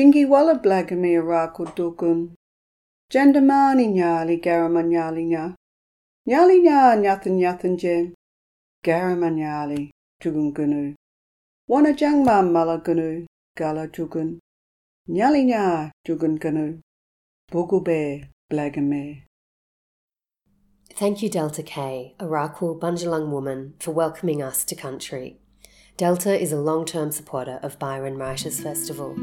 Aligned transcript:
Jingi 0.00 0.24
blagami 0.62 1.20
nyali 3.86 4.40
garama 4.40 4.82
nyali 4.82 5.24
nya. 5.24 5.54
Nyali 6.26 6.62
nya 6.62 6.96
nyathan 6.96 7.36
nyathan 7.36 7.76
jen. 7.76 8.14
Garama 8.82 9.28
nyali 9.28 9.90
tugun 10.18 10.54
gunu. 10.54 10.94
Wana 11.68 11.92
gala 13.54 13.88
tugun. 13.88 14.38
Nyali 15.06 15.44
nya. 15.44 15.90
Bugube 17.52 18.30
blagame. 18.50 19.24
Thank 20.94 21.22
you, 21.22 21.28
Delta 21.28 21.62
Kay, 21.62 22.14
a 22.18 22.24
Rakul 22.24 22.80
Bundjalung 22.80 23.28
woman, 23.28 23.74
for 23.78 23.92
welcoming 23.92 24.42
us 24.42 24.64
to 24.64 24.74
country. 24.74 25.36
Delta 25.98 26.40
is 26.40 26.52
a 26.52 26.56
long 26.56 26.86
term 26.86 27.12
supporter 27.12 27.60
of 27.62 27.78
Byron 27.78 28.16
Writers 28.16 28.60
Festival. 28.60 29.14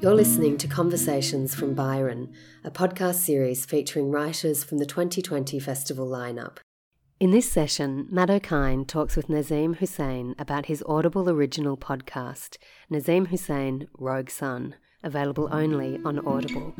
You're 0.00 0.14
listening 0.14 0.58
to 0.58 0.68
Conversations 0.68 1.56
from 1.56 1.74
Byron, 1.74 2.32
a 2.62 2.70
podcast 2.70 3.16
series 3.16 3.66
featuring 3.66 4.12
writers 4.12 4.62
from 4.62 4.78
the 4.78 4.86
2020 4.86 5.58
festival 5.58 6.08
lineup. 6.08 6.58
In 7.18 7.32
this 7.32 7.50
session, 7.50 8.06
Matt 8.08 8.28
Okine 8.28 8.86
talks 8.86 9.16
with 9.16 9.26
Nazeem 9.26 9.78
Hussain 9.78 10.36
about 10.38 10.66
his 10.66 10.84
Audible 10.86 11.28
original 11.28 11.76
podcast, 11.76 12.58
Nazeem 12.88 13.26
Hussain 13.26 13.88
Rogue 13.98 14.30
Son, 14.30 14.76
available 15.02 15.48
only 15.50 15.98
on 16.04 16.24
Audible. 16.24 16.74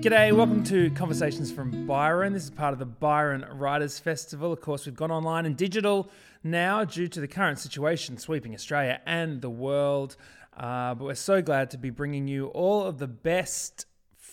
G'day, 0.00 0.32
welcome 0.32 0.62
to 0.62 0.92
Conversations 0.92 1.50
from 1.50 1.84
Byron. 1.84 2.32
This 2.32 2.44
is 2.44 2.50
part 2.50 2.72
of 2.72 2.78
the 2.78 2.86
Byron 2.86 3.44
Writers 3.50 3.98
Festival. 3.98 4.52
Of 4.52 4.60
course, 4.60 4.86
we've 4.86 4.94
gone 4.94 5.10
online 5.10 5.44
and 5.44 5.56
digital 5.56 6.08
now 6.44 6.84
due 6.84 7.08
to 7.08 7.20
the 7.20 7.26
current 7.26 7.58
situation 7.58 8.16
sweeping 8.16 8.54
Australia 8.54 9.00
and 9.06 9.42
the 9.42 9.50
world. 9.50 10.16
Uh, 10.56 10.94
but 10.94 11.04
we're 11.04 11.16
so 11.16 11.42
glad 11.42 11.72
to 11.72 11.78
be 11.78 11.90
bringing 11.90 12.28
you 12.28 12.46
all 12.46 12.84
of 12.84 12.98
the 12.98 13.08
best 13.08 13.86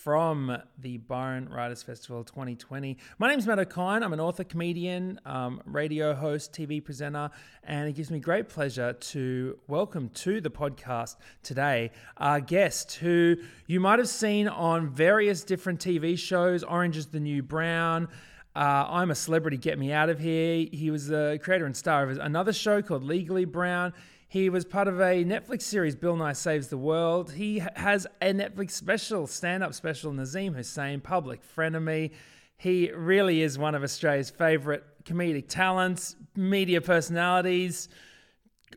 from 0.06 0.56
the 0.78 0.98
Byron 0.98 1.48
Writers 1.48 1.82
Festival 1.82 2.22
2020. 2.22 2.96
My 3.18 3.28
name 3.28 3.40
is 3.40 3.46
Matt 3.48 3.58
Okine. 3.58 4.04
I'm 4.04 4.12
an 4.12 4.20
author, 4.20 4.44
comedian, 4.44 5.18
um, 5.26 5.60
radio 5.66 6.14
host, 6.14 6.52
TV 6.52 6.80
presenter, 6.80 7.28
and 7.64 7.88
it 7.88 7.94
gives 7.94 8.08
me 8.12 8.20
great 8.20 8.48
pleasure 8.48 8.92
to 8.92 9.58
welcome 9.66 10.08
to 10.10 10.40
the 10.40 10.48
podcast 10.48 11.16
today 11.42 11.90
our 12.18 12.38
guest 12.38 12.94
who 12.94 13.34
you 13.66 13.80
might 13.80 13.98
have 13.98 14.08
seen 14.08 14.46
on 14.46 14.88
various 14.88 15.42
different 15.42 15.80
TV 15.80 16.16
shows 16.16 16.62
Orange 16.62 16.96
is 16.96 17.06
the 17.06 17.18
New 17.18 17.42
Brown. 17.42 18.06
Uh, 18.54 18.86
I'm 18.88 19.10
a 19.10 19.14
celebrity, 19.16 19.56
get 19.56 19.76
me 19.76 19.90
out 19.90 20.08
of 20.08 20.20
here. 20.20 20.68
He 20.72 20.92
was 20.92 21.08
the 21.08 21.40
creator 21.42 21.66
and 21.66 21.76
star 21.76 22.08
of 22.08 22.16
another 22.18 22.52
show 22.52 22.80
called 22.80 23.02
Legally 23.02 23.44
Brown. 23.44 23.92
He 24.36 24.50
was 24.50 24.66
part 24.66 24.86
of 24.86 25.00
a 25.00 25.24
Netflix 25.24 25.62
series, 25.62 25.96
Bill 25.96 26.14
Nye 26.14 26.34
Saves 26.34 26.68
the 26.68 26.76
World. 26.76 27.32
He 27.32 27.62
has 27.74 28.06
a 28.20 28.34
Netflix 28.34 28.72
special, 28.72 29.26
stand 29.26 29.62
up 29.62 29.72
special, 29.72 30.12
Nazeem 30.12 30.54
Hussain, 30.54 31.00
Public 31.00 31.40
Frenemy. 31.56 32.10
He 32.58 32.92
really 32.92 33.40
is 33.40 33.56
one 33.56 33.74
of 33.74 33.82
Australia's 33.82 34.28
favourite 34.28 34.82
comedic 35.04 35.48
talents, 35.48 36.16
media 36.36 36.82
personalities, 36.82 37.88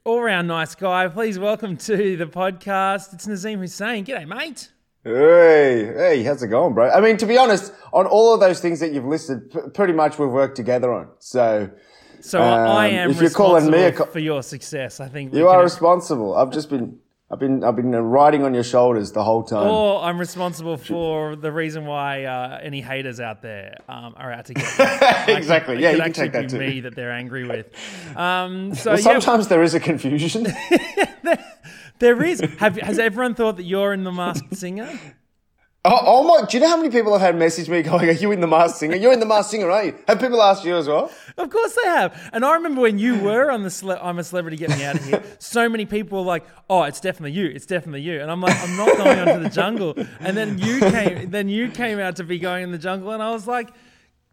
all 0.05 0.21
round 0.21 0.47
nice 0.47 0.75
guy. 0.75 1.09
Please 1.09 1.37
welcome 1.37 1.75
to 1.75 2.15
the 2.15 2.27
podcast. 2.27 3.13
It's 3.13 3.27
Nazeem 3.27 3.57
Hussain. 3.57 4.05
G'day, 4.05 4.25
mate. 4.25 4.71
Hey, 5.03 5.91
hey, 5.93 6.23
how's 6.23 6.41
it 6.41 6.47
going, 6.47 6.73
bro? 6.73 6.89
I 6.89 7.01
mean, 7.01 7.17
to 7.17 7.25
be 7.25 7.37
honest, 7.37 7.73
on 7.91 8.05
all 8.05 8.33
of 8.33 8.39
those 8.39 8.61
things 8.61 8.79
that 8.79 8.93
you've 8.93 9.03
listed, 9.03 9.51
p- 9.51 9.59
pretty 9.73 9.91
much 9.91 10.19
we've 10.19 10.29
worked 10.29 10.55
together 10.55 10.93
on. 10.93 11.09
So, 11.19 11.69
So 12.21 12.39
I 12.41 12.87
Um, 12.89 12.93
am 12.95 13.11
if 13.11 13.21
you're 13.21 13.29
calling 13.29 13.69
me 13.69 13.83
a 13.83 13.91
co- 13.91 14.05
for 14.05 14.19
your 14.19 14.43
success. 14.43 14.99
I 14.99 15.07
think 15.07 15.33
you 15.33 15.47
are 15.47 15.55
can- 15.57 15.63
responsible. 15.63 16.35
I've 16.35 16.51
just 16.51 16.69
been, 16.69 16.97
I've 17.31 17.39
been, 17.39 17.63
I've 17.63 17.75
been 17.75 17.91
riding 17.95 18.43
on 18.43 18.53
your 18.53 18.63
shoulders 18.63 19.11
the 19.11 19.23
whole 19.23 19.43
time. 19.43 19.67
Or 19.69 20.01
I'm 20.03 20.19
responsible 20.19 20.77
for 20.77 21.35
the 21.35 21.51
reason 21.51 21.85
why 21.85 22.23
uh, 22.25 22.59
any 22.61 22.81
haters 22.81 23.19
out 23.19 23.41
there 23.41 23.77
um, 23.87 24.15
are 24.17 24.31
out 24.31 24.45
to 24.45 24.53
get 24.53 24.63
me. 24.63 24.85
I 24.85 25.23
could- 25.25 25.37
Exactly. 25.37 25.79
Yeah, 25.81 25.91
you 25.91 26.01
can 26.01 26.13
take 26.13 26.31
that 26.33 26.41
be 26.43 26.47
too. 26.49 26.57
me 26.59 26.79
that 26.81 26.95
they're 26.95 27.11
angry 27.11 27.45
with. 27.47 27.67
Um, 28.17 28.73
so 28.75 28.91
Well, 28.91 28.99
yeah, 28.99 29.03
sometimes 29.03 29.47
there 29.47 29.61
is 29.63 29.73
a 29.75 29.79
confusion. 29.79 30.47
there 31.99 32.23
is. 32.23 32.41
Have, 32.59 32.75
has 32.77 32.99
everyone 32.99 33.35
thought 33.35 33.57
that 33.57 33.63
you're 33.63 33.93
in 33.93 34.03
the 34.03 34.11
Masked 34.11 34.55
Singer? 34.55 34.89
Oh, 35.89 35.99
oh 36.05 36.23
my! 36.23 36.45
Do 36.45 36.57
you 36.57 36.61
know 36.61 36.69
how 36.69 36.77
many 36.77 36.89
people 36.89 37.11
have 37.13 37.21
had 37.21 37.35
message 37.35 37.67
me 37.67 37.81
going, 37.81 38.07
"Are 38.07 38.13
you 38.13 38.31
in 38.31 38.39
the 38.39 38.47
Masked 38.47 38.77
Singer? 38.77 38.95
You're 38.95 39.13
in 39.13 39.19
the 39.19 39.25
Masked 39.25 39.51
Singer, 39.51 39.69
aren't 39.69 39.87
you?" 39.87 39.95
Have 40.07 40.19
people 40.19 40.41
asked 40.41 40.63
you 40.63 40.75
as 40.77 40.87
well? 40.87 41.11
Of 41.37 41.49
course 41.49 41.73
they 41.81 41.87
have. 41.89 42.29
And 42.31 42.45
I 42.45 42.53
remember 42.53 42.81
when 42.81 42.99
you 42.99 43.19
were 43.19 43.49
on 43.49 43.63
the 43.63 43.69
cele- 43.69 43.99
I'm 44.01 44.19
a 44.19 44.23
celebrity, 44.23 44.57
get 44.57 44.69
me 44.69 44.83
out 44.85 44.95
of 44.95 45.05
here. 45.05 45.23
So 45.39 45.67
many 45.67 45.85
people 45.85 46.19
were 46.19 46.25
like, 46.25 46.45
"Oh, 46.69 46.83
it's 46.83 46.99
definitely 46.99 47.31
you. 47.31 47.47
It's 47.47 47.65
definitely 47.65 48.01
you." 48.01 48.21
And 48.21 48.29
I'm 48.29 48.41
like, 48.41 48.55
"I'm 48.61 48.77
not 48.77 48.95
going 48.97 49.19
onto 49.19 49.43
the 49.43 49.49
jungle." 49.49 49.95
And 50.19 50.37
then 50.37 50.59
you 50.59 50.79
came. 50.79 51.31
Then 51.31 51.49
you 51.49 51.69
came 51.69 51.99
out 51.99 52.17
to 52.17 52.23
be 52.23 52.39
going 52.39 52.63
in 52.63 52.71
the 52.71 52.77
jungle, 52.77 53.11
and 53.11 53.23
I 53.23 53.31
was 53.31 53.47
like. 53.47 53.69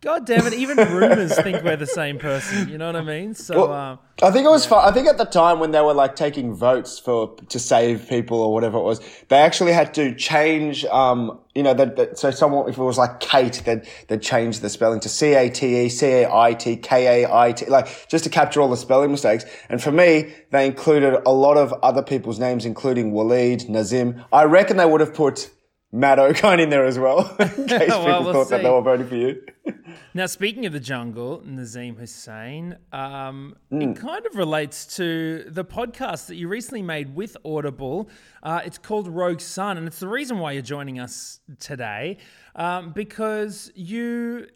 God 0.02 0.26
damn 0.26 0.46
it! 0.46 0.52
Even 0.52 0.76
rumors 0.76 1.34
think 1.40 1.64
we're 1.64 1.76
the 1.76 1.86
same 1.86 2.18
person. 2.18 2.68
You 2.68 2.76
know 2.76 2.84
what 2.84 2.96
I 2.96 3.00
mean? 3.00 3.32
So, 3.32 3.68
Well, 3.68 3.72
um, 3.72 3.98
I 4.22 4.30
think 4.30 4.44
it 4.44 4.50
was 4.50 4.66
fun. 4.66 4.86
I 4.86 4.92
think 4.92 5.08
at 5.08 5.16
the 5.16 5.24
time 5.24 5.58
when 5.58 5.70
they 5.70 5.80
were 5.80 5.94
like 5.94 6.16
taking 6.16 6.54
votes 6.54 6.98
for 6.98 7.34
to 7.48 7.58
save 7.58 8.06
people 8.06 8.38
or 8.38 8.52
whatever 8.52 8.76
it 8.76 8.82
was, 8.82 9.00
they 9.28 9.38
actually 9.38 9.72
had 9.72 9.94
to 9.94 10.14
change. 10.14 10.84
Um, 10.84 11.40
you 11.54 11.62
know, 11.62 11.72
that, 11.72 11.96
that 11.96 12.18
so 12.18 12.30
someone 12.30 12.68
if 12.68 12.76
it 12.76 12.82
was 12.82 12.98
like 12.98 13.20
Kate, 13.20 13.62
they'd 13.64 13.88
they'd 14.08 14.20
change 14.20 14.60
the 14.60 14.68
spelling 14.68 15.00
to 15.00 15.08
C 15.08 15.32
A 15.32 15.48
T 15.48 15.86
E 15.86 15.88
C 15.88 16.06
A 16.06 16.30
I 16.30 16.52
T 16.52 16.76
K 16.76 17.24
A 17.24 17.34
I 17.34 17.52
T, 17.52 17.64
like 17.64 18.06
just 18.06 18.22
to 18.24 18.30
capture 18.30 18.60
all 18.60 18.68
the 18.68 18.76
spelling 18.76 19.10
mistakes. 19.10 19.46
And 19.70 19.82
for 19.82 19.92
me, 19.92 20.34
they 20.50 20.66
included 20.66 21.22
a 21.24 21.32
lot 21.32 21.56
of 21.56 21.72
other 21.82 22.02
people's 22.02 22.38
names, 22.38 22.66
including 22.66 23.12
Waleed, 23.12 23.66
Nazeem. 23.70 24.22
I 24.30 24.44
reckon 24.44 24.76
they 24.76 24.84
would 24.84 25.00
have 25.00 25.14
put 25.14 25.50
Matt 25.92 26.18
Okine 26.18 26.60
in 26.60 26.68
there 26.70 26.84
as 26.84 26.98
well, 26.98 27.20
in 27.40 27.48
case 27.68 27.80
people 27.84 28.04
Well, 28.04 28.32
thought 28.32 28.48
that 28.50 28.62
they 28.62 28.70
were 28.70 28.82
voting 28.82 29.06
for 29.08 29.14
you. 29.16 29.42
Now, 30.14 30.26
speaking 30.26 30.66
of 30.66 30.72
the 30.72 30.80
jungle, 30.80 31.42
Nazeem 31.46 31.96
Hussain, 31.98 32.76
um, 32.92 33.56
Hmm. 33.70 33.82
it 33.82 33.96
kind 33.96 34.26
of 34.26 34.34
relates 34.36 34.96
to 34.96 35.44
the 35.48 35.64
podcast 35.64 36.26
that 36.26 36.36
you 36.36 36.48
recently 36.48 36.82
made 36.82 37.14
with 37.14 37.36
Audible. 37.44 38.08
Uh, 38.42 38.60
it's 38.64 38.78
called 38.78 39.08
Rogue 39.08 39.40
Son, 39.40 39.78
and 39.78 39.86
it's 39.86 40.00
the 40.00 40.08
reason 40.08 40.38
why 40.38 40.52
you're 40.52 40.62
joining 40.62 40.98
us 40.98 41.40
today, 41.60 42.18
um, 42.56 42.90
because 42.92 43.70
you, 43.74 44.48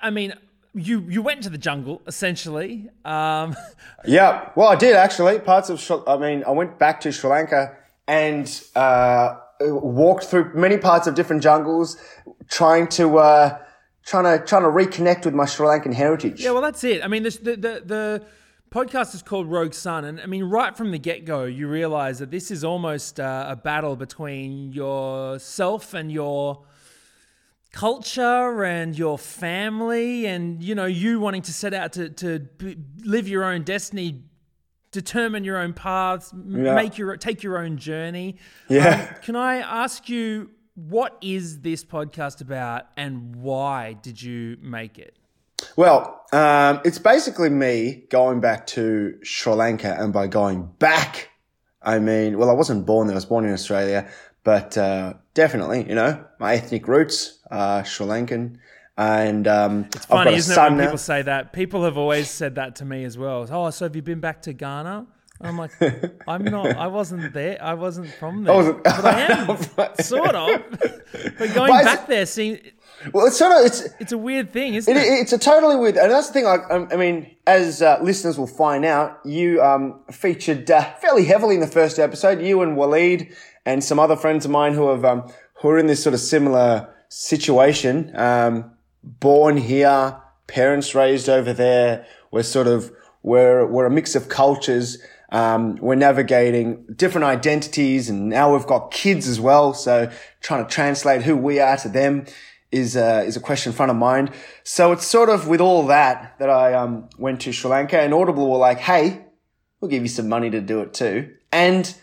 I 0.00 0.10
mean, 0.10 0.32
you 0.74 1.00
you 1.08 1.22
went 1.22 1.42
to 1.42 1.50
the 1.50 1.58
jungle 1.58 2.02
essentially. 2.06 2.88
Um, 3.04 3.56
Yeah, 4.06 4.50
well, 4.54 4.68
I 4.68 4.76
did 4.76 4.94
actually. 4.94 5.38
Parts 5.40 5.70
of, 5.70 5.80
Sri- 5.80 6.02
I 6.06 6.16
mean, 6.16 6.44
I 6.46 6.50
went 6.52 6.78
back 6.78 7.00
to 7.00 7.10
Sri 7.12 7.28
Lanka 7.28 7.76
and 8.06 8.46
uh, 8.76 9.36
walked 9.60 10.24
through 10.24 10.52
many 10.54 10.78
parts 10.78 11.06
of 11.06 11.14
different 11.14 11.42
jungles, 11.42 11.96
trying 12.48 12.88
to 12.88 13.18
uh, 13.18 13.58
trying 14.04 14.38
to 14.38 14.44
trying 14.44 14.62
to 14.62 14.68
reconnect 14.68 15.24
with 15.24 15.34
my 15.34 15.44
Sri 15.44 15.66
Lankan 15.66 15.94
heritage. 15.94 16.40
Yeah, 16.42 16.52
well, 16.52 16.62
that's 16.62 16.84
it. 16.84 17.04
I 17.04 17.08
mean, 17.08 17.22
the, 17.24 17.30
the 17.30 17.82
the 17.84 18.26
podcast 18.70 19.14
is 19.14 19.22
called 19.22 19.46
Rogue 19.46 19.74
Son, 19.74 20.04
and 20.04 20.20
I 20.20 20.26
mean, 20.26 20.44
right 20.44 20.76
from 20.76 20.90
the 20.90 20.98
get 20.98 21.24
go, 21.24 21.44
you 21.44 21.68
realize 21.68 22.18
that 22.18 22.30
this 22.30 22.50
is 22.50 22.64
almost 22.64 23.20
uh, 23.20 23.46
a 23.48 23.56
battle 23.56 23.96
between 23.96 24.72
yourself 24.72 25.94
and 25.94 26.10
your 26.10 26.64
culture 27.72 28.64
and 28.64 28.96
your 28.96 29.18
family, 29.18 30.26
and 30.26 30.62
you 30.62 30.74
know, 30.74 30.86
you 30.86 31.20
wanting 31.20 31.42
to 31.42 31.52
set 31.52 31.74
out 31.74 31.92
to 31.94 32.08
to 32.10 32.46
live 33.04 33.28
your 33.28 33.44
own 33.44 33.62
destiny. 33.62 34.24
Determine 34.90 35.44
your 35.44 35.58
own 35.58 35.72
paths, 35.74 36.32
Yeah. 36.46 36.74
make 36.74 36.96
your 36.98 37.16
take 37.16 37.42
your 37.42 37.58
own 37.58 37.76
journey. 37.76 38.36
Yeah. 38.68 39.08
Um, 39.10 39.16
can 39.22 39.36
I 39.36 39.56
ask 39.58 40.08
you 40.08 40.50
what 40.74 41.18
is 41.20 41.60
this 41.60 41.84
podcast 41.84 42.40
about, 42.40 42.84
and 42.96 43.36
why 43.36 43.94
did 44.00 44.22
you 44.22 44.56
make 44.62 44.98
it? 44.98 45.16
Well, 45.76 46.24
um, 46.32 46.80
it's 46.84 46.98
basically 46.98 47.50
me 47.50 48.04
going 48.10 48.40
back 48.40 48.66
to 48.68 49.18
Sri 49.22 49.52
Lanka, 49.52 49.96
and 49.98 50.12
by 50.12 50.26
going 50.28 50.70
back, 50.78 51.30
I 51.82 51.98
mean, 51.98 52.38
well, 52.38 52.48
I 52.48 52.52
wasn't 52.54 52.86
born 52.86 53.08
there. 53.08 53.14
I 53.14 53.16
was 53.16 53.24
born 53.24 53.44
in 53.44 53.52
Australia, 53.52 54.08
but 54.44 54.78
uh, 54.78 55.14
definitely, 55.34 55.86
you 55.88 55.94
know, 55.96 56.24
my 56.38 56.54
ethnic 56.54 56.86
roots 56.88 57.38
are 57.50 57.84
Sri 57.84 58.06
Lankan, 58.06 58.58
and 58.98 59.46
um, 59.48 59.82
got 59.84 60.04
funny, 60.04 60.32
a 60.32 60.34
isn't 60.36 60.52
it, 60.58 60.60
when 60.60 60.76
now. 60.76 60.84
people 60.84 60.98
say 60.98 61.22
that? 61.22 61.52
People 61.52 61.84
have 61.84 61.96
always 61.96 62.28
said 62.28 62.56
that 62.56 62.76
to 62.76 62.84
me 62.84 63.04
as 63.04 63.16
well. 63.16 63.46
Oh, 63.50 63.70
so 63.70 63.84
have 63.86 63.94
you 63.96 64.02
been 64.02 64.20
back 64.20 64.42
to 64.42 64.52
Ghana? 64.52 65.06
I'm 65.40 65.56
like, 65.56 65.70
I'm 66.28 66.42
not. 66.44 66.74
I 66.76 66.88
wasn't 66.88 67.32
there. 67.32 67.62
I 67.62 67.74
wasn't 67.74 68.08
from 68.14 68.42
there. 68.42 68.52
wasn't- 68.54 68.82
but 68.82 69.04
I 69.04 69.20
am, 69.20 69.94
sort 70.02 70.34
of. 70.34 70.62
But 71.38 71.54
going 71.54 71.72
is 71.72 71.84
back 71.84 72.08
there, 72.08 72.26
seems 72.26 72.58
Well, 73.12 73.26
it's 73.28 73.38
sort 73.38 73.52
of 73.52 73.64
it's 73.64 73.86
it's 74.00 74.10
a 74.10 74.18
weird 74.18 74.50
thing, 74.52 74.74
isn't 74.74 74.92
It, 74.96 75.00
it? 75.00 75.06
it's 75.20 75.32
a 75.32 75.38
totally 75.38 75.76
weird, 75.76 75.96
and 75.96 76.10
that's 76.10 76.26
the 76.26 76.32
thing. 76.32 76.44
Like, 76.44 76.62
um, 76.68 76.88
I 76.90 76.96
mean, 76.96 77.36
as 77.46 77.80
uh, 77.82 78.00
listeners 78.02 78.36
will 78.36 78.48
find 78.48 78.84
out, 78.84 79.20
you 79.24 79.62
um, 79.62 80.00
featured 80.10 80.68
uh, 80.68 80.82
fairly 80.94 81.24
heavily 81.24 81.54
in 81.54 81.60
the 81.60 81.68
first 81.68 82.00
episode. 82.00 82.42
You 82.42 82.60
and 82.62 82.76
Waleed 82.76 83.32
and 83.64 83.84
some 83.84 84.00
other 84.00 84.16
friends 84.16 84.44
of 84.44 84.50
mine 84.50 84.74
who 84.74 84.88
have 84.88 85.04
um, 85.04 85.30
who 85.62 85.68
are 85.68 85.78
in 85.78 85.86
this 85.86 86.02
sort 86.02 86.14
of 86.14 86.20
similar 86.20 86.92
situation. 87.08 88.10
Um, 88.16 88.72
born 89.20 89.56
here, 89.56 90.20
parents 90.46 90.94
raised 90.94 91.28
over 91.28 91.52
there. 91.52 92.06
We're 92.30 92.42
sort 92.42 92.66
of 92.66 92.92
we're 93.22 93.66
we're 93.66 93.86
a 93.86 93.90
mix 93.90 94.14
of 94.14 94.28
cultures. 94.28 94.98
Um, 95.30 95.76
we're 95.76 95.94
navigating 95.94 96.86
different 96.96 97.26
identities, 97.26 98.08
and 98.08 98.28
now 98.28 98.54
we've 98.54 98.66
got 98.66 98.90
kids 98.90 99.28
as 99.28 99.38
well. 99.38 99.74
So 99.74 100.10
trying 100.40 100.64
to 100.64 100.70
translate 100.70 101.22
who 101.22 101.36
we 101.36 101.60
are 101.60 101.76
to 101.78 101.88
them 101.88 102.26
is 102.70 102.96
a, 102.96 103.22
is 103.24 103.36
a 103.36 103.40
question 103.40 103.72
front 103.72 103.90
of 103.90 103.96
mind. 103.96 104.30
So 104.64 104.92
it's 104.92 105.06
sort 105.06 105.28
of 105.28 105.48
with 105.48 105.60
all 105.60 105.86
that 105.86 106.38
that 106.38 106.50
I 106.50 106.74
um, 106.74 107.08
went 107.18 107.40
to 107.42 107.52
Sri 107.52 107.70
Lanka, 107.70 108.00
and 108.00 108.14
Audible 108.14 108.50
were 108.50 108.58
like, 108.58 108.78
"Hey, 108.78 109.26
we'll 109.80 109.90
give 109.90 110.02
you 110.02 110.08
some 110.08 110.28
money 110.28 110.50
to 110.50 110.60
do 110.60 110.80
it 110.80 110.94
too," 110.94 111.34
and 111.52 111.94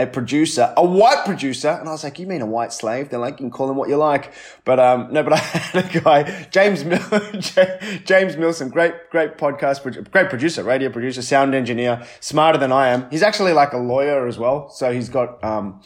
a 0.00 0.06
producer, 0.06 0.72
a 0.76 0.84
white 0.84 1.24
producer, 1.24 1.68
and 1.68 1.88
I 1.88 1.92
was 1.92 2.04
like, 2.04 2.18
"You 2.18 2.26
mean 2.26 2.42
a 2.42 2.46
white 2.46 2.72
slave?" 2.72 3.10
They're 3.10 3.20
like, 3.20 3.40
"You 3.40 3.44
can 3.44 3.50
call 3.50 3.70
him 3.70 3.76
what 3.76 3.88
you 3.88 3.96
like," 3.96 4.32
but 4.64 4.80
um, 4.80 5.08
no. 5.12 5.22
But 5.22 5.32
I 5.34 5.36
had 5.36 5.84
a 5.84 6.00
guy, 6.00 6.46
James 6.50 6.82
James 8.04 8.36
Milson, 8.36 8.70
great 8.70 9.10
great 9.10 9.38
podcast, 9.38 10.10
great 10.10 10.28
producer, 10.28 10.62
radio 10.62 10.90
producer, 10.90 11.22
sound 11.22 11.54
engineer, 11.54 12.02
smarter 12.20 12.58
than 12.58 12.72
I 12.72 12.88
am. 12.88 13.10
He's 13.10 13.22
actually 13.22 13.52
like 13.52 13.72
a 13.72 13.78
lawyer 13.78 14.26
as 14.26 14.38
well, 14.38 14.70
so 14.70 14.92
he's 14.92 15.08
got 15.08 15.42
um, 15.44 15.82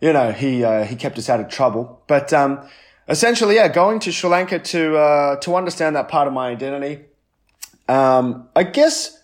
you 0.00 0.12
know, 0.12 0.32
he 0.32 0.64
uh, 0.64 0.84
he 0.84 0.96
kept 0.96 1.18
us 1.18 1.28
out 1.28 1.40
of 1.40 1.48
trouble. 1.48 2.02
But 2.06 2.32
um, 2.32 2.68
essentially, 3.08 3.56
yeah, 3.56 3.68
going 3.68 3.98
to 4.00 4.12
Sri 4.12 4.28
Lanka 4.28 4.58
to 4.58 4.96
uh, 4.96 5.36
to 5.36 5.56
understand 5.56 5.96
that 5.96 6.08
part 6.08 6.28
of 6.28 6.34
my 6.34 6.48
identity. 6.48 7.04
Um, 7.88 8.48
I 8.56 8.64
guess 8.64 9.15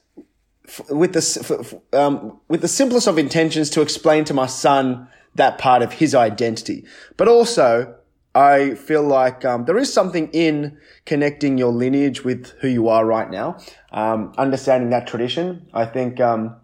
with 0.88 1.12
the 1.12 1.80
um, 1.92 2.40
with 2.48 2.60
the 2.60 2.68
simplest 2.68 3.06
of 3.06 3.18
intentions 3.18 3.70
to 3.70 3.82
explain 3.82 4.24
to 4.24 4.34
my 4.34 4.46
son 4.46 5.08
that 5.34 5.58
part 5.58 5.82
of 5.82 5.94
his 5.94 6.14
identity, 6.14 6.84
but 7.16 7.28
also 7.28 7.94
I 8.34 8.74
feel 8.74 9.02
like 9.02 9.44
um, 9.44 9.64
there 9.66 9.76
is 9.76 9.92
something 9.92 10.28
in 10.32 10.78
connecting 11.04 11.58
your 11.58 11.72
lineage 11.72 12.24
with 12.24 12.50
who 12.60 12.68
you 12.68 12.88
are 12.88 13.04
right 13.04 13.30
now, 13.30 13.58
um, 13.92 14.32
understanding 14.38 14.90
that 14.90 15.06
tradition. 15.06 15.68
I 15.74 15.84
think 15.84 16.20
um, 16.20 16.56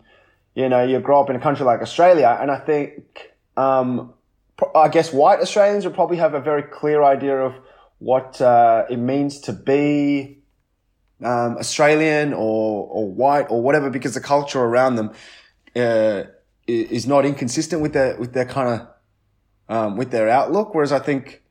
you 0.54 0.68
know 0.68 0.84
you 0.84 1.00
grow 1.00 1.20
up 1.20 1.30
in 1.30 1.36
a 1.36 1.40
country 1.40 1.66
like 1.66 1.80
Australia, 1.80 2.38
and 2.40 2.50
I 2.50 2.58
think 2.58 3.32
um, 3.56 4.14
I 4.74 4.88
guess 4.88 5.12
white 5.12 5.40
Australians 5.40 5.84
will 5.84 5.92
probably 5.92 6.16
have 6.18 6.34
a 6.34 6.40
very 6.40 6.62
clear 6.62 7.02
idea 7.02 7.36
of 7.36 7.54
what 7.98 8.40
uh, 8.40 8.84
it 8.88 8.98
means 8.98 9.40
to 9.40 9.52
be 9.52 10.37
um, 11.22 11.56
Australian 11.58 12.32
or, 12.32 12.88
or 12.88 13.10
white 13.10 13.46
or 13.50 13.62
whatever 13.62 13.90
because 13.90 14.14
the 14.14 14.20
culture 14.20 14.60
around 14.60 14.96
them 14.96 15.12
uh, 15.76 16.24
is 16.66 17.06
not 17.06 17.24
inconsistent 17.24 17.82
with 17.82 17.92
their 17.92 18.16
with 18.18 18.32
their 18.32 18.44
kind 18.44 18.80
of 18.80 18.88
um, 19.68 19.96
with 19.96 20.10
their 20.10 20.28
outlook. 20.28 20.74
Whereas 20.74 20.92
I 20.92 20.98
think, 20.98 21.42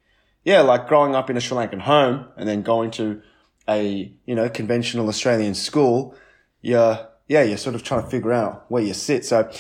yeah, 0.44 0.62
like 0.62 0.88
growing 0.88 1.16
up 1.16 1.30
in 1.30 1.38
a 1.38 1.42
Sri 1.42 1.58
Lankan 1.58 1.82
home 1.82 2.28
and 2.38 2.48
then 2.48 2.62
going 2.62 2.92
to 2.92 3.22
a 3.68 4.14
you 4.26 4.36
know 4.36 4.50
conventional 4.50 5.08
Australian 5.10 5.56
school, 5.56 6.16
you're 6.62 7.08
yeah 7.28 7.44
you're 7.44 7.58
sort 7.58 7.76
of 7.76 7.84
trying 7.84 8.04
to 8.04 8.10
figure 8.10 8.34
out 8.34 8.66
where 8.70 8.84
you 8.84 8.94
sit. 8.94 9.26
So. 9.26 9.52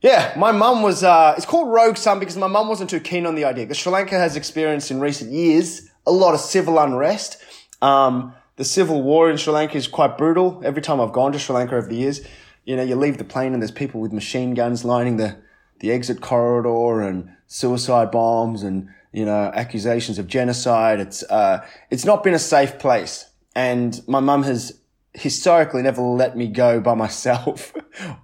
Yeah, 0.00 0.34
my 0.36 0.52
mum 0.52 0.82
was, 0.82 1.02
uh, 1.02 1.32
it's 1.34 1.46
called 1.46 1.72
Rogue 1.72 1.96
Son 1.96 2.18
because 2.18 2.36
my 2.36 2.46
mum 2.46 2.68
wasn't 2.68 2.90
too 2.90 3.00
keen 3.00 3.24
on 3.24 3.36
the 3.36 3.46
idea. 3.46 3.64
Because 3.64 3.78
Sri 3.78 3.90
Lanka 3.90 4.18
has 4.18 4.36
experienced 4.36 4.90
in 4.90 5.00
recent 5.00 5.32
years 5.32 5.88
a 6.06 6.12
lot 6.12 6.34
of 6.34 6.40
civil 6.40 6.78
unrest. 6.78 7.38
Um, 7.80 8.34
the 8.56 8.64
civil 8.64 9.02
war 9.02 9.30
in 9.30 9.36
Sri 9.36 9.52
Lanka 9.52 9.76
is 9.76 9.88
quite 9.88 10.16
brutal. 10.16 10.60
Every 10.64 10.82
time 10.82 11.00
I've 11.00 11.12
gone 11.12 11.32
to 11.32 11.38
Sri 11.38 11.54
Lanka 11.54 11.76
over 11.76 11.88
the 11.88 11.96
years, 11.96 12.20
you 12.64 12.76
know, 12.76 12.82
you 12.82 12.94
leave 12.94 13.18
the 13.18 13.24
plane 13.24 13.52
and 13.52 13.60
there's 13.60 13.72
people 13.72 14.00
with 14.00 14.12
machine 14.12 14.54
guns 14.54 14.84
lining 14.84 15.16
the, 15.16 15.36
the 15.80 15.90
exit 15.90 16.20
corridor 16.20 17.02
and 17.02 17.30
suicide 17.46 18.10
bombs 18.10 18.62
and, 18.62 18.88
you 19.12 19.24
know, 19.24 19.50
accusations 19.54 20.18
of 20.18 20.28
genocide. 20.28 21.00
It's, 21.00 21.22
uh, 21.24 21.66
it's 21.90 22.04
not 22.04 22.22
been 22.22 22.34
a 22.34 22.38
safe 22.38 22.78
place. 22.78 23.28
And 23.56 24.00
my 24.06 24.20
mum 24.20 24.44
has 24.44 24.80
historically 25.12 25.82
never 25.82 26.02
let 26.02 26.36
me 26.36 26.46
go 26.46 26.80
by 26.80 26.94
myself, 27.04 27.74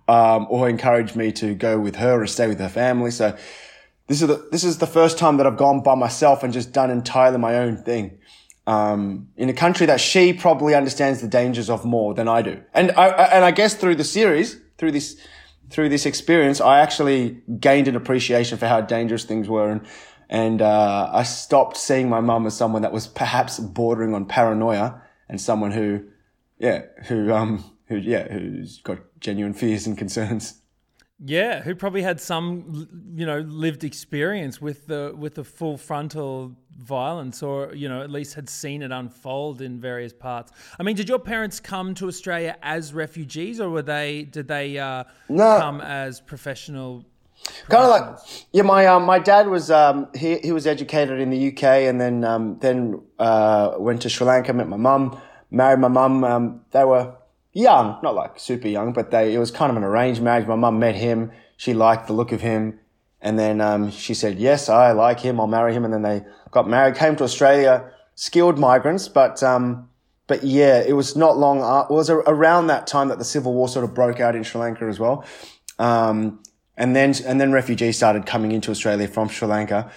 um, 0.09 0.47
or 0.49 0.69
encouraged 0.69 1.17
me 1.17 1.33
to 1.33 1.55
go 1.55 1.79
with 1.79 1.97
her 1.97 2.23
or 2.23 2.27
stay 2.27 2.47
with 2.47 2.61
her 2.61 2.69
family. 2.69 3.11
So 3.11 3.37
this 4.07 4.23
is 4.23 4.29
the, 4.29 4.49
this 4.53 4.65
is 4.65 4.79
the 4.79 4.87
first 4.87 5.19
time 5.19 5.39
that 5.39 5.47
I've 5.47 5.57
gone 5.57 5.83
by 5.83 5.97
myself 5.97 6.45
and 6.45 6.53
just 6.53 6.73
done 6.73 6.91
entirely 6.91 7.39
my 7.39 7.57
own 7.57 7.77
thing 7.77 8.20
um, 8.71 9.29
in 9.37 9.49
a 9.49 9.53
country 9.53 9.87
that 9.87 10.01
she 10.01 10.33
probably 10.33 10.77
understands 10.77 11.21
the 11.21 11.27
dangers 11.27 11.69
of 11.69 11.85
more 11.85 12.15
than 12.15 12.29
I 12.29 12.41
do. 12.41 12.63
And 12.73 12.93
I, 12.93 13.09
and 13.09 13.45
I 13.45 13.51
guess 13.51 13.75
through 13.75 13.97
the 13.97 14.05
series, 14.05 14.61
through 14.79 14.93
this, 14.93 15.21
through 15.71 15.89
this 15.89 16.07
experience, 16.07 16.61
I 16.61 16.79
actually 16.79 17.43
gained 17.59 17.89
an 17.89 17.97
appreciation 17.97 18.59
for 18.59 18.69
how 18.69 18.81
dangerous 18.81 19.25
things 19.25 19.49
were. 19.49 19.71
And, 19.71 19.81
and, 20.29 20.63
uh, 20.63 21.11
I 21.13 21.25
stopped 21.25 21.79
seeing 21.79 22.09
my 22.09 22.21
mum 22.21 22.47
as 22.47 22.57
someone 22.57 22.83
that 22.83 22.93
was 22.93 23.09
perhaps 23.09 23.59
bordering 23.59 24.15
on 24.15 24.27
paranoia 24.27 25.03
and 25.29 25.41
someone 25.41 25.73
who, 25.73 26.05
yeah, 26.61 26.83
who, 27.09 27.33
um, 27.33 27.65
who, 27.87 27.97
yeah, 27.97 28.33
who's 28.33 28.81
got 28.83 28.99
genuine 29.19 29.55
fears 29.55 29.85
and 29.89 29.99
concerns. 29.99 30.60
Yeah, 31.23 31.61
who 31.61 31.75
probably 31.75 32.01
had 32.01 32.19
some, 32.19 32.89
you 33.15 33.27
know, 33.27 33.41
lived 33.41 33.85
experience 33.85 34.61
with 34.61 34.87
the 34.87 35.15
with 35.17 35.35
the 35.35 35.45
full 35.45 35.77
frontal 35.77 36.57
violence, 36.79 37.43
or 37.43 37.75
you 37.75 37.91
know, 37.91 38.01
at 38.01 38.11
least 38.11 38.35
had 38.35 38.49
seen 38.49 38.81
it 38.81 38.91
unfold 38.91 39.61
in 39.61 39.79
various 39.81 40.15
parts. 40.15 40.51
I 40.79 40.83
mean, 40.83 40.97
did 40.97 41.11
your 41.11 41.19
parents 41.19 41.61
come 41.61 41.95
to 41.97 42.09
Australia 42.09 42.57
as 42.63 42.95
refugees, 42.95 43.61
or 43.61 43.69
were 43.69 43.83
they? 43.83 44.23
Did 44.23 44.49
they 44.49 44.79
uh, 44.79 45.05
no. 45.29 45.59
come 45.59 45.83
as 45.83 46.23
professional? 46.23 47.05
Kind 47.69 47.85
of 47.85 47.91
like, 47.91 48.19
yeah. 48.53 48.63
My 48.63 48.87
um, 48.87 49.05
my 49.05 49.19
dad 49.19 49.47
was 49.49 49.71
um, 49.71 50.09
he 50.15 50.39
he 50.39 50.53
was 50.53 50.67
educated 50.67 51.21
in 51.21 51.29
the 51.29 51.49
UK, 51.49 51.65
and 51.65 52.01
then 52.01 52.25
um, 52.25 52.59
then 52.61 53.03
uh, 53.19 53.75
went 53.79 54.01
to 54.03 54.09
Sri 54.09 54.27
Lanka, 54.27 54.55
met 54.55 54.69
my 54.69 54.79
mum, 54.79 55.21
married 55.51 55.81
my 55.81 55.89
mum. 55.89 56.25
Um, 56.25 56.61
they 56.71 56.85
were 56.85 57.15
young, 57.53 57.99
not 58.03 58.15
like 58.15 58.39
super 58.39 58.69
young, 58.69 58.93
but 58.93 59.11
they, 59.11 59.35
it 59.35 59.39
was 59.39 59.51
kind 59.51 59.71
of 59.71 59.77
an 59.77 59.85
arranged 59.85 60.23
marriage. 60.23 60.47
My 60.47 60.57
mum 60.57 60.79
met 60.79 60.95
him. 60.95 61.33
She 61.57 61.75
liked 61.75 62.07
the 62.07 62.13
look 62.13 62.33
of 62.33 62.41
him. 62.41 62.79
And 63.21 63.39
then, 63.39 63.61
um, 63.61 63.91
she 63.91 64.15
said, 64.15 64.39
yes, 64.39 64.69
I 64.69 64.93
like 64.93 65.21
him. 65.21 65.41
I'll 65.41 65.47
marry 65.47 65.75
him. 65.75 65.85
And 65.85 65.93
then 65.93 66.03
they 66.03 66.25
got 66.51 66.69
married, 66.69 66.95
came 66.95 67.17
to 67.17 67.25
Australia, 67.25 67.91
skilled 68.15 68.59
migrants, 68.59 69.09
but, 69.09 69.43
um, 69.43 69.89
but 70.27 70.43
yeah, 70.45 70.81
it 70.81 70.95
was 70.95 71.17
not 71.17 71.37
long. 71.37 71.59
It 71.59 71.93
was 71.93 72.09
around 72.09 72.69
that 72.69 72.87
time 72.87 73.09
that 73.09 73.19
the 73.19 73.25
civil 73.25 73.53
war 73.53 73.69
sort 73.69 73.85
of 73.85 73.95
broke 73.95 74.21
out 74.21 74.35
in 74.35 74.43
Sri 74.43 74.61
Lanka 74.61 74.87
as 74.87 74.99
well. 74.99 75.25
Um, 75.79 76.43
and 76.77 76.97
then, 76.97 77.15
and 77.27 77.41
then 77.41 77.53
refugees 77.53 77.97
started 77.97 78.25
coming 78.25 78.53
into 78.53 78.71
Australia 78.71 79.09
from 79.09 79.29
Sri 79.29 79.49
Lanka. 79.49 79.91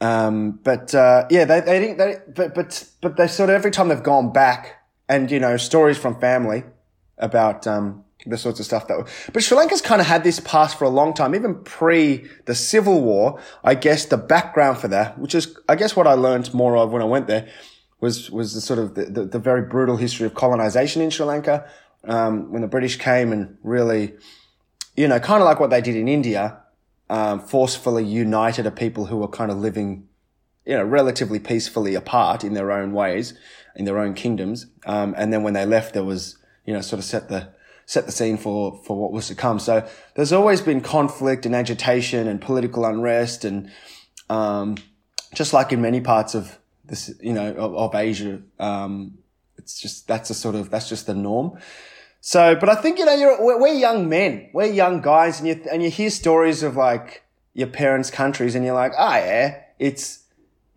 Um, 0.00 0.58
but, 0.62 0.94
uh, 0.94 1.26
yeah, 1.30 1.44
they, 1.44 1.60
they 1.60 1.78
didn't, 1.78 1.98
they, 1.98 2.16
but, 2.34 2.54
but, 2.54 2.84
but 3.00 3.16
they 3.16 3.28
sort 3.28 3.48
of, 3.48 3.54
every 3.54 3.70
time 3.70 3.88
they've 3.88 4.02
gone 4.02 4.32
back, 4.32 4.82
and 5.08 5.30
you 5.30 5.38
know 5.38 5.56
stories 5.56 5.98
from 5.98 6.18
family 6.18 6.64
about 7.22 7.66
um, 7.66 8.04
the 8.26 8.36
sorts 8.36 8.60
of 8.60 8.66
stuff 8.66 8.86
that. 8.88 9.08
But 9.32 9.42
Sri 9.42 9.56
Lanka's 9.56 9.80
kind 9.80 10.00
of 10.00 10.06
had 10.06 10.24
this 10.24 10.40
past 10.40 10.78
for 10.78 10.84
a 10.84 10.90
long 10.90 11.14
time, 11.14 11.34
even 11.34 11.54
pre 11.64 12.28
the 12.44 12.54
civil 12.54 13.00
war. 13.00 13.40
I 13.64 13.74
guess 13.74 14.04
the 14.04 14.18
background 14.18 14.78
for 14.78 14.88
that, 14.88 15.18
which 15.18 15.34
is 15.34 15.56
I 15.68 15.76
guess 15.76 15.96
what 15.96 16.06
I 16.06 16.12
learned 16.12 16.52
more 16.52 16.76
of 16.76 16.92
when 16.92 17.00
I 17.00 17.06
went 17.06 17.28
there, 17.28 17.48
was 18.00 18.30
was 18.30 18.52
the 18.52 18.60
sort 18.60 18.78
of 18.78 18.94
the, 18.94 19.06
the, 19.06 19.24
the 19.24 19.38
very 19.38 19.62
brutal 19.62 19.96
history 19.96 20.26
of 20.26 20.34
colonization 20.34 21.00
in 21.00 21.08
Sri 21.08 21.24
Lanka 21.24 21.66
um, 22.04 22.52
when 22.52 22.60
the 22.60 22.68
British 22.68 22.96
came 22.96 23.32
and 23.32 23.56
really, 23.62 24.14
you 24.96 25.08
know, 25.08 25.18
kind 25.18 25.40
of 25.40 25.46
like 25.46 25.60
what 25.60 25.70
they 25.70 25.80
did 25.80 25.96
in 25.96 26.08
India, 26.08 26.58
um, 27.08 27.40
forcefully 27.40 28.04
united 28.04 28.66
a 28.66 28.70
people 28.70 29.06
who 29.06 29.16
were 29.16 29.28
kind 29.28 29.50
of 29.50 29.58
living, 29.58 30.08
you 30.66 30.76
know, 30.76 30.84
relatively 30.84 31.38
peacefully 31.38 31.94
apart 31.94 32.42
in 32.44 32.54
their 32.54 32.72
own 32.72 32.92
ways 32.92 33.34
in 33.74 33.84
their 33.84 33.98
own 33.98 34.14
kingdoms. 34.14 34.66
Um, 34.86 35.14
and 35.16 35.32
then 35.32 35.42
when 35.42 35.54
they 35.54 35.66
left, 35.66 35.94
there 35.94 36.04
was, 36.04 36.38
you 36.64 36.72
know, 36.72 36.80
sort 36.80 36.98
of 36.98 37.04
set 37.04 37.28
the, 37.28 37.48
set 37.86 38.06
the 38.06 38.12
scene 38.12 38.36
for, 38.36 38.80
for 38.84 38.96
what 38.96 39.12
was 39.12 39.28
to 39.28 39.34
come. 39.34 39.58
So 39.58 39.86
there's 40.14 40.32
always 40.32 40.60
been 40.60 40.80
conflict 40.80 41.46
and 41.46 41.54
agitation 41.54 42.28
and 42.28 42.40
political 42.40 42.84
unrest 42.84 43.44
and, 43.44 43.70
um, 44.30 44.76
just 45.34 45.52
like 45.52 45.72
in 45.72 45.80
many 45.80 46.00
parts 46.00 46.34
of 46.34 46.58
this, 46.84 47.14
you 47.20 47.32
know, 47.32 47.52
of, 47.52 47.74
of 47.74 47.94
Asia, 47.94 48.42
um, 48.58 49.18
it's 49.56 49.80
just, 49.80 50.06
that's 50.06 50.30
a 50.30 50.34
sort 50.34 50.54
of, 50.54 50.70
that's 50.70 50.88
just 50.88 51.06
the 51.06 51.14
norm. 51.14 51.58
So, 52.20 52.54
but 52.54 52.68
I 52.68 52.76
think, 52.76 52.98
you 52.98 53.04
know, 53.04 53.14
you're, 53.14 53.60
we're, 53.60 53.74
young 53.74 54.08
men, 54.08 54.50
we're 54.52 54.66
young 54.66 55.00
guys 55.00 55.40
and 55.40 55.48
you, 55.48 55.64
and 55.70 55.82
you 55.82 55.90
hear 55.90 56.10
stories 56.10 56.62
of 56.62 56.76
like 56.76 57.24
your 57.54 57.66
parents' 57.66 58.10
countries 58.10 58.54
and 58.54 58.64
you're 58.64 58.74
like, 58.74 58.92
ah, 58.96 59.12
oh, 59.12 59.16
yeah, 59.16 59.60
it's, 59.78 60.24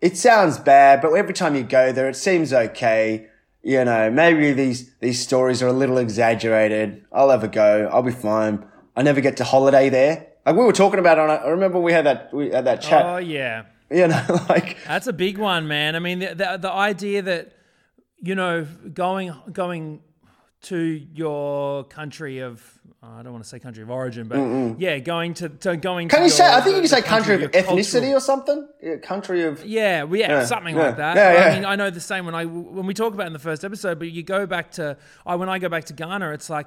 it 0.00 0.16
sounds 0.16 0.58
bad, 0.58 1.00
but 1.00 1.12
every 1.12 1.34
time 1.34 1.54
you 1.54 1.62
go 1.62 1.92
there, 1.92 2.08
it 2.08 2.16
seems 2.16 2.52
okay. 2.52 3.28
You 3.66 3.84
know, 3.84 4.12
maybe 4.12 4.52
these, 4.52 4.94
these 5.00 5.20
stories 5.20 5.60
are 5.60 5.66
a 5.66 5.72
little 5.72 5.98
exaggerated. 5.98 7.04
I'll 7.10 7.30
have 7.30 7.42
a 7.42 7.48
go. 7.48 7.90
I'll 7.92 8.00
be 8.00 8.12
fine. 8.12 8.64
I 8.94 9.02
never 9.02 9.20
get 9.20 9.38
to 9.38 9.44
holiday 9.44 9.88
there. 9.88 10.28
Like 10.46 10.54
we 10.54 10.62
were 10.62 10.72
talking 10.72 11.00
about 11.00 11.18
on, 11.18 11.30
I 11.30 11.48
remember 11.48 11.80
we 11.80 11.92
had 11.92 12.06
that, 12.06 12.32
we 12.32 12.50
had 12.50 12.64
that 12.66 12.80
chat. 12.80 13.04
Oh 13.04 13.16
yeah. 13.16 13.64
You 13.90 14.06
know, 14.06 14.24
like. 14.48 14.76
That's 14.86 15.08
a 15.08 15.12
big 15.12 15.38
one, 15.38 15.66
man. 15.66 15.96
I 15.96 15.98
mean, 15.98 16.20
the, 16.20 16.36
the, 16.36 16.58
the 16.60 16.70
idea 16.70 17.22
that, 17.22 17.54
you 18.20 18.36
know, 18.36 18.68
going, 18.94 19.34
going 19.50 20.00
to 20.62 20.76
your 21.14 21.84
country 21.84 22.40
of 22.40 22.76
I 23.02 23.22
don't 23.22 23.32
want 23.32 23.44
to 23.44 23.48
say 23.48 23.58
country 23.60 23.82
of 23.82 23.90
origin, 23.90 24.26
but 24.26 24.38
Mm-mm. 24.38 24.76
yeah, 24.78 24.98
going 24.98 25.34
to, 25.34 25.48
to 25.48 25.76
going. 25.76 26.08
Can 26.08 26.18
to 26.18 26.24
you 26.24 26.28
your, 26.28 26.36
say? 26.36 26.52
I 26.52 26.60
think 26.60 26.74
you 26.76 26.82
can 26.82 26.88
say 26.88 27.02
country, 27.02 27.36
of, 27.36 27.42
of 27.42 27.50
ethnicity 27.52 27.92
cultural... 27.92 28.16
or 28.16 28.20
something. 28.20 28.68
Yeah, 28.82 28.96
country 28.96 29.44
of. 29.44 29.64
Yeah, 29.64 30.02
well, 30.02 30.18
yeah, 30.18 30.28
yeah, 30.28 30.44
something 30.44 30.74
yeah. 30.74 30.82
like 30.82 30.96
that. 30.96 31.16
Yeah. 31.16 31.46
I 31.46 31.54
mean, 31.54 31.64
I 31.64 31.76
know 31.76 31.90
the 31.90 32.00
same 32.00 32.26
when 32.26 32.34
I 32.34 32.46
when 32.46 32.86
we 32.86 32.94
talk 32.94 33.14
about 33.14 33.28
in 33.28 33.32
the 33.32 33.38
first 33.38 33.64
episode, 33.64 33.98
but 33.98 34.10
you 34.10 34.22
go 34.22 34.44
back 34.46 34.72
to 34.72 34.96
I 35.24 35.36
when 35.36 35.48
I 35.48 35.58
go 35.58 35.68
back 35.68 35.84
to 35.84 35.92
Ghana, 35.92 36.32
it's 36.32 36.50
like 36.50 36.66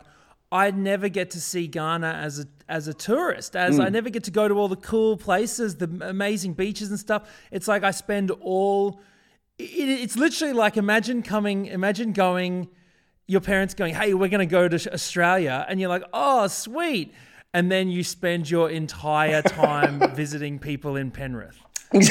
I 0.52 0.72
never 0.72 1.10
get 1.10 1.32
to 1.32 1.42
see 1.42 1.68
Ghana 1.68 2.08
as 2.08 2.40
a 2.40 2.46
as 2.70 2.88
a 2.88 2.94
tourist, 2.94 3.56
as 3.56 3.78
Mm. 3.78 3.86
I 3.86 3.90
never 3.90 4.10
get 4.10 4.24
to 4.26 4.32
go 4.32 4.48
to 4.48 4.54
all 4.54 4.70
the 4.70 4.78
cool 4.78 5.18
places, 5.18 5.76
the 5.76 5.90
amazing 6.02 6.54
beaches 6.54 6.90
and 6.90 7.00
stuff. 7.00 7.30
It's 7.52 7.68
like 7.68 7.84
I 7.84 7.92
spend 7.92 8.32
all. 8.32 9.02
It, 9.58 9.90
it's 9.90 10.16
literally 10.16 10.54
like 10.54 10.78
imagine 10.78 11.22
coming, 11.22 11.66
imagine 11.66 12.14
going, 12.14 12.70
your 13.30 13.42
parents 13.42 13.76
going, 13.76 13.94
"Hey, 13.94 14.14
we're 14.16 14.28
going 14.30 14.40
to 14.40 14.52
go 14.52 14.68
to 14.68 14.94
Australia," 14.94 15.64
and 15.70 15.80
you're 15.80 15.90
like, 15.90 16.04
"Oh, 16.12 16.48
sweet," 16.48 17.14
and 17.54 17.72
then 17.72 17.90
you 17.90 18.04
spend 18.04 18.50
your 18.50 18.72
entire 18.72 19.44
time 19.44 20.00
visiting 20.16 20.58
people 20.58 20.96
in 20.96 21.12
Penrith, 21.12 21.58
and 21.94 22.04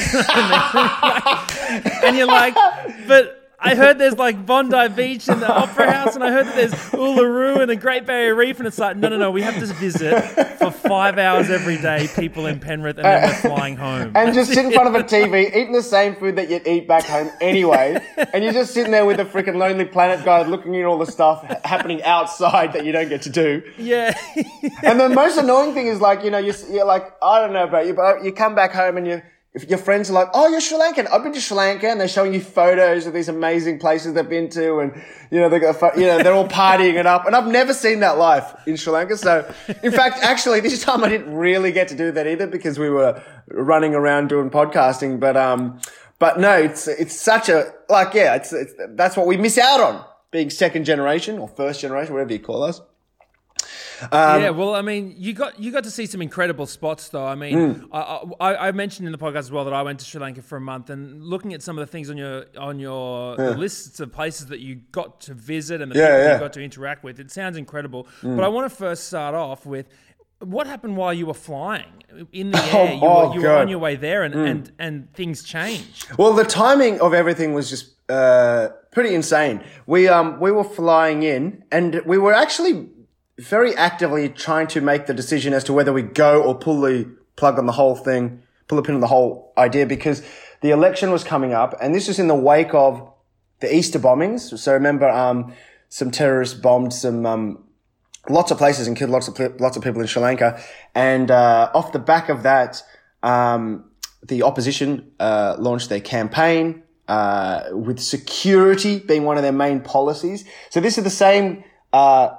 you're 2.17 2.27
like, 2.27 2.55
"But." 3.09 3.35
I 3.61 3.75
heard 3.75 3.99
there's 3.99 4.17
like 4.17 4.47
Bondi 4.47 4.89
Beach 4.91 5.29
and 5.29 5.43
the 5.43 5.53
Opera 5.53 5.91
House, 5.91 6.15
and 6.15 6.23
I 6.23 6.31
heard 6.31 6.47
that 6.47 6.55
there's 6.55 6.73
Uluru 6.93 7.59
and 7.61 7.69
the 7.69 7.75
Great 7.75 8.07
Barrier 8.07 8.33
Reef, 8.37 8.59
and 8.59 8.69
it's 8.69 8.79
like, 8.79 8.97
no, 8.97 9.09
no, 9.09 9.17
no, 9.19 9.33
we 9.33 9.43
have 9.43 9.59
to 9.59 9.67
visit 9.67 10.21
for 10.59 10.71
five 10.71 11.19
hours 11.19 11.51
every 11.51 11.77
day 11.77 12.09
people 12.15 12.47
in 12.47 12.61
Penrith, 12.61 12.99
and 12.99 13.05
then 13.05 13.23
we're 13.29 13.35
flying 13.57 13.77
home. 13.77 14.13
and 14.15 14.33
just 14.33 14.53
sit 14.53 14.65
in 14.65 14.71
front 14.73 14.89
of 14.89 14.95
a 14.95 15.03
TV, 15.09 15.49
eating 15.49 15.73
the 15.73 15.83
same 15.83 16.15
food 16.15 16.37
that 16.37 16.49
you'd 16.49 16.69
eat 16.69 16.87
back 16.87 17.03
home 17.05 17.31
anyway, 17.41 18.01
and 18.33 18.45
you're 18.45 18.53
just 18.53 18.73
sitting 18.73 18.93
there 18.93 19.05
with 19.05 19.19
a 19.19 19.25
freaking 19.25 19.57
Lonely 19.57 19.87
Planet 19.87 20.25
guy 20.25 20.43
looking 20.47 20.77
at 20.77 20.85
all 20.85 20.97
the 20.99 21.07
stuff 21.11 21.43
happening 21.65 22.01
outside 22.05 22.73
that 22.75 22.85
you 22.85 22.93
don't 22.93 23.09
get 23.09 23.23
to 23.23 23.31
do. 23.31 23.63
yeah, 23.77 24.17
And 24.85 25.01
the 25.01 25.09
most 25.09 25.37
annoying 25.37 25.75
thing 25.75 25.89
is 25.89 26.01
like, 26.01 26.23
you 26.23 26.31
know, 26.31 26.39
you're, 26.39 26.55
you're 26.71 26.87
like, 26.87 27.03
I 27.21 27.41
don't 27.41 27.53
know 27.53 27.65
about 27.65 27.87
you, 27.89 27.95
but 27.95 28.23
you 28.23 28.31
come 28.31 28.55
back 28.55 28.71
home 28.73 28.97
and 28.97 29.07
you, 29.07 29.21
if 29.63 29.69
your 29.69 29.79
friends 29.79 30.09
are 30.09 30.13
like, 30.13 30.29
oh, 30.35 30.49
you're 30.49 30.61
Sri 30.61 30.79
Lankan. 30.79 31.11
I've 31.11 31.25
been 31.25 31.33
to 31.33 31.41
Sri 31.41 31.57
Lanka 31.57 31.89
and 31.89 32.01
they're 32.01 32.07
showing 32.07 32.33
you 32.33 32.41
photos 32.41 33.07
of 33.07 33.13
these 33.13 33.29
amazing 33.29 33.81
places 33.81 34.15
they've 34.15 34.29
been 34.29 34.49
to. 34.51 34.79
And, 34.79 35.03
you 35.33 35.41
know, 35.41 35.49
they 35.49 35.59
got, 35.59 35.99
you 35.99 36.07
know, 36.07 36.23
they're 36.23 36.33
all 36.33 36.47
partying 36.47 36.95
it 36.95 37.07
up. 37.07 37.27
And 37.27 37.35
I've 37.35 37.49
never 37.49 37.75
seen 37.75 38.01
that 38.01 38.19
life 38.19 38.55
in 38.67 38.77
Sri 38.77 38.93
Lanka. 38.93 39.17
So 39.17 39.53
in 39.83 39.91
fact, 39.91 40.21
actually 40.23 40.61
this 40.61 40.83
time 40.83 41.03
I 41.03 41.09
didn't 41.09 41.35
really 41.35 41.73
get 41.73 41.89
to 41.89 41.97
do 41.97 42.13
that 42.13 42.27
either 42.27 42.47
because 42.47 42.79
we 42.79 42.89
were 42.89 43.21
running 43.49 43.95
around 43.95 44.29
doing 44.29 44.49
podcasting. 44.49 45.19
But, 45.19 45.37
um, 45.37 45.81
but 46.21 46.39
no, 46.39 46.53
it's, 46.57 46.87
it's 46.87 47.19
such 47.19 47.49
a, 47.49 47.73
like, 47.89 48.15
yeah, 48.15 48.37
it's, 48.37 48.53
it's, 48.53 48.75
that's 48.91 49.17
what 49.17 49.27
we 49.27 49.37
miss 49.37 49.59
out 49.59 49.81
on 49.81 50.05
being 50.31 50.51
second 50.51 50.85
generation 50.85 51.39
or 51.39 51.49
first 51.49 51.81
generation, 51.81 52.13
whatever 52.13 52.33
you 52.33 52.39
call 52.39 52.63
us. 52.63 52.81
Um, 54.13 54.43
yeah. 54.43 54.51
Well, 54.51 54.75
I 54.75 54.83
mean, 54.83 55.15
you 55.17 55.33
got 55.33 55.59
you 55.59 55.71
got 55.73 55.85
to 55.85 55.91
see 55.91 56.07
some 56.07 56.23
incredible 56.23 56.67
spots, 56.67 57.09
though. 57.09 57.27
I 57.27 57.35
mean, 57.35 57.75
Hmm. 57.75 57.85
I, 57.95 58.23
I, 58.41 58.69
I 58.69 58.73
mentioned 58.73 59.07
in 59.07 59.13
the 59.13 59.19
podcast 59.19 59.37
as 59.39 59.51
well 59.53 59.65
that 59.65 59.75
I 59.75 59.83
went 59.83 59.99
to 60.01 60.05
Sri 60.05 60.21
Lanka 60.21 60.43
for 60.43 60.57
a 60.57 60.61
month, 60.61 60.91
and 60.91 61.23
looking 61.23 61.55
at 61.55 61.63
some 61.63 61.79
of 61.79 61.87
the 61.87 61.91
things 61.91 62.11
on 62.11 62.17
your 62.17 62.45
on 62.59 62.79
your 62.79 63.37
the 63.37 63.57
lists 63.57 64.01
of 64.01 64.13
places 64.13 64.47
that 64.47 64.61
you 64.61 64.77
got 64.93 65.21
to 65.23 65.35
visit 65.35 65.81
and 65.81 65.91
the 65.93 65.99
Yeah, 65.99 66.07
people 66.07 66.19
yeah. 66.25 66.35
You 66.35 66.41
got 66.41 66.53
to 66.55 66.63
interact 66.63 67.05
with, 67.05 67.19
it 67.21 67.31
sounds 67.31 67.57
incredible. 67.57 68.07
But 68.23 68.45
I 68.45 68.49
want 68.49 68.71
to 68.71 68.75
first 68.77 69.07
start 69.09 69.35
off 69.35 69.67
with. 69.67 69.87
What 70.41 70.69
happened 70.69 70.97
while 70.97 71.13
you 71.13 71.27
were 71.27 71.35
flying 71.35 72.05
in 72.33 72.53
the 72.53 72.59
air? 72.73 72.93
You, 72.95 73.01
oh, 73.03 73.29
were, 73.31 73.35
you 73.35 73.41
were 73.43 73.57
on 73.57 73.69
your 73.69 73.81
way 73.81 73.97
there, 73.97 74.23
and, 74.23 74.33
and, 74.37 74.73
and 74.79 75.13
things 75.13 75.43
changed. 75.43 76.17
Well, 76.17 76.33
the 76.33 76.45
timing 76.45 77.01
of 77.01 77.13
everything 77.13 77.55
was 77.55 77.69
just 77.69 77.97
uh, 78.09 78.69
pretty 78.93 79.17
insane. 79.17 79.65
We 79.87 80.07
um 80.07 80.39
we 80.39 80.53
were 80.53 80.63
flying 80.63 81.25
in, 81.25 81.65
and 81.73 82.01
we 82.07 82.19
were 82.19 82.33
actually 82.33 82.89
very 83.39 83.75
actively 83.77 84.29
trying 84.29 84.67
to 84.69 84.81
make 84.81 85.07
the 85.07 85.15
decision 85.15 85.55
as 85.55 85.65
to 85.65 85.73
whether 85.73 85.93
we 85.93 86.03
go 86.03 86.43
or 86.43 86.55
pull 86.55 86.81
the 86.81 87.09
plug 87.37 87.59
on 87.59 87.67
the 87.67 87.73
whole 87.73 87.95
thing, 87.95 88.43
pull 88.67 88.77
the 88.77 88.83
pin 88.83 88.95
on 88.97 89.01
the 89.01 89.07
whole 89.07 89.53
idea, 89.57 89.87
because 89.87 90.23
the 90.61 90.71
election 90.71 91.13
was 91.13 91.23
coming 91.23 91.53
up, 91.55 91.77
and 91.81 91.95
this 91.95 92.09
was 92.09 92.19
in 92.19 92.27
the 92.27 92.35
wake 92.35 92.75
of 92.75 93.09
the 93.61 93.73
Easter 93.75 93.99
bombings. 93.99 94.59
So 94.59 94.73
remember, 94.73 95.09
um, 95.09 95.53
some 95.89 96.11
terrorists 96.11 96.59
bombed 96.59 96.93
some 96.93 97.25
um, 97.27 97.65
lots 98.29 98.51
of 98.51 98.59
places 98.59 98.87
and 98.87 98.97
killed 98.97 99.11
lots 99.11 99.29
of 99.29 99.61
lots 99.61 99.77
of 99.77 99.83
people 99.83 100.01
in 100.01 100.07
Sri 100.07 100.23
Lanka. 100.23 100.61
And 100.95 101.31
uh, 101.31 101.71
off 101.75 101.93
the 101.93 101.99
back 101.99 102.29
of 102.29 102.43
that, 102.43 102.83
um, 103.23 103.91
the 104.27 104.43
opposition 104.43 105.13
uh, 105.21 105.57
launched 105.59 105.89
their 105.89 106.01
campaign 106.01 106.83
uh, 107.07 107.69
with 107.71 108.01
security 108.01 108.99
being 108.99 109.25
one 109.25 109.37
of 109.37 109.43
their 109.43 109.53
main 109.53 109.81
policies. 109.81 110.45
So 110.71 110.81
this 110.81 110.99
is 110.99 111.05
the 111.05 111.11
same 111.11 111.65
uh, 111.93 112.31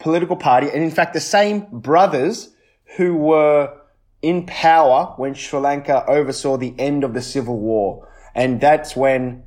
political 0.00 0.36
party, 0.36 0.68
and 0.68 0.82
in 0.82 0.90
fact, 0.90 1.12
the 1.12 1.20
same 1.20 1.66
brothers 1.70 2.50
who 2.96 3.14
were 3.14 3.76
in 4.22 4.44
power 4.46 5.14
when 5.16 5.34
Sri 5.34 5.60
Lanka 5.60 6.04
oversaw 6.06 6.56
the 6.56 6.74
end 6.78 7.04
of 7.04 7.14
the 7.14 7.22
civil 7.22 7.58
war. 7.58 8.08
And 8.34 8.60
that's 8.60 8.96
when 8.96 9.44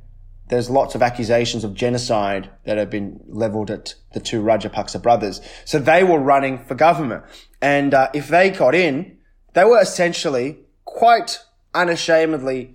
there's 0.48 0.68
lots 0.68 0.94
of 0.94 1.02
accusations 1.02 1.64
of 1.64 1.74
genocide 1.74 2.50
that 2.64 2.76
have 2.76 2.90
been 2.90 3.20
leveled 3.28 3.70
at 3.70 3.94
the 4.12 4.20
two 4.20 4.42
Rajapaksa 4.42 5.00
brothers. 5.02 5.40
So 5.64 5.78
they 5.78 6.04
were 6.04 6.18
running 6.18 6.58
for 6.58 6.74
government. 6.74 7.24
And 7.62 7.94
uh, 7.94 8.10
if 8.14 8.28
they 8.28 8.50
got 8.50 8.74
in, 8.74 9.18
they 9.54 9.64
were 9.64 9.80
essentially 9.80 10.58
quite 10.84 11.40
unashamedly 11.72 12.74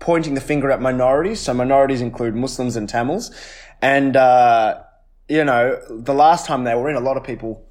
pointing 0.00 0.34
the 0.34 0.40
finger 0.40 0.70
at 0.70 0.80
minorities. 0.80 1.40
So 1.40 1.54
minorities 1.54 2.00
include 2.00 2.34
Muslims 2.34 2.76
and 2.76 2.88
Tamils. 2.88 3.30
And, 3.80 4.16
uh, 4.16 4.82
you 5.28 5.44
know, 5.44 5.80
the 5.88 6.14
last 6.14 6.46
time 6.46 6.64
they 6.64 6.74
were 6.74 6.88
in, 6.90 6.96
a 6.96 7.00
lot 7.00 7.16
of 7.16 7.24
people 7.24 7.66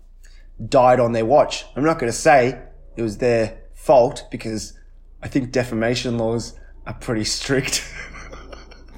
died 0.67 0.99
on 0.99 1.11
their 1.11 1.25
watch. 1.25 1.65
I'm 1.75 1.83
not 1.83 1.99
going 1.99 2.11
to 2.11 2.17
say 2.17 2.59
it 2.95 3.01
was 3.01 3.17
their 3.17 3.61
fault 3.73 4.25
because 4.31 4.77
I 5.21 5.27
think 5.27 5.51
defamation 5.51 6.17
laws 6.17 6.57
are 6.85 6.93
pretty 6.93 7.23
strict. 7.23 7.87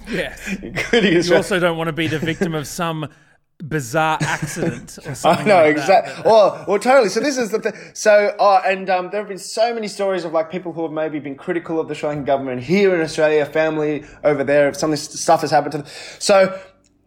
Yeah. 0.08 0.38
You 0.94 1.36
also 1.36 1.60
don't 1.60 1.78
want 1.78 1.88
to 1.88 1.92
be 1.92 2.06
the 2.06 2.20
victim 2.20 2.54
of 2.54 2.68
some 2.68 3.10
bizarre 3.58 4.20
accident 4.22 5.00
or 5.06 5.16
I 5.26 5.44
know 5.44 5.56
like 5.56 5.72
exactly. 5.72 6.24
Well, 6.24 6.64
well, 6.68 6.78
totally. 6.78 7.10
So 7.10 7.22
this 7.22 7.40
is 7.40 7.50
the 7.50 7.60
th- 7.60 7.76
so. 7.94 8.36
Oh, 8.38 8.62
and 8.64 8.88
um, 8.88 9.10
there 9.10 9.22
have 9.22 9.28
been 9.28 9.40
so 9.40 9.74
many 9.74 9.88
stories 9.88 10.26
of 10.26 10.32
like 10.32 10.52
people 10.52 10.74
who 10.74 10.84
have 10.84 10.92
maybe 10.92 11.20
been 11.20 11.36
critical 11.36 11.80
of 11.80 11.88
the 11.88 11.96
Sri 11.96 12.10
Lankan 12.10 12.26
government 12.26 12.62
here 12.62 12.94
in 12.94 13.02
Australia, 13.02 13.48
family 13.48 14.04
over 14.24 14.44
there. 14.44 14.72
Some 14.76 14.92
of 14.92 15.00
this 15.00 15.20
stuff 15.20 15.42
has 15.42 15.50
happened 15.50 15.72
to 15.72 15.78
them. 15.80 15.88
So, 16.20 16.60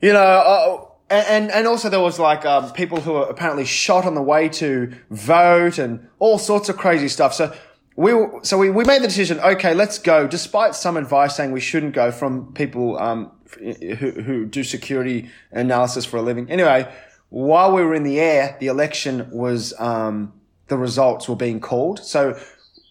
you 0.02 0.12
know. 0.12 0.20
Uh, 0.20 0.84
and, 1.10 1.50
and 1.50 1.66
also 1.66 1.88
there 1.88 2.00
was 2.00 2.18
like 2.18 2.44
um, 2.44 2.72
people 2.72 3.00
who 3.00 3.12
were 3.12 3.24
apparently 3.24 3.64
shot 3.64 4.04
on 4.04 4.14
the 4.14 4.22
way 4.22 4.48
to 4.48 4.92
vote 5.10 5.78
and 5.78 6.08
all 6.18 6.38
sorts 6.38 6.68
of 6.68 6.76
crazy 6.76 7.08
stuff. 7.08 7.34
So 7.34 7.54
we 7.96 8.12
so 8.42 8.58
we, 8.58 8.70
we 8.70 8.84
made 8.84 9.02
the 9.02 9.08
decision. 9.08 9.40
Okay, 9.40 9.74
let's 9.74 9.98
go. 9.98 10.26
Despite 10.28 10.74
some 10.74 10.96
advice 10.96 11.34
saying 11.34 11.52
we 11.52 11.60
shouldn't 11.60 11.94
go 11.94 12.12
from 12.12 12.52
people 12.52 12.98
um, 12.98 13.32
who 13.58 14.10
who 14.10 14.46
do 14.46 14.62
security 14.62 15.30
analysis 15.50 16.04
for 16.04 16.18
a 16.18 16.22
living. 16.22 16.50
Anyway, 16.50 16.92
while 17.30 17.72
we 17.72 17.82
were 17.82 17.94
in 17.94 18.04
the 18.04 18.20
air, 18.20 18.56
the 18.60 18.68
election 18.68 19.28
was 19.32 19.74
um, 19.80 20.32
the 20.68 20.78
results 20.78 21.28
were 21.28 21.36
being 21.36 21.58
called. 21.58 22.04
So 22.04 22.38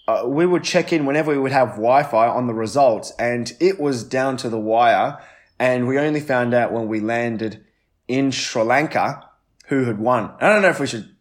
uh, 0.07 0.23
we 0.25 0.45
would 0.45 0.63
check 0.63 0.91
in 0.91 1.05
whenever 1.05 1.31
we 1.31 1.37
would 1.37 1.51
have 1.51 1.69
Wi-Fi 1.71 2.27
on 2.27 2.47
the 2.47 2.53
results, 2.53 3.13
and 3.17 3.53
it 3.59 3.79
was 3.79 4.03
down 4.03 4.37
to 4.37 4.49
the 4.49 4.59
wire. 4.59 5.19
And 5.59 5.87
we 5.87 5.97
only 5.97 6.19
found 6.19 6.53
out 6.53 6.71
when 6.71 6.87
we 6.87 6.99
landed 6.99 7.65
in 8.07 8.31
Sri 8.31 8.61
Lanka 8.63 9.23
who 9.67 9.85
had 9.85 9.99
won. 9.99 10.31
I 10.39 10.49
don't 10.49 10.61
know 10.61 10.69
if 10.69 10.79
we 10.79 10.87
should. 10.87 11.13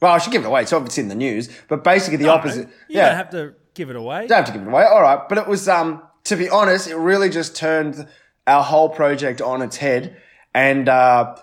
Well, 0.00 0.12
I 0.12 0.18
should 0.18 0.32
give 0.32 0.42
it 0.44 0.48
away. 0.48 0.62
It's 0.62 0.72
obviously 0.72 1.02
in 1.04 1.08
the 1.08 1.14
news, 1.14 1.48
but 1.68 1.84
basically 1.84 2.16
the 2.18 2.28
opposite. 2.28 2.68
You 2.88 2.96
don't 2.96 3.14
have 3.16 3.30
to 3.30 3.54
give 3.74 3.90
it 3.90 3.96
away. 3.96 4.26
Don't 4.26 4.36
have 4.38 4.46
to 4.46 4.52
give 4.52 4.62
it 4.62 4.68
away. 4.68 4.84
All 4.84 5.00
right. 5.00 5.20
But 5.28 5.38
it 5.38 5.46
was, 5.46 5.68
um, 5.68 6.02
to 6.24 6.36
be 6.36 6.48
honest, 6.50 6.88
it 6.88 6.96
really 6.96 7.30
just 7.30 7.56
turned 7.56 8.06
our 8.46 8.62
whole 8.62 8.88
project 8.88 9.40
on 9.40 9.62
its 9.62 9.76
head. 9.76 10.16
And, 10.52 10.88
uh, 10.88 11.36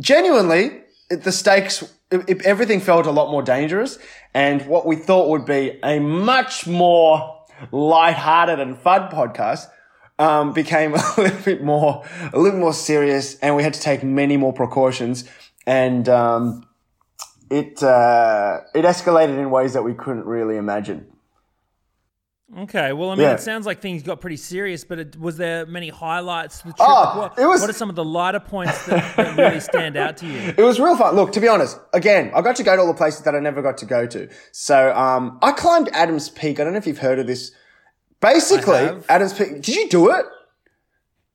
genuinely, 0.00 0.82
it, 1.10 1.22
the 1.22 1.32
stakes, 1.32 1.82
it, 2.10 2.28
it- 2.28 2.44
everything 2.46 2.80
felt 2.80 3.06
a 3.06 3.10
lot 3.10 3.30
more 3.30 3.42
dangerous. 3.42 3.98
And 4.32 4.66
what 4.66 4.86
we 4.86 4.96
thought 4.96 5.28
would 5.30 5.44
be 5.46 5.78
a 5.82 5.98
much 6.00 6.66
more 6.66 7.42
lighthearted 7.72 8.60
and 8.60 8.76
fun 8.78 9.08
podcast, 9.10 9.66
um, 10.18 10.52
became 10.52 10.94
a 10.94 11.14
little 11.16 11.40
bit 11.44 11.62
more, 11.62 12.04
a 12.32 12.38
little 12.38 12.58
more 12.60 12.72
serious. 12.74 13.38
And 13.40 13.56
we 13.56 13.62
had 13.62 13.74
to 13.74 13.80
take 13.80 14.02
many 14.02 14.36
more 14.36 14.52
precautions. 14.52 15.24
And, 15.66 16.08
um, 16.08 16.66
it, 17.50 17.82
uh, 17.82 18.60
it 18.74 18.84
escalated 18.84 19.38
in 19.38 19.50
ways 19.50 19.74
that 19.74 19.82
we 19.82 19.94
couldn't 19.94 20.24
really 20.26 20.56
imagine. 20.56 21.06
Okay, 22.56 22.92
well, 22.92 23.10
I 23.10 23.14
mean, 23.16 23.22
Yeah. 23.22 23.32
it 23.34 23.40
sounds 23.40 23.66
like 23.66 23.80
things 23.80 24.02
got 24.04 24.20
pretty 24.20 24.36
serious, 24.36 24.84
but 24.84 24.98
it, 25.00 25.18
was 25.18 25.36
there 25.36 25.66
many 25.66 25.88
highlights? 25.88 26.58
The 26.58 26.64
trip? 26.72 26.76
Oh, 26.80 27.18
what, 27.18 27.38
it 27.38 27.46
was- 27.46 27.60
what 27.62 27.70
are 27.70 27.72
some 27.74 27.90
of 27.90 27.96
the 27.96 28.04
lighter 28.04 28.38
points 28.38 28.86
that, 28.86 29.16
that 29.16 29.36
really 29.36 29.60
stand 29.72 29.96
out 29.96 30.18
to 30.18 30.26
you? 30.26 30.54
It 30.56 30.62
was 30.62 30.78
real 30.78 30.96
fun. 30.96 31.16
Look, 31.16 31.32
to 31.32 31.40
be 31.40 31.48
honest, 31.48 31.78
again, 31.92 32.30
I 32.34 32.42
got 32.42 32.54
to 32.56 32.62
go 32.62 32.76
to 32.76 32.82
all 32.82 32.86
the 32.88 32.94
places 32.94 33.22
that 33.22 33.34
I 33.34 33.40
never 33.40 33.60
got 33.60 33.78
to 33.78 33.86
go 33.86 34.06
to. 34.06 34.28
So, 34.52 34.94
um, 34.94 35.38
I 35.42 35.50
climbed 35.52 35.88
Adams 35.92 36.28
Peak. 36.28 36.60
I 36.60 36.64
don't 36.64 36.74
know 36.74 36.78
if 36.78 36.86
you've 36.86 36.98
heard 36.98 37.18
of 37.18 37.26
this. 37.26 37.50
Basically. 38.24 39.02
Adams 39.08 39.34
Peak. 39.34 39.60
Did 39.60 39.68
you 39.76 39.88
do 39.88 40.10
it? 40.10 40.24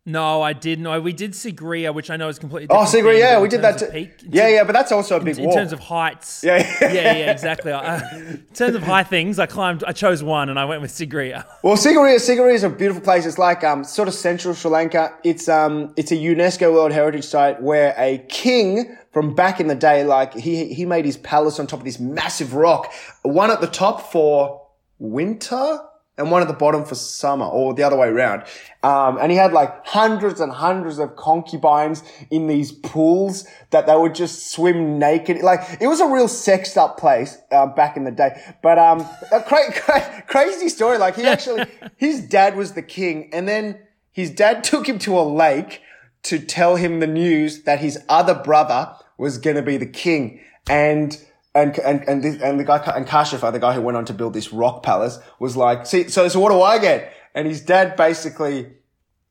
No, 0.05 0.41
I 0.41 0.53
didn't. 0.53 0.85
No, 0.85 0.99
we 0.99 1.13
did 1.13 1.33
Sigiriya, 1.33 1.93
which 1.93 2.09
I 2.09 2.17
know 2.17 2.29
is 2.29 2.39
completely 2.39 2.67
Oh, 2.71 2.83
thing, 2.85 3.05
yeah, 3.05 3.39
we 3.39 3.47
did 3.47 3.61
that 3.61 3.79
of 3.79 3.91
peak- 3.91 4.23
in 4.25 4.31
yeah, 4.31 4.47
yeah, 4.47 4.63
but 4.63 4.71
that's 4.73 4.91
also 4.91 5.17
a 5.17 5.19
big 5.19 5.37
In 5.37 5.45
walk. 5.45 5.53
terms 5.53 5.71
of 5.71 5.79
heights, 5.79 6.43
Yeah, 6.43 6.57
yeah, 6.81 6.91
yeah, 6.91 7.31
exactly. 7.31 7.71
Uh, 7.71 7.99
in 8.17 8.43
terms 8.55 8.75
of 8.75 8.81
high 8.81 9.03
things, 9.03 9.37
I 9.37 9.45
climbed. 9.45 9.83
I 9.83 9.91
chose 9.91 10.23
one, 10.23 10.49
and 10.49 10.57
I 10.57 10.65
went 10.65 10.81
with 10.81 10.89
Sigiriya. 10.91 11.45
Well, 11.63 11.75
Sigiriya, 11.77 12.15
Sigiriya 12.15 12.55
is 12.55 12.63
a 12.63 12.69
beautiful 12.69 13.03
place. 13.03 13.27
It's 13.27 13.37
like 13.37 13.63
um, 13.63 13.83
sort 13.83 14.07
of 14.07 14.15
central 14.15 14.55
Sri 14.55 14.71
Lanka. 14.71 15.13
It's 15.23 15.47
um, 15.47 15.93
it's 15.95 16.11
a 16.11 16.15
UNESCO 16.15 16.73
World 16.73 16.91
Heritage 16.91 17.25
Site 17.25 17.61
where 17.61 17.93
a 17.95 18.17
king 18.29 18.97
from 19.11 19.35
back 19.35 19.59
in 19.59 19.67
the 19.67 19.75
day. 19.75 20.03
Like 20.05 20.33
he 20.33 20.73
he 20.73 20.87
made 20.87 21.05
his 21.05 21.17
palace 21.17 21.59
on 21.59 21.67
top 21.67 21.79
of 21.79 21.85
this 21.85 21.99
massive 21.99 22.55
rock, 22.55 22.91
one 23.21 23.51
at 23.51 23.61
the 23.61 23.67
top 23.67 24.11
for 24.11 24.65
winter 24.97 25.79
and 26.19 26.29
one 26.29 26.41
at 26.41 26.47
the 26.47 26.53
bottom 26.53 26.83
for 26.83 26.95
summer, 26.95 27.45
or 27.45 27.73
the 27.73 27.81
other 27.81 27.95
way 27.95 28.09
around. 28.09 28.43
Um, 28.83 29.17
and 29.17 29.31
he 29.31 29.37
had 29.37 29.53
like 29.53 29.85
hundreds 29.87 30.39
and 30.39 30.51
hundreds 30.51 30.99
of 30.99 31.15
concubines 31.15 32.03
in 32.29 32.47
these 32.47 32.71
pools 32.71 33.47
that 33.71 33.87
they 33.87 33.95
would 33.95 34.13
just 34.13 34.51
swim 34.51 34.99
naked. 34.99 35.41
Like 35.41 35.61
it 35.81 35.87
was 35.87 36.01
a 36.01 36.07
real 36.07 36.27
sexed 36.27 36.77
up 36.77 36.97
place 36.97 37.37
uh, 37.51 37.67
back 37.67 37.97
in 37.97 38.03
the 38.03 38.11
day. 38.11 38.39
But 38.61 38.77
um, 38.77 38.99
a 39.31 39.41
cra- 39.41 39.71
cra- 39.73 40.23
crazy 40.27 40.69
story. 40.69 40.97
Like 40.97 41.15
he 41.15 41.23
actually, 41.23 41.65
his 41.95 42.21
dad 42.21 42.55
was 42.55 42.73
the 42.73 42.83
king, 42.83 43.29
and 43.33 43.47
then 43.47 43.79
his 44.11 44.29
dad 44.29 44.63
took 44.65 44.87
him 44.87 44.99
to 44.99 45.17
a 45.17 45.23
lake 45.23 45.81
to 46.23 46.37
tell 46.37 46.75
him 46.75 46.99
the 46.99 47.07
news 47.07 47.63
that 47.63 47.79
his 47.79 47.97
other 48.09 48.35
brother 48.35 48.93
was 49.17 49.37
going 49.37 49.55
to 49.55 49.61
be 49.61 49.77
the 49.77 49.85
king, 49.85 50.41
and 50.69 51.17
and 51.55 51.77
and 51.79 52.07
and, 52.07 52.23
this, 52.23 52.41
and 52.41 52.59
the 52.59 52.63
guy 52.63 52.77
and 52.95 53.07
Kashyapa, 53.07 53.51
the 53.51 53.59
guy 53.59 53.73
who 53.73 53.81
went 53.81 53.97
on 53.97 54.05
to 54.05 54.13
build 54.13 54.33
this 54.33 54.53
rock 54.53 54.83
palace, 54.83 55.19
was 55.39 55.57
like, 55.57 55.85
"See, 55.85 56.07
so 56.09 56.27
so 56.27 56.39
what 56.39 56.51
do 56.51 56.61
I 56.61 56.77
get?" 56.77 57.13
And 57.33 57.47
his 57.47 57.61
dad 57.61 57.95
basically 57.95 58.67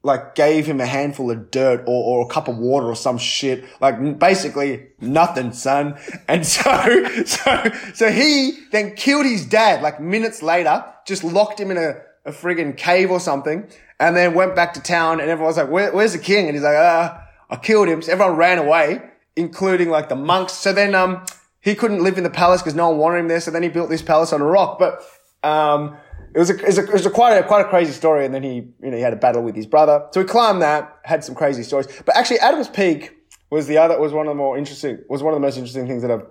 like 0.03 0.35
gave 0.35 0.65
him 0.65 0.81
a 0.81 0.87
handful 0.87 1.31
of 1.31 1.51
dirt 1.51 1.83
or, 1.87 2.21
or 2.21 2.27
a 2.27 2.29
cup 2.29 2.49
of 2.49 2.57
water 2.57 2.87
or 2.87 2.97
some 2.97 3.19
shit. 3.19 3.65
Like 3.81 4.19
basically 4.19 4.89
nothing, 5.01 5.53
son. 5.53 5.99
And 6.29 6.47
so 6.47 7.05
so 7.25 7.71
so 7.95 8.11
he 8.11 8.59
then 8.73 8.95
killed 8.95 9.27
his 9.27 9.47
dad 9.47 9.83
like 9.83 10.01
minutes 10.01 10.43
later, 10.43 10.85
just 11.07 11.23
locked 11.25 11.61
him 11.61 11.71
in 11.71 11.77
a, 11.77 12.01
a 12.25 12.33
friggin' 12.33 12.77
cave 12.77 13.11
or 13.11 13.21
something, 13.21 13.69
and 14.01 14.17
then 14.17 14.35
went 14.35 14.57
back 14.57 14.75
to 14.75 14.83
town. 14.83 15.21
And 15.21 15.31
everyone 15.31 15.51
was 15.51 15.57
like, 15.57 15.71
Where, 15.71 15.93
"Where's 15.93 16.13
the 16.13 16.19
king?" 16.19 16.47
And 16.47 16.55
he's 16.55 16.65
like, 16.65 16.77
"Ah, 16.77 17.27
I 17.49 17.57
killed 17.57 17.89
him." 17.89 18.03
So 18.03 18.13
everyone 18.13 18.37
ran 18.37 18.59
away, 18.59 19.03
including 19.37 19.89
like 19.89 20.09
the 20.09 20.17
monks. 20.17 20.53
So 20.55 20.73
then 20.73 20.95
um 20.95 21.25
he 21.61 21.75
couldn't 21.75 22.03
live 22.03 22.19
in 22.19 22.25
the 22.25 22.31
palace 22.31 22.63
because 22.63 22.75
no 22.75 22.89
one 22.91 22.99
wanted 22.99 23.19
him 23.19 23.29
there. 23.29 23.41
So 23.41 23.51
then 23.51 23.63
he 23.63 23.69
built 23.69 23.91
this 23.91 24.03
palace 24.03 24.33
on 24.33 24.41
a 24.41 24.45
rock. 24.45 24.79
But 24.79 25.03
um, 25.43 25.97
it 26.35 26.39
was 26.39 26.51
a, 26.51 26.55
it 26.55 26.67
was, 26.67 26.79
a, 26.79 26.85
it 26.85 26.93
was 26.93 27.07
a 27.07 27.11
quite 27.11 27.37
a 27.37 27.43
quite 27.43 27.65
a 27.65 27.69
crazy 27.69 27.93
story. 27.93 28.25
And 28.25 28.35
then 28.35 28.43
he 28.43 28.55
you 28.83 28.91
know 28.91 28.97
he 28.97 29.03
had 29.03 29.13
a 29.13 29.17
battle 29.17 29.43
with 29.43 29.57
his 29.57 29.67
brother. 29.67 30.07
So 30.13 30.21
he 30.21 30.27
climbed 30.27 30.63
that, 30.63 30.99
had 31.05 31.25
some 31.25 31.35
crazy 31.35 31.63
stories. 31.63 31.89
But 32.05 32.17
actually, 32.17 32.39
Adam's 32.41 32.69
Peak 32.69 33.17
was 33.51 33.67
the 33.67 33.79
other 33.79 33.99
was 33.99 34.13
one 34.13 34.27
of 34.27 34.31
the 34.31 34.37
more 34.37 34.57
interesting 34.57 34.99
was 35.09 35.23
one 35.23 35.35
of 35.35 35.41
the 35.41 35.47
most 35.47 35.57
interesting 35.57 35.87
things 35.87 36.03
that 36.03 36.11
I've. 36.11 36.27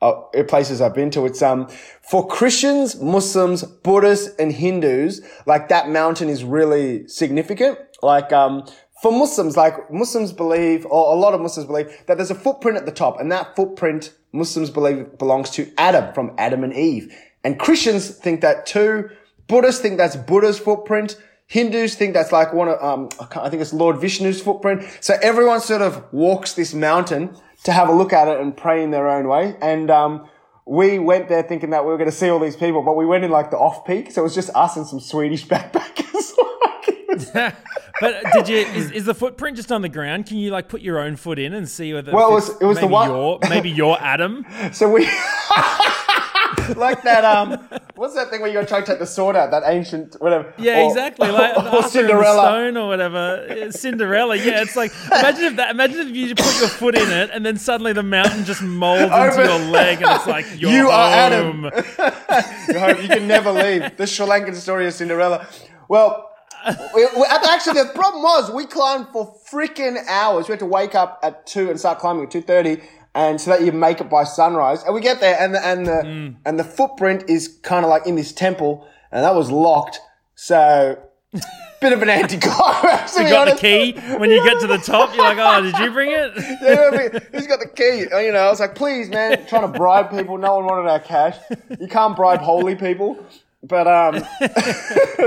Uh, 0.00 0.42
places 0.48 0.80
I've 0.80 0.96
been 0.96 1.12
to. 1.12 1.26
It's 1.26 1.42
um 1.42 1.68
for 2.02 2.26
Christians, 2.26 3.00
Muslims, 3.00 3.62
Buddhists, 3.62 4.34
and 4.36 4.50
Hindus. 4.50 5.20
Like 5.46 5.68
that 5.68 5.90
mountain 5.90 6.28
is 6.28 6.42
really 6.42 7.06
significant. 7.06 7.78
Like 8.02 8.32
um 8.32 8.64
for 9.02 9.10
Muslims, 9.10 9.56
like 9.56 9.90
Muslims 9.90 10.32
believe, 10.32 10.86
or 10.86 11.12
a 11.12 11.18
lot 11.18 11.34
of 11.34 11.40
Muslims 11.40 11.66
believe 11.66 12.04
that 12.06 12.16
there's 12.16 12.30
a 12.30 12.36
footprint 12.36 12.78
at 12.78 12.86
the 12.86 12.92
top, 12.92 13.18
and 13.18 13.32
that 13.32 13.56
footprint 13.56 14.14
Muslims 14.32 14.70
believe 14.70 15.18
belongs 15.18 15.50
to 15.50 15.70
Adam 15.76 16.14
from 16.14 16.32
Adam 16.38 16.62
and 16.62 16.72
Eve. 16.72 17.12
And 17.42 17.58
Christians 17.58 18.10
think 18.10 18.40
that 18.42 18.64
too. 18.64 19.10
Buddhists 19.48 19.80
think 19.80 19.98
that's 19.98 20.14
Buddha's 20.14 20.60
footprint. 20.60 21.20
Hindus 21.48 21.96
think 21.96 22.14
that's 22.14 22.30
like 22.30 22.54
one 22.54 22.68
of, 22.68 22.80
um, 22.82 23.08
I 23.36 23.50
think 23.50 23.60
it's 23.60 23.72
Lord 23.74 23.96
Vishnu's 23.96 24.40
footprint. 24.40 24.84
So 25.00 25.16
everyone 25.20 25.60
sort 25.60 25.82
of 25.82 26.04
walks 26.12 26.54
this 26.54 26.72
mountain 26.72 27.36
to 27.64 27.72
have 27.72 27.88
a 27.88 27.92
look 27.92 28.12
at 28.12 28.28
it 28.28 28.40
and 28.40 28.56
pray 28.56 28.84
in 28.84 28.92
their 28.92 29.08
own 29.08 29.26
way. 29.26 29.56
And, 29.60 29.90
um, 29.90 30.28
we 30.64 31.00
went 31.00 31.28
there 31.28 31.42
thinking 31.42 31.70
that 31.70 31.84
we 31.84 31.90
were 31.90 31.98
going 31.98 32.08
to 32.08 32.16
see 32.16 32.30
all 32.30 32.38
these 32.38 32.54
people, 32.54 32.82
but 32.82 32.94
we 32.96 33.04
went 33.04 33.24
in 33.24 33.32
like 33.32 33.50
the 33.50 33.58
off 33.58 33.84
peak. 33.84 34.12
So 34.12 34.20
it 34.22 34.24
was 34.24 34.34
just 34.34 34.50
us 34.54 34.76
and 34.76 34.86
some 34.86 35.00
Swedish 35.00 35.44
backpackers. 35.48 36.32
but 38.02 38.32
did 38.32 38.48
you? 38.48 38.56
Is, 38.56 38.90
is, 38.90 39.04
the 39.04 39.14
footprint 39.14 39.56
just 39.56 39.70
on 39.70 39.82
the 39.82 39.88
ground? 39.88 40.26
Can 40.26 40.36
you 40.36 40.50
like 40.50 40.68
put 40.68 40.82
your 40.82 40.98
own 40.98 41.16
foot 41.16 41.38
in 41.38 41.54
and 41.54 41.68
see 41.68 41.94
whether? 41.94 42.12
Well, 42.12 42.30
it 42.30 42.34
was, 42.34 42.60
it 42.60 42.64
was 42.64 42.80
the 42.80 42.86
one. 42.88 43.08
Your, 43.10 43.38
maybe 43.48 43.70
your 43.70 44.00
Adam. 44.00 44.44
So 44.72 44.90
we. 44.90 45.06
like 46.76 47.02
that, 47.02 47.24
um, 47.24 47.68
what's 47.94 48.14
that 48.14 48.30
thing 48.30 48.40
where 48.40 48.48
you 48.48 48.54
got 48.54 48.62
to 48.62 48.66
try 48.66 48.80
to 48.80 48.86
take 48.86 48.98
the 48.98 49.06
sword 49.06 49.36
out? 49.36 49.50
That 49.50 49.62
ancient, 49.66 50.14
whatever. 50.20 50.52
Yeah, 50.58 50.82
or, 50.82 50.88
exactly. 50.88 51.30
Like 51.30 51.56
or, 51.72 51.76
or 51.76 51.82
Cinderella 51.82 52.42
stone 52.42 52.76
or 52.76 52.88
whatever. 52.88 53.70
Cinderella. 53.70 54.36
Yeah, 54.36 54.62
it's 54.62 54.76
like 54.76 54.92
imagine 55.06 55.44
if 55.44 55.56
that. 55.56 55.70
Imagine 55.70 56.08
if 56.08 56.16
you 56.16 56.34
put 56.34 56.60
your 56.60 56.68
foot 56.68 56.94
in 56.96 57.10
it 57.10 57.30
and 57.32 57.44
then 57.44 57.56
suddenly 57.58 57.92
the 57.92 58.02
mountain 58.02 58.44
just 58.44 58.62
molds 58.62 59.02
into 59.02 59.48
your 59.48 59.70
leg 59.70 60.02
and 60.02 60.10
it's 60.16 60.26
like 60.26 60.46
you 60.60 60.68
home. 60.68 60.90
are 60.90 61.10
Adam. 61.10 61.64
you 63.02 63.08
can 63.08 63.26
never 63.26 63.52
leave. 63.52 63.96
The 63.96 64.06
Sri 64.06 64.26
Lankan 64.26 64.54
story 64.54 64.86
of 64.86 64.94
Cinderella. 64.94 65.46
Well, 65.88 66.31
we, 66.94 67.06
we, 67.16 67.24
actually, 67.28 67.82
the 67.82 67.90
problem 67.94 68.22
was 68.22 68.50
we 68.50 68.66
climbed 68.66 69.08
for 69.08 69.34
freaking 69.50 69.96
hours. 70.08 70.48
We 70.48 70.52
had 70.52 70.60
to 70.60 70.66
wake 70.66 70.94
up 70.94 71.20
at 71.22 71.46
two 71.46 71.70
and 71.70 71.78
start 71.78 71.98
climbing 71.98 72.24
at 72.24 72.30
two 72.30 72.42
thirty, 72.42 72.80
and 73.14 73.40
so 73.40 73.50
that 73.50 73.62
you 73.62 73.72
make 73.72 74.00
it 74.00 74.08
by 74.08 74.24
sunrise. 74.24 74.82
And 74.84 74.94
we 74.94 75.00
get 75.00 75.20
there, 75.20 75.36
and 75.38 75.54
the 75.54 75.66
and 75.66 75.86
the 75.86 76.02
mm. 76.04 76.36
and 76.44 76.58
the 76.58 76.64
footprint 76.64 77.24
is 77.28 77.48
kind 77.62 77.84
of 77.84 77.90
like 77.90 78.06
in 78.06 78.16
this 78.16 78.32
temple, 78.32 78.86
and 79.10 79.24
that 79.24 79.34
was 79.34 79.50
locked. 79.50 80.00
So. 80.34 81.02
Bit 81.80 81.94
of 81.94 82.02
an 82.02 82.10
anticlimax. 82.10 83.18
You 83.18 83.28
got 83.28 83.48
the 83.48 83.56
key 83.56 83.92
when 84.18 84.30
you 84.30 84.44
get 84.44 84.60
to 84.60 84.68
the 84.68 84.78
top. 84.78 85.12
You're 85.16 85.24
like, 85.24 85.38
"Oh, 85.40 85.62
did 85.62 85.76
you 85.78 85.90
bring 85.90 86.12
it?" 86.12 86.32
yeah, 86.62 86.90
I 86.92 86.96
mean, 86.96 87.22
who's 87.32 87.48
got 87.48 87.58
the 87.58 87.68
key? 87.68 88.00
You 88.24 88.30
know, 88.30 88.38
I 88.38 88.50
was 88.50 88.60
like, 88.60 88.76
"Please, 88.76 89.08
man!" 89.08 89.44
Trying 89.48 89.62
to 89.62 89.78
bribe 89.78 90.10
people. 90.10 90.38
No 90.38 90.56
one 90.56 90.66
wanted 90.66 90.88
our 90.88 91.00
cash. 91.00 91.36
You 91.80 91.88
can't 91.88 92.14
bribe 92.14 92.40
holy 92.40 92.76
people. 92.76 93.26
But 93.62 93.86
um, 93.86 94.14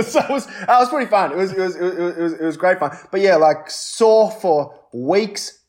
so 0.02 0.20
it 0.20 0.30
was, 0.30 0.46
that 0.46 0.80
was 0.80 0.90
pretty 0.90 1.10
fun. 1.10 1.32
It 1.32 1.38
was, 1.38 1.52
it 1.54 1.60
was, 1.60 1.76
it 1.76 2.20
was, 2.20 2.34
it 2.34 2.44
was 2.44 2.58
great 2.58 2.80
fun. 2.80 2.98
But 3.12 3.22
yeah, 3.22 3.36
like 3.36 3.70
sore 3.70 4.32
for 4.32 4.80
weeks 4.94 5.60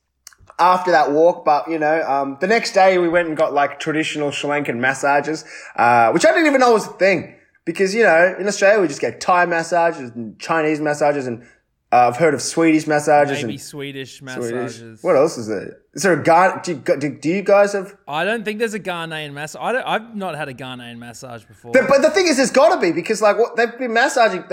after 0.58 0.90
that 0.90 1.12
walk. 1.12 1.44
But 1.44 1.68
you 1.68 1.78
know, 1.78 2.02
um, 2.02 2.38
the 2.40 2.46
next 2.46 2.72
day 2.72 2.98
we 2.98 3.08
went 3.08 3.28
and 3.28 3.36
got 3.36 3.52
like 3.52 3.78
traditional 3.78 4.30
Sri 4.30 4.50
Lankan 4.50 4.78
massages, 4.78 5.44
uh, 5.76 6.10
which 6.10 6.26
I 6.26 6.30
didn't 6.30 6.46
even 6.46 6.60
know 6.60 6.72
was 6.72 6.86
a 6.86 6.92
thing 6.92 7.36
because 7.64 7.94
you 7.94 8.02
know 8.02 8.34
in 8.38 8.46
Australia 8.46 8.80
we 8.80 8.88
just 8.88 9.00
get 9.00 9.20
Thai 9.20 9.44
massages 9.44 10.10
and 10.10 10.38
Chinese 10.38 10.80
massages 10.80 11.26
and 11.26 11.46
uh, 11.92 12.08
I've 12.08 12.16
heard 12.16 12.34
of 12.34 12.42
Swedish 12.42 12.86
massages 12.86 13.42
Maybe 13.42 13.54
and 13.54 13.62
Swedish 13.62 14.20
massages. 14.20 14.76
Swedish. 14.76 15.02
What 15.02 15.14
else 15.14 15.38
is 15.38 15.46
there? 15.46 15.78
Is 15.94 16.02
there 16.02 16.20
a 16.20 16.22
Ghan? 16.22 16.60
Do 16.64 16.72
you, 16.72 16.98
do, 16.98 17.18
do 17.18 17.28
you 17.28 17.42
guys 17.42 17.74
have? 17.74 17.96
I 18.08 18.24
don't 18.24 18.44
think 18.44 18.58
there's 18.58 18.74
a 18.74 18.80
Ghanaian 18.80 19.32
massage. 19.32 19.60
I 19.62 19.72
don't, 19.72 19.86
I've 19.86 20.16
not 20.16 20.34
had 20.34 20.48
a 20.48 20.54
Ghanaian 20.54 20.98
massage 20.98 21.44
before. 21.44 21.72
The, 21.72 21.86
but 21.88 22.02
the 22.02 22.10
thing 22.10 22.26
is, 22.26 22.38
there's 22.38 22.50
got 22.50 22.74
to 22.74 22.80
be 22.80 22.90
because 22.90 23.22
like 23.22 23.38
what 23.38 23.56
they've 23.56 23.78
been 23.78 23.92
massaging. 23.92 24.44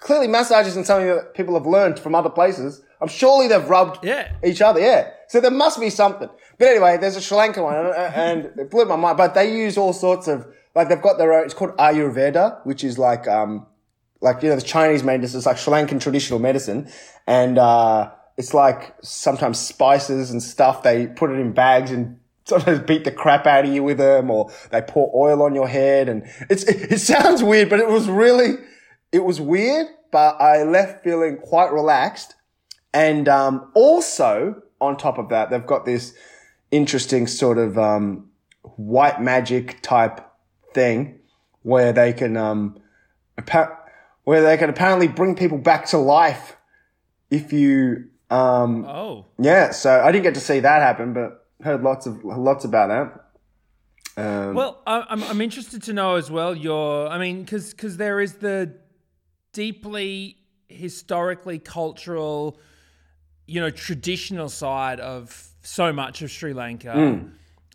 Clearly, 0.00 0.28
massages 0.28 0.76
and 0.76 0.86
something 0.86 1.08
that 1.08 1.34
people 1.34 1.54
have 1.54 1.66
learned 1.66 1.98
from 1.98 2.14
other 2.14 2.30
places. 2.30 2.82
I'm 3.00 3.08
surely 3.08 3.48
they've 3.48 3.68
rubbed 3.68 4.04
yeah. 4.04 4.32
each 4.44 4.60
other. 4.60 4.80
Yeah. 4.80 5.10
So 5.28 5.40
there 5.40 5.50
must 5.50 5.80
be 5.80 5.88
something. 5.88 6.28
But 6.58 6.68
anyway, 6.68 6.98
there's 6.98 7.16
a 7.16 7.20
Sri 7.20 7.38
Lankan 7.38 7.62
one, 7.62 7.74
and 7.76 8.58
it 8.58 8.70
blew 8.70 8.84
my 8.84 8.96
mind. 8.96 9.16
But 9.16 9.34
they 9.34 9.56
use 9.56 9.78
all 9.78 9.92
sorts 9.94 10.28
of 10.28 10.46
like 10.74 10.90
they've 10.90 11.00
got 11.00 11.16
their 11.16 11.32
own. 11.32 11.44
It's 11.44 11.54
called 11.54 11.76
Ayurveda, 11.78 12.66
which 12.66 12.84
is 12.84 12.98
like 12.98 13.26
um 13.26 13.66
like 14.20 14.42
you 14.42 14.48
know 14.48 14.56
the 14.56 14.62
Chinese 14.62 15.02
medicine. 15.02 15.38
It's 15.38 15.46
like 15.46 15.58
Sri 15.58 15.72
Lankan 15.72 16.00
traditional 16.00 16.38
medicine, 16.38 16.90
and 17.26 17.58
uh, 17.58 18.10
it's 18.36 18.54
like 18.54 18.94
sometimes 19.02 19.58
spices 19.58 20.30
and 20.30 20.42
stuff. 20.42 20.82
They 20.82 21.06
put 21.06 21.30
it 21.30 21.38
in 21.38 21.52
bags 21.52 21.90
and 21.90 22.18
sometimes 22.44 22.80
beat 22.80 23.04
the 23.04 23.12
crap 23.12 23.46
out 23.46 23.64
of 23.64 23.72
you 23.72 23.82
with 23.82 23.98
them, 23.98 24.30
or 24.30 24.50
they 24.70 24.82
pour 24.82 25.10
oil 25.14 25.42
on 25.42 25.54
your 25.54 25.68
head. 25.68 26.08
And 26.08 26.24
it's 26.48 26.64
it, 26.64 26.92
it 26.92 26.98
sounds 26.98 27.42
weird, 27.42 27.68
but 27.68 27.80
it 27.80 27.88
was 27.88 28.08
really 28.08 28.54
it 29.12 29.24
was 29.24 29.40
weird. 29.40 29.86
But 30.10 30.40
I 30.40 30.62
left 30.62 31.04
feeling 31.04 31.36
quite 31.36 31.70
relaxed, 31.70 32.34
and 32.94 33.28
um, 33.28 33.70
also 33.74 34.62
on 34.80 34.96
top 34.96 35.18
of 35.18 35.28
that, 35.28 35.50
they've 35.50 35.66
got 35.66 35.84
this 35.84 36.14
interesting 36.70 37.26
sort 37.26 37.58
of 37.58 37.76
um, 37.78 38.30
white 38.62 39.20
magic 39.20 39.80
type 39.82 40.20
thing 40.74 41.18
where 41.62 41.92
they 41.92 42.12
can 42.12 42.36
um, 42.36 42.78
where 44.28 44.42
they 44.42 44.58
can 44.58 44.68
apparently 44.68 45.08
bring 45.08 45.34
people 45.34 45.56
back 45.56 45.86
to 45.86 45.96
life 45.96 46.54
if 47.30 47.50
you. 47.50 48.10
Um, 48.28 48.84
oh. 48.84 49.24
Yeah, 49.38 49.70
so 49.70 50.02
I 50.02 50.12
didn't 50.12 50.24
get 50.24 50.34
to 50.34 50.40
see 50.40 50.60
that 50.60 50.82
happen, 50.82 51.14
but 51.14 51.46
heard 51.62 51.82
lots 51.82 52.04
of 52.04 52.22
lots 52.22 52.66
about 52.66 52.88
that. 54.16 54.22
Um, 54.22 54.54
well, 54.54 54.82
I'm 54.86 55.24
I'm 55.24 55.40
interested 55.40 55.82
to 55.84 55.94
know 55.94 56.16
as 56.16 56.30
well. 56.30 56.54
Your, 56.54 57.08
I 57.08 57.16
mean, 57.16 57.42
because 57.42 57.70
because 57.70 57.96
there 57.96 58.20
is 58.20 58.34
the 58.34 58.74
deeply 59.54 60.36
historically 60.68 61.58
cultural, 61.58 62.60
you 63.46 63.62
know, 63.62 63.70
traditional 63.70 64.50
side 64.50 65.00
of 65.00 65.48
so 65.62 65.90
much 65.90 66.20
of 66.20 66.30
Sri 66.30 66.52
Lanka, 66.52 66.88
mm. 66.88 67.30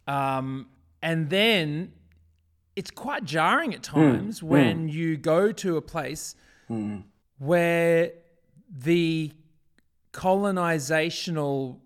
um, 0.07 0.67
and 1.01 1.31
then 1.31 1.93
it's 2.75 2.91
quite 2.91 3.23
jarring 3.23 3.73
at 3.73 3.83
times 3.83 4.39
mm. 4.39 4.43
when 4.43 4.88
mm. 4.88 4.93
you 4.93 5.17
go 5.17 5.51
to 5.51 5.77
a 5.77 5.81
place 5.81 6.36
mm. 6.69 7.03
where 7.38 8.12
the 8.69 9.31
colonizational 10.12 11.77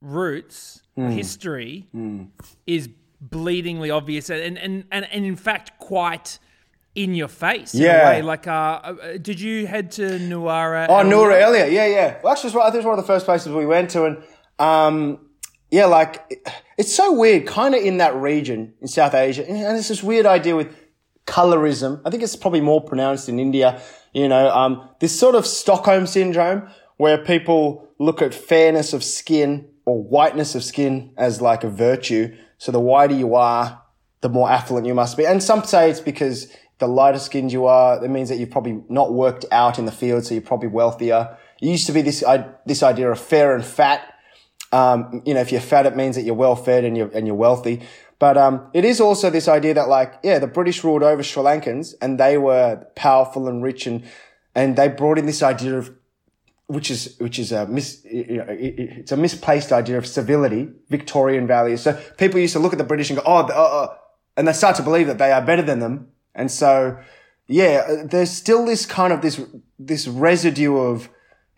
roots 0.00 0.82
mm. 0.96 1.12
history 1.12 1.88
mm. 1.94 2.28
is 2.66 2.88
bleedingly 3.24 3.94
obvious 3.94 4.30
and, 4.30 4.58
and, 4.58 4.84
and, 4.90 5.08
and 5.10 5.24
in 5.24 5.36
fact 5.36 5.78
quite 5.78 6.38
in 6.94 7.14
your 7.14 7.28
face. 7.28 7.74
Yeah. 7.74 8.20
Like, 8.24 8.46
uh, 8.46 8.50
uh, 8.50 9.18
did 9.18 9.40
you 9.40 9.66
head 9.66 9.92
to 9.92 10.02
Nuwara? 10.02 10.86
Oh, 10.88 11.04
Nuwara 11.04 11.40
Eliya. 11.40 11.70
Yeah, 11.70 11.86
yeah. 11.86 12.18
Well, 12.22 12.32
actually, 12.32 12.60
I 12.60 12.64
think 12.64 12.74
it 12.74 12.78
was 12.78 12.86
one 12.86 12.98
of 12.98 13.04
the 13.04 13.06
first 13.06 13.24
places 13.24 13.52
we 13.52 13.66
went 13.66 13.90
to, 13.90 14.04
and 14.04 14.24
um, 14.58 15.27
yeah, 15.70 15.86
like 15.86 16.42
it's 16.76 16.94
so 16.94 17.12
weird, 17.12 17.46
kind 17.46 17.74
of 17.74 17.82
in 17.82 17.98
that 17.98 18.14
region 18.14 18.74
in 18.80 18.88
South 18.88 19.14
Asia, 19.14 19.46
and 19.48 19.76
it's 19.76 19.88
this 19.88 20.02
weird 20.02 20.26
idea 20.26 20.56
with 20.56 20.74
colorism. 21.26 22.00
I 22.04 22.10
think 22.10 22.22
it's 22.22 22.36
probably 22.36 22.62
more 22.62 22.82
pronounced 22.82 23.28
in 23.28 23.38
India. 23.38 23.80
You 24.12 24.28
know, 24.28 24.50
um, 24.50 24.88
this 25.00 25.18
sort 25.18 25.34
of 25.34 25.46
Stockholm 25.46 26.06
syndrome 26.06 26.68
where 26.96 27.18
people 27.18 27.88
look 27.98 28.22
at 28.22 28.34
fairness 28.34 28.92
of 28.92 29.04
skin 29.04 29.68
or 29.84 30.02
whiteness 30.02 30.54
of 30.54 30.64
skin 30.64 31.12
as 31.16 31.40
like 31.40 31.64
a 31.64 31.70
virtue. 31.70 32.34
So 32.58 32.72
the 32.72 32.80
whiter 32.80 33.14
you 33.14 33.34
are, 33.34 33.82
the 34.20 34.28
more 34.28 34.50
affluent 34.50 34.86
you 34.86 34.94
must 34.94 35.16
be. 35.16 35.26
And 35.26 35.42
some 35.42 35.64
say 35.64 35.90
it's 35.90 36.00
because 36.00 36.52
the 36.78 36.88
lighter 36.88 37.18
skinned 37.18 37.52
you 37.52 37.66
are, 37.66 38.04
it 38.04 38.08
means 38.08 38.28
that 38.28 38.38
you've 38.38 38.50
probably 38.50 38.82
not 38.88 39.12
worked 39.12 39.44
out 39.50 39.78
in 39.78 39.84
the 39.84 39.92
field, 39.92 40.24
so 40.24 40.34
you're 40.34 40.42
probably 40.42 40.68
wealthier. 40.68 41.36
It 41.60 41.66
used 41.66 41.86
to 41.86 41.92
be 41.92 42.02
this, 42.02 42.24
this 42.66 42.82
idea 42.82 43.10
of 43.10 43.20
fair 43.20 43.54
and 43.54 43.64
fat. 43.64 44.14
Um, 44.70 45.22
you 45.24 45.34
know, 45.34 45.40
if 45.40 45.50
you're 45.50 45.60
fat, 45.60 45.86
it 45.86 45.96
means 45.96 46.16
that 46.16 46.22
you're 46.22 46.34
well 46.34 46.56
fed 46.56 46.84
and 46.84 46.96
you're, 46.96 47.10
and 47.14 47.26
you're 47.26 47.36
wealthy. 47.36 47.82
But, 48.18 48.36
um, 48.36 48.68
it 48.74 48.84
is 48.84 49.00
also 49.00 49.30
this 49.30 49.48
idea 49.48 49.74
that 49.74 49.88
like, 49.88 50.14
yeah, 50.22 50.38
the 50.38 50.46
British 50.46 50.84
ruled 50.84 51.02
over 51.02 51.22
Sri 51.22 51.42
Lankans 51.42 51.94
and 52.02 52.18
they 52.18 52.36
were 52.36 52.84
powerful 52.94 53.48
and 53.48 53.62
rich 53.62 53.86
and, 53.86 54.04
and 54.54 54.76
they 54.76 54.88
brought 54.88 55.18
in 55.18 55.26
this 55.26 55.42
idea 55.42 55.78
of, 55.78 55.94
which 56.66 56.90
is, 56.90 57.16
which 57.18 57.38
is 57.38 57.50
a 57.52 57.66
mis, 57.66 58.04
you 58.04 58.38
know, 58.38 58.46
it's 58.48 59.12
a 59.12 59.16
misplaced 59.16 59.72
idea 59.72 59.96
of 59.96 60.06
civility, 60.06 60.68
Victorian 60.90 61.46
values. 61.46 61.80
So 61.80 61.98
people 62.18 62.38
used 62.38 62.52
to 62.52 62.58
look 62.58 62.72
at 62.72 62.78
the 62.78 62.84
British 62.84 63.08
and 63.08 63.18
go, 63.18 63.22
oh, 63.24 63.46
uh, 63.46 63.94
and 64.36 64.46
they 64.46 64.52
start 64.52 64.76
to 64.76 64.82
believe 64.82 65.06
that 65.06 65.16
they 65.16 65.32
are 65.32 65.40
better 65.40 65.62
than 65.62 65.78
them. 65.78 66.08
And 66.34 66.50
so, 66.50 66.98
yeah, 67.46 67.86
uh, 67.88 68.06
there's 68.06 68.30
still 68.30 68.66
this 68.66 68.84
kind 68.84 69.12
of 69.14 69.22
this, 69.22 69.40
this 69.78 70.06
residue 70.06 70.76
of, 70.76 71.08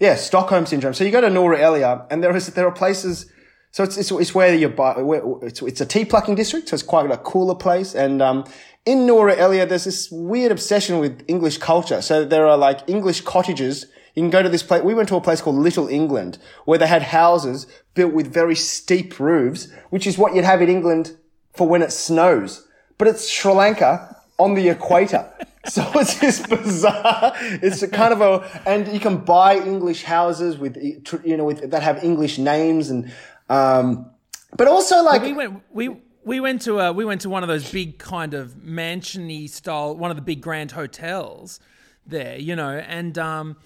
yeah, 0.00 0.16
Stockholm 0.16 0.66
syndrome. 0.66 0.94
So 0.94 1.04
you 1.04 1.12
go 1.12 1.20
to 1.20 1.28
Nuwara 1.28 1.58
Eliya 1.58 2.06
and 2.10 2.24
there 2.24 2.34
is, 2.34 2.48
there 2.48 2.66
are 2.66 2.72
places, 2.72 3.30
so 3.70 3.84
it's, 3.84 3.96
it's, 3.96 4.10
it's 4.10 4.34
where 4.34 4.52
you 4.52 4.68
buy, 4.68 5.00
where, 5.00 5.22
it's, 5.42 5.62
it's 5.62 5.80
a 5.80 5.86
tea 5.86 6.04
plucking 6.04 6.34
district. 6.34 6.70
So 6.70 6.74
it's 6.74 6.82
quite 6.82 7.08
a 7.10 7.18
cooler 7.18 7.54
place. 7.54 7.94
And, 7.94 8.20
um, 8.20 8.44
in 8.86 9.00
Nuwara 9.00 9.36
Eliya, 9.36 9.68
there's 9.68 9.84
this 9.84 10.10
weird 10.10 10.50
obsession 10.50 10.98
with 10.98 11.22
English 11.28 11.58
culture. 11.58 12.00
So 12.00 12.24
there 12.24 12.46
are 12.46 12.56
like 12.56 12.88
English 12.88 13.20
cottages. 13.20 13.86
You 14.14 14.22
can 14.22 14.30
go 14.30 14.42
to 14.42 14.48
this 14.48 14.62
place. 14.62 14.82
We 14.82 14.94
went 14.94 15.08
to 15.10 15.16
a 15.16 15.20
place 15.20 15.42
called 15.42 15.56
Little 15.56 15.86
England 15.86 16.38
where 16.64 16.78
they 16.78 16.86
had 16.86 17.02
houses 17.02 17.66
built 17.94 18.14
with 18.14 18.32
very 18.32 18.56
steep 18.56 19.20
roofs, 19.20 19.68
which 19.90 20.06
is 20.06 20.16
what 20.16 20.34
you'd 20.34 20.44
have 20.44 20.62
in 20.62 20.70
England 20.70 21.16
for 21.52 21.68
when 21.68 21.82
it 21.82 21.92
snows. 21.92 22.66
But 22.96 23.08
it's 23.08 23.28
Sri 23.28 23.52
Lanka 23.52 24.16
on 24.38 24.54
the 24.54 24.70
equator. 24.70 25.30
So 25.68 25.86
it's 25.96 26.18
just 26.18 26.48
bizarre, 26.48 27.34
it's 27.38 27.82
a 27.82 27.88
kind 27.88 28.14
of 28.14 28.22
a, 28.22 28.62
and 28.66 28.88
you 28.88 28.98
can 28.98 29.18
buy 29.18 29.56
English 29.56 30.04
houses 30.04 30.56
with, 30.56 30.78
you 31.22 31.36
know, 31.36 31.44
with, 31.44 31.70
that 31.70 31.82
have 31.82 32.02
English 32.02 32.38
names 32.38 32.88
and, 32.88 33.12
um, 33.50 34.10
but 34.56 34.68
also 34.68 35.02
like. 35.02 35.20
we 35.20 35.34
went, 35.34 35.62
we, 35.70 35.96
we 36.24 36.40
went 36.40 36.62
to 36.62 36.80
a, 36.80 36.92
we 36.94 37.04
went 37.04 37.20
to 37.20 37.28
one 37.28 37.42
of 37.42 37.48
those 37.48 37.70
big 37.70 37.98
kind 37.98 38.32
of 38.32 38.54
mansiony 38.54 39.50
style, 39.50 39.94
one 39.94 40.10
of 40.10 40.16
the 40.16 40.22
big 40.22 40.40
grand 40.40 40.72
hotels 40.72 41.60
there, 42.06 42.38
you 42.38 42.56
know, 42.56 42.78
and, 42.78 43.18
um, 43.18 43.58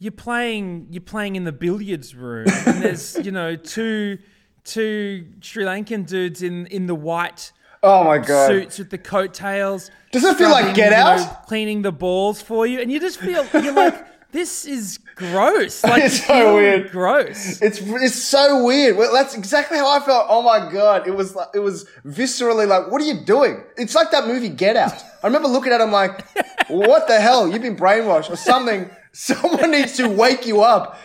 you're 0.00 0.10
playing, 0.10 0.88
you're 0.90 1.00
playing 1.00 1.36
in 1.36 1.44
the 1.44 1.52
billiards 1.52 2.16
room 2.16 2.48
and 2.66 2.82
there's, 2.82 3.16
you 3.24 3.30
know, 3.30 3.54
two, 3.54 4.18
two 4.64 5.28
Sri 5.40 5.64
Lankan 5.64 6.04
dudes 6.04 6.42
in, 6.42 6.66
in 6.66 6.86
the 6.86 6.96
white, 6.96 7.52
Oh 7.82 8.04
my 8.04 8.18
god! 8.18 8.48
Suits 8.48 8.78
with 8.78 8.90
the 8.90 8.98
coattails. 8.98 9.90
Does 10.12 10.24
it 10.24 10.36
feel 10.36 10.50
like 10.50 10.74
Get 10.74 10.92
Out? 10.92 11.18
Know, 11.18 11.36
cleaning 11.46 11.82
the 11.82 11.92
balls 11.92 12.40
for 12.40 12.66
you, 12.66 12.80
and 12.80 12.92
you 12.92 13.00
just 13.00 13.18
feel 13.18 13.44
you're 13.54 13.72
like, 13.72 14.30
this 14.30 14.64
is 14.64 14.98
gross. 15.16 15.82
Like 15.92 16.04
it's 16.04 16.24
so 16.24 16.54
weird. 16.54 16.90
Gross. 16.90 17.60
It's 17.60 17.80
it's 17.80 18.22
so 18.22 18.64
weird. 18.64 18.96
Well, 18.96 19.12
that's 19.12 19.34
exactly 19.34 19.78
how 19.78 19.88
I 19.88 20.04
felt. 20.04 20.26
Oh 20.28 20.42
my 20.42 20.70
god! 20.70 21.08
It 21.08 21.16
was 21.16 21.34
like 21.34 21.48
it 21.54 21.58
was 21.60 21.86
viscerally 22.06 22.68
like, 22.68 22.90
what 22.90 23.02
are 23.02 23.04
you 23.04 23.24
doing? 23.24 23.64
It's 23.76 23.94
like 23.94 24.10
that 24.12 24.26
movie 24.26 24.48
Get 24.48 24.76
Out. 24.76 24.94
I 25.22 25.26
remember 25.26 25.48
looking 25.48 25.72
at 25.72 25.80
him 25.80 25.90
like, 25.92 26.24
what 26.68 27.08
the 27.08 27.20
hell? 27.20 27.48
You've 27.48 27.62
been 27.62 27.76
brainwashed 27.76 28.30
or 28.30 28.36
something. 28.36 28.88
Someone 29.12 29.70
needs 29.72 29.96
to 29.98 30.08
wake 30.08 30.46
you 30.46 30.62
up. 30.62 30.98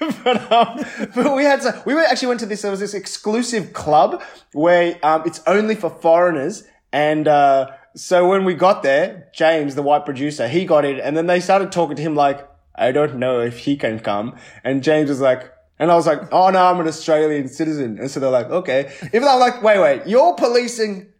but, 0.24 0.52
um, 0.52 0.80
but 1.14 1.34
we 1.34 1.44
had 1.44 1.60
to, 1.62 1.82
we 1.86 1.98
actually 1.98 2.28
went 2.28 2.40
to 2.40 2.46
this, 2.46 2.62
there 2.62 2.70
was 2.70 2.80
this 2.80 2.94
exclusive 2.94 3.72
club 3.72 4.22
where, 4.52 4.98
um, 5.02 5.22
it's 5.26 5.40
only 5.46 5.74
for 5.74 5.90
foreigners. 5.90 6.64
And, 6.92 7.26
uh, 7.28 7.72
so 7.96 8.28
when 8.28 8.44
we 8.44 8.54
got 8.54 8.82
there, 8.82 9.28
James, 9.34 9.74
the 9.74 9.82
white 9.82 10.04
producer, 10.04 10.46
he 10.48 10.64
got 10.64 10.84
in 10.84 11.00
and 11.00 11.16
then 11.16 11.26
they 11.26 11.40
started 11.40 11.72
talking 11.72 11.96
to 11.96 12.02
him 12.02 12.14
like, 12.14 12.48
I 12.74 12.92
don't 12.92 13.16
know 13.16 13.40
if 13.40 13.58
he 13.58 13.76
can 13.76 13.98
come. 13.98 14.36
And 14.62 14.82
James 14.82 15.08
was 15.08 15.20
like, 15.20 15.52
and 15.78 15.90
I 15.90 15.94
was 15.94 16.06
like, 16.06 16.20
oh 16.32 16.50
no, 16.50 16.66
I'm 16.66 16.80
an 16.80 16.88
Australian 16.88 17.48
citizen. 17.48 17.98
And 17.98 18.10
so 18.10 18.20
they're 18.20 18.30
like, 18.30 18.50
okay. 18.50 18.92
Even 19.02 19.22
though 19.22 19.34
I'm 19.34 19.40
like, 19.40 19.62
wait, 19.62 19.80
wait, 19.80 20.02
you're 20.06 20.34
policing, 20.34 21.12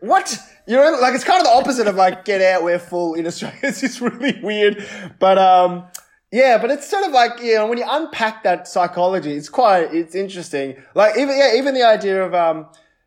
what? 0.00 0.38
You're 0.66 1.00
like, 1.00 1.14
it's 1.14 1.24
kind 1.24 1.40
of 1.40 1.46
the 1.46 1.52
opposite 1.52 1.86
of 1.86 1.96
like, 1.96 2.24
get 2.24 2.40
out, 2.40 2.62
we're 2.62 2.78
full 2.78 3.14
in 3.14 3.26
Australia. 3.26 3.58
It's 3.62 3.80
just 3.80 4.00
really 4.00 4.38
weird. 4.42 4.86
But, 5.18 5.38
um, 5.38 5.84
yeah, 6.32 6.58
but 6.58 6.70
it's 6.70 6.88
sort 6.88 7.04
of 7.04 7.12
like, 7.12 7.40
you 7.40 7.54
know, 7.54 7.66
when 7.66 7.78
you 7.78 7.84
unpack 7.88 8.42
that 8.42 8.66
psychology, 8.66 9.32
it's 9.32 9.48
quite, 9.48 9.94
it's 9.94 10.14
interesting. 10.14 10.76
Like 10.94 11.16
even, 11.16 11.36
yeah, 11.36 11.54
even 11.56 11.74
the 11.74 11.84
idea 11.84 12.24
of, 12.24 12.34
um, 12.34 12.66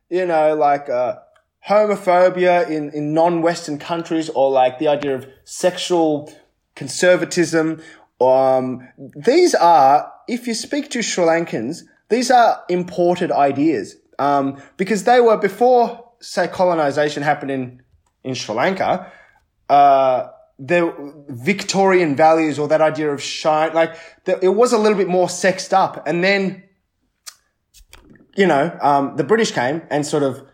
you 0.10 0.26
know, 0.26 0.56
like, 0.56 0.90
uh, 0.90 1.18
homophobia 1.68 2.70
in, 2.70 2.90
in 2.92 3.14
non-Western 3.14 3.78
countries 3.78 4.30
or 4.30 4.50
like 4.50 4.80
the 4.80 4.88
idea 4.88 5.16
of 5.16 5.28
sexual 5.44 6.32
conservatism. 6.76 7.82
Um, 8.22 8.88
these 9.16 9.54
are, 9.56 10.12
if 10.28 10.48
you 10.48 10.54
speak 10.54 10.90
to 10.92 11.02
Sri 11.02 11.26
Lankans, 11.26 11.84
these 12.08 12.32
are 12.32 12.64
imported 12.70 13.32
ideas. 13.32 13.98
Um, 14.18 14.62
because 14.78 15.04
they 15.04 15.20
were 15.20 15.38
before, 15.38 16.12
say, 16.22 16.48
colonization 16.48 17.24
happened 17.24 17.52
in, 17.52 17.82
in 18.24 18.34
Sri 18.34 18.56
Lanka, 18.56 19.12
uh, 19.70 20.28
the 20.60 20.94
Victorian 21.30 22.16
values 22.16 22.60
or 22.60 22.68
that 22.68 22.82
idea 22.82 23.12
of 23.12 23.22
shine, 23.22 23.74
like 23.74 23.96
the, 24.26 24.38
it 24.44 24.50
was 24.50 24.74
a 24.74 24.78
little 24.78 24.98
bit 24.98 25.08
more 25.08 25.30
sexed 25.30 25.74
up. 25.74 26.06
And 26.06 26.22
then, 26.22 26.64
you 28.36 28.46
know, 28.46 28.78
um, 28.82 29.16
the 29.16 29.24
British 29.24 29.52
came 29.52 29.82
and 29.90 30.06
sort 30.06 30.24
of 30.24 30.46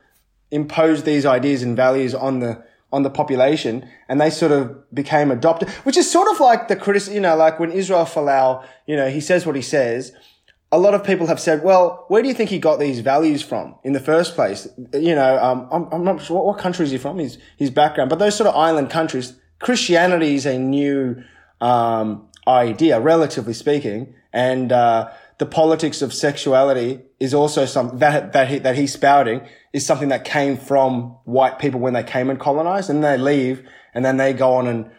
imposed 0.51 1.05
these 1.05 1.25
ideas 1.25 1.63
and 1.63 1.75
values 1.75 2.13
on 2.13 2.39
the, 2.39 2.63
on 2.93 3.01
the 3.01 3.09
population 3.09 3.89
and 4.07 4.21
they 4.21 4.29
sort 4.29 4.51
of 4.51 4.93
became 4.93 5.31
adopted, 5.31 5.69
which 5.69 5.97
is 5.97 6.09
sort 6.09 6.31
of 6.31 6.39
like 6.39 6.67
the 6.67 6.75
criticism, 6.75 7.15
you 7.15 7.21
know, 7.21 7.35
like 7.35 7.59
when 7.59 7.71
Israel 7.71 8.05
Folau, 8.05 8.63
you 8.85 8.95
know, 8.95 9.09
he 9.09 9.19
says 9.19 9.45
what 9.45 9.55
he 9.55 9.61
says. 9.61 10.13
A 10.71 10.77
lot 10.77 10.93
of 10.93 11.03
people 11.03 11.27
have 11.27 11.39
said, 11.39 11.63
well, 11.63 12.05
where 12.09 12.21
do 12.21 12.27
you 12.27 12.33
think 12.33 12.49
he 12.49 12.59
got 12.59 12.79
these 12.79 12.99
values 12.99 13.41
from 13.41 13.75
in 13.83 13.93
the 13.93 13.99
first 13.99 14.35
place? 14.35 14.67
You 14.93 15.15
know, 15.15 15.37
um, 15.37 15.67
I'm, 15.71 15.87
I'm, 15.91 16.03
not 16.03 16.21
sure 16.21 16.37
what, 16.37 16.45
what 16.45 16.57
country 16.57 16.85
is 16.85 16.91
he 16.91 16.97
from, 16.97 17.17
his, 17.17 17.37
his 17.57 17.69
background, 17.71 18.09
but 18.09 18.19
those 18.19 18.35
sort 18.35 18.47
of 18.47 18.55
island 18.55 18.89
countries, 18.89 19.39
Christianity 19.59 20.35
is 20.35 20.45
a 20.45 20.57
new 20.57 21.23
um, 21.61 22.27
idea, 22.47 22.99
relatively 22.99 23.53
speaking, 23.53 24.13
and 24.33 24.71
uh, 24.71 25.09
the 25.37 25.45
politics 25.45 26.01
of 26.01 26.13
sexuality 26.13 27.01
is 27.19 27.33
also 27.33 27.65
something 27.65 27.99
that 27.99 28.33
that 28.33 28.47
he, 28.47 28.59
that 28.59 28.75
he's 28.75 28.93
spouting 28.93 29.41
is 29.73 29.85
something 29.85 30.09
that 30.09 30.23
came 30.23 30.57
from 30.57 31.17
white 31.25 31.59
people 31.59 31.79
when 31.79 31.93
they 31.93 32.03
came 32.03 32.29
and 32.29 32.39
colonized, 32.39 32.89
and 32.89 33.03
they 33.03 33.17
leave, 33.17 33.67
and 33.93 34.05
then 34.05 34.17
they 34.17 34.33
go 34.33 34.53
on 34.53 34.67
and 34.67 34.89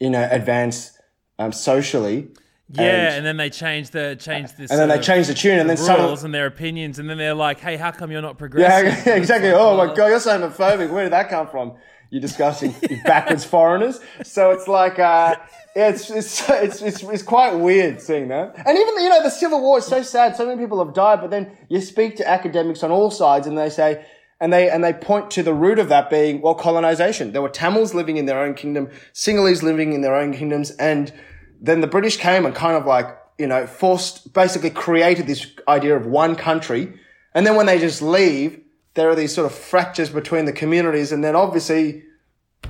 you 0.00 0.10
know 0.10 0.26
advance 0.30 0.98
um, 1.38 1.52
socially. 1.52 2.28
Yeah, 2.68 2.82
and, 2.82 3.16
and, 3.18 3.26
then 3.26 3.36
they 3.36 3.48
change 3.48 3.90
the 3.90 4.16
change 4.18 4.52
this, 4.54 4.72
and 4.72 4.80
then 4.80 4.88
they 4.88 4.98
change 4.98 5.28
the 5.28 5.34
tune, 5.34 5.60
and 5.60 5.70
then 5.70 5.76
rules 5.76 5.86
suddenly, 5.86 6.24
and 6.24 6.34
their 6.34 6.46
opinions, 6.46 6.98
and 6.98 7.08
then 7.08 7.16
they're 7.16 7.32
like, 7.34 7.60
"Hey, 7.60 7.76
how 7.76 7.92
come 7.92 8.10
you're 8.10 8.22
not 8.22 8.38
progressive?" 8.38 9.06
Yeah, 9.06 9.14
exactly. 9.14 9.50
oh 9.52 9.76
my 9.76 9.86
god, 9.94 10.08
you're 10.08 10.20
so 10.20 10.36
homophobic. 10.36 10.90
Where 10.90 11.04
did 11.04 11.12
that 11.12 11.28
come 11.28 11.46
from? 11.46 11.74
You're 12.10 12.20
discussing 12.20 12.74
backwards 13.04 13.44
foreigners. 13.44 14.00
So 14.22 14.50
it's 14.50 14.68
like, 14.68 14.98
uh, 14.98 15.36
it's, 15.74 16.10
it's, 16.10 16.48
it's, 16.48 16.82
it's, 16.82 17.02
it's, 17.02 17.22
quite 17.22 17.54
weird 17.54 18.00
seeing 18.00 18.28
that. 18.28 18.54
And 18.56 18.78
even, 18.78 19.02
you 19.02 19.08
know, 19.08 19.22
the 19.22 19.30
Civil 19.30 19.60
War 19.60 19.78
is 19.78 19.86
so 19.86 20.02
sad. 20.02 20.36
So 20.36 20.46
many 20.46 20.60
people 20.60 20.84
have 20.84 20.94
died, 20.94 21.20
but 21.20 21.30
then 21.30 21.56
you 21.68 21.80
speak 21.80 22.16
to 22.16 22.28
academics 22.28 22.82
on 22.82 22.90
all 22.90 23.10
sides 23.10 23.46
and 23.46 23.58
they 23.58 23.68
say, 23.68 24.06
and 24.40 24.52
they, 24.52 24.70
and 24.70 24.84
they 24.84 24.92
point 24.92 25.30
to 25.32 25.42
the 25.42 25.54
root 25.54 25.78
of 25.78 25.88
that 25.88 26.10
being, 26.10 26.42
well, 26.42 26.54
colonization. 26.54 27.32
There 27.32 27.42
were 27.42 27.48
Tamils 27.48 27.94
living 27.94 28.16
in 28.16 28.26
their 28.26 28.40
own 28.40 28.54
kingdom, 28.54 28.90
Sinhalese 29.12 29.62
living 29.62 29.92
in 29.92 30.02
their 30.02 30.14
own 30.14 30.32
kingdoms. 30.32 30.70
And 30.72 31.12
then 31.60 31.80
the 31.80 31.86
British 31.86 32.18
came 32.18 32.44
and 32.44 32.54
kind 32.54 32.76
of 32.76 32.86
like, 32.86 33.06
you 33.38 33.46
know, 33.46 33.66
forced, 33.66 34.32
basically 34.32 34.70
created 34.70 35.26
this 35.26 35.46
idea 35.68 35.96
of 35.96 36.06
one 36.06 36.36
country. 36.36 36.98
And 37.34 37.46
then 37.46 37.56
when 37.56 37.66
they 37.66 37.78
just 37.78 38.02
leave, 38.02 38.60
there 38.96 39.08
are 39.08 39.14
these 39.14 39.32
sort 39.32 39.46
of 39.46 39.56
fractures 39.56 40.10
between 40.10 40.46
the 40.46 40.52
communities 40.52 41.12
and 41.12 41.22
then 41.22 41.36
obviously 41.36 42.02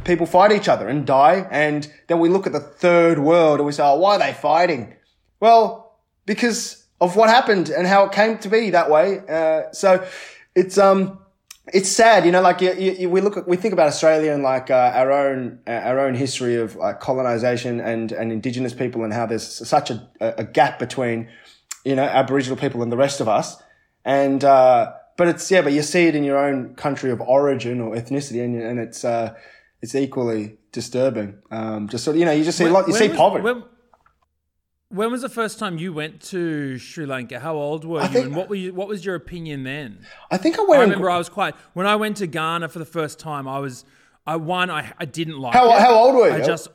people 0.04 0.26
fight 0.26 0.52
each 0.52 0.68
other 0.68 0.88
and 0.88 1.06
die. 1.06 1.46
And 1.50 1.90
then 2.08 2.18
we 2.18 2.28
look 2.28 2.46
at 2.46 2.52
the 2.52 2.60
third 2.60 3.18
world 3.18 3.60
and 3.60 3.66
we 3.66 3.72
say, 3.72 3.82
oh, 3.82 3.96
why 3.96 4.16
are 4.16 4.18
they 4.18 4.32
fighting? 4.32 4.94
Well, 5.40 5.96
because 6.26 6.84
of 7.00 7.16
what 7.16 7.30
happened 7.30 7.70
and 7.70 7.86
how 7.86 8.04
it 8.04 8.12
came 8.12 8.38
to 8.38 8.48
be 8.48 8.70
that 8.70 8.90
way. 8.90 9.20
Uh, 9.28 9.72
so 9.72 10.06
it's, 10.54 10.76
um, 10.76 11.18
it's 11.72 11.88
sad, 11.88 12.24
you 12.24 12.32
know, 12.32 12.42
like 12.42 12.60
you, 12.60 12.72
you, 12.72 13.08
we 13.08 13.20
look 13.20 13.36
at, 13.36 13.48
we 13.48 13.56
think 13.56 13.72
about 13.72 13.88
Australia 13.88 14.32
and 14.32 14.42
like, 14.42 14.70
uh, 14.70 14.92
our 14.94 15.12
own, 15.12 15.60
uh, 15.66 15.70
our 15.70 15.98
own 16.00 16.14
history 16.14 16.56
of 16.56 16.76
like 16.76 17.00
colonization 17.00 17.80
and, 17.80 18.12
and 18.12 18.32
indigenous 18.32 18.74
people 18.74 19.04
and 19.04 19.12
how 19.12 19.26
there's 19.26 19.46
such 19.46 19.90
a, 19.90 20.08
a 20.20 20.44
gap 20.44 20.78
between, 20.78 21.28
you 21.84 21.94
know, 21.94 22.04
Aboriginal 22.04 22.56
people 22.56 22.82
and 22.82 22.90
the 22.90 22.96
rest 22.96 23.20
of 23.20 23.28
us. 23.28 23.56
and 24.06 24.44
uh, 24.44 24.92
but 25.16 25.28
it's 25.28 25.50
yeah, 25.50 25.62
but 25.62 25.72
you 25.72 25.82
see 25.82 26.06
it 26.06 26.14
in 26.14 26.24
your 26.24 26.38
own 26.38 26.74
country 26.74 27.10
of 27.10 27.20
origin 27.20 27.80
or 27.80 27.94
ethnicity, 27.96 28.42
and, 28.44 28.60
and 28.60 28.78
it's 28.78 29.04
uh, 29.04 29.34
it's 29.82 29.94
equally 29.94 30.58
disturbing. 30.72 31.38
Um, 31.50 31.88
just 31.88 32.04
sort 32.04 32.16
of, 32.16 32.20
you 32.20 32.26
know, 32.26 32.32
you 32.32 32.44
just 32.44 32.58
see 32.58 32.64
a 32.64 32.70
lot, 32.70 32.86
you 32.86 32.94
see 32.94 33.08
was, 33.08 33.16
poverty. 33.16 33.44
When, 33.44 33.64
when 34.88 35.10
was 35.10 35.22
the 35.22 35.28
first 35.28 35.58
time 35.58 35.78
you 35.78 35.92
went 35.92 36.20
to 36.22 36.78
Sri 36.78 37.06
Lanka? 37.06 37.40
How 37.40 37.56
old 37.56 37.84
were 37.84 38.00
I 38.00 38.04
you, 38.04 38.08
think- 38.12 38.26
and 38.26 38.36
what 38.36 38.48
were 38.48 38.54
you, 38.54 38.72
what 38.72 38.88
was 38.88 39.04
your 39.04 39.14
opinion 39.14 39.64
then? 39.64 40.00
I 40.30 40.36
think 40.36 40.58
I 40.58 40.62
I 40.62 40.66
went. 40.66 40.82
in- 40.84 40.88
remember 40.90 41.10
I 41.10 41.18
was 41.18 41.28
quite 41.28 41.54
when 41.74 41.86
I 41.86 41.96
went 41.96 42.18
to 42.18 42.26
Ghana 42.26 42.68
for 42.68 42.78
the 42.78 42.84
first 42.84 43.18
time. 43.18 43.48
I 43.48 43.58
was 43.58 43.84
I 44.26 44.36
one 44.36 44.70
I 44.70 44.92
I 44.98 45.04
didn't 45.04 45.38
like 45.38 45.54
How- 45.54 45.70
it. 45.74 45.80
how 45.80 45.94
old 45.94 46.14
were 46.14 46.28
you? 46.28 46.34
I 46.34 46.40
just 46.40 46.68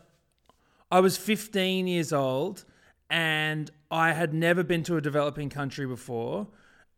I 0.92 1.00
was 1.00 1.16
15 1.16 1.88
years 1.88 2.12
old, 2.12 2.66
and 3.10 3.72
I 3.90 4.12
had 4.12 4.34
never 4.34 4.62
been 4.64 4.84
to 4.84 4.98
a 4.98 5.02
developing 5.02 5.50
country 5.50 5.88
before, 5.88 6.48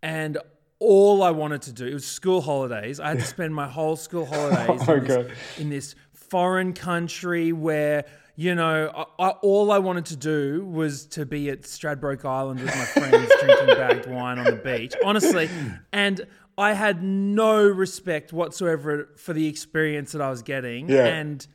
and 0.02 0.38
all 0.84 1.24
I 1.24 1.32
wanted 1.32 1.62
to 1.64 1.74
do 1.74 1.88
it 1.88 1.94
was 1.94 2.06
school 2.06 2.42
holidays. 2.42 3.00
I 3.00 3.10
had 3.10 3.20
to 3.20 3.26
spend 3.26 3.56
my 3.56 3.68
whole 3.68 3.96
school 3.96 4.26
holidays 4.26 4.82
Oh 4.88 4.94
in, 4.94 5.04
this, 5.06 5.32
in 5.58 5.70
this 5.70 5.96
foreign 6.14 6.74
country 6.74 7.52
where. 7.52 8.06
You 8.36 8.56
know, 8.56 9.06
I, 9.20 9.26
I, 9.26 9.30
all 9.44 9.72
I 9.72 9.78
wanted 9.78 10.06
to 10.06 10.16
do 10.16 10.66
was 10.66 11.06
to 11.10 11.24
be 11.24 11.52
at 11.52 11.62
Stradbroke 11.62 12.26
Island 12.26 12.62
with 12.62 12.76
my 12.76 12.86
friends 12.86 13.32
drinking 13.40 13.68
bagged 13.68 14.08
wine 14.08 14.40
on 14.40 14.46
the 14.46 14.54
beach. 14.54 14.96
Honestly, 15.06 15.52
and 15.92 16.26
I 16.58 16.74
had 16.74 17.04
no 17.04 17.64
respect 17.64 18.34
whatsoever 18.34 19.10
for 19.18 19.34
the 19.34 19.48
experience 19.48 20.14
that 20.14 20.22
I 20.24 20.32
was 20.32 20.42
getting. 20.42 20.90
Yeah. 20.90 21.06
And 21.06 21.46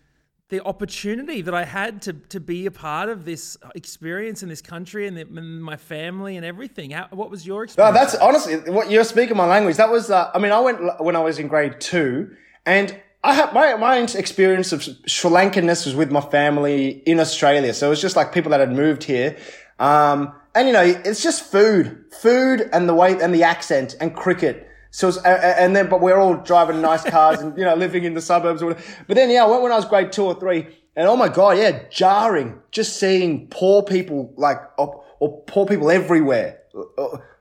the 0.49 0.65
opportunity 0.65 1.43
that 1.43 1.55
I 1.55 1.65
had 1.65 2.03
to 2.03 2.13
to 2.13 2.41
be 2.41 2.67
a 2.67 2.71
part 2.71 3.09
of 3.09 3.25
this 3.25 3.59
experience 3.75 4.43
in 4.43 4.49
this 4.49 4.63
country 4.63 5.07
and, 5.07 5.17
the, 5.17 5.23
and 5.23 5.63
my 5.63 5.77
family 5.77 6.37
and 6.37 6.45
everything. 6.45 6.91
How, 6.93 7.09
what 7.11 7.31
was 7.31 7.47
your 7.47 7.59
No, 7.59 7.65
experience? 7.65 7.99
that's 7.99 8.15
honestly 8.17 8.57
what 8.73 8.91
you're 8.91 9.05
speaking 9.05 9.37
my 9.37 9.47
language. 9.47 9.77
That 9.77 9.91
was, 9.91 10.11
uh, 10.11 10.31
I 10.35 10.39
mean, 10.39 10.53
I 10.53 10.61
went 10.61 11.03
when 11.03 11.17
I 11.17 11.21
was 11.21 11.39
in 11.39 11.49
grade 11.49 11.81
two, 11.81 12.35
and 12.65 12.97
I 13.23 13.35
had 13.35 13.53
my 13.53 13.75
my 13.77 13.99
experience 13.99 14.73
of 14.73 14.83
Sri 14.83 15.31
Lankanness 15.31 15.85
was 15.85 15.95
with 15.95 16.11
my 16.11 16.23
family 16.23 17.03
in 17.05 17.21
Australia. 17.21 17.75
So 17.75 17.89
it 17.89 17.91
was 17.91 18.01
just 18.01 18.17
like 18.17 18.33
people 18.33 18.51
that 18.53 18.61
had 18.61 18.73
moved 18.73 19.05
here, 19.05 19.37
um, 19.79 20.33
and 20.55 20.67
you 20.67 20.73
know, 20.73 20.83
it's 20.83 21.23
just 21.23 21.43
food, 21.45 22.05
food, 22.23 22.69
and 22.73 22.89
the 22.89 22.95
way 22.95 23.21
and 23.21 23.35
the 23.35 23.43
accent 23.43 23.97
and 24.01 24.15
cricket. 24.17 24.68
So, 24.91 25.13
and 25.23 25.77
then, 25.77 25.89
but 25.89 26.01
we're 26.01 26.19
all 26.19 26.37
driving 26.37 26.81
nice 26.81 27.05
cars 27.05 27.41
and, 27.41 27.57
you 27.59 27.65
know, 27.65 27.75
living 27.75 28.05
in 28.05 28.15
the 28.15 28.23
suburbs 28.23 28.63
or. 28.63 28.77
But 29.07 29.15
then, 29.15 29.31
yeah, 29.31 29.45
I 29.45 29.47
went 29.47 29.63
when 29.63 29.73
I 29.73 29.77
was 29.77 29.85
grade 29.85 30.13
two 30.13 30.25
or 30.25 30.39
three 30.39 30.67
and 30.99 31.07
oh 31.07 31.17
my 31.17 31.29
God, 31.29 31.59
yeah, 31.59 31.83
jarring. 31.91 32.61
Just 32.73 32.99
seeing 32.99 33.47
poor 33.49 33.85
people 33.85 34.33
like, 34.37 34.59
or, 34.79 35.05
or 35.21 35.43
poor 35.43 35.65
people 35.65 35.91
everywhere. 35.91 36.59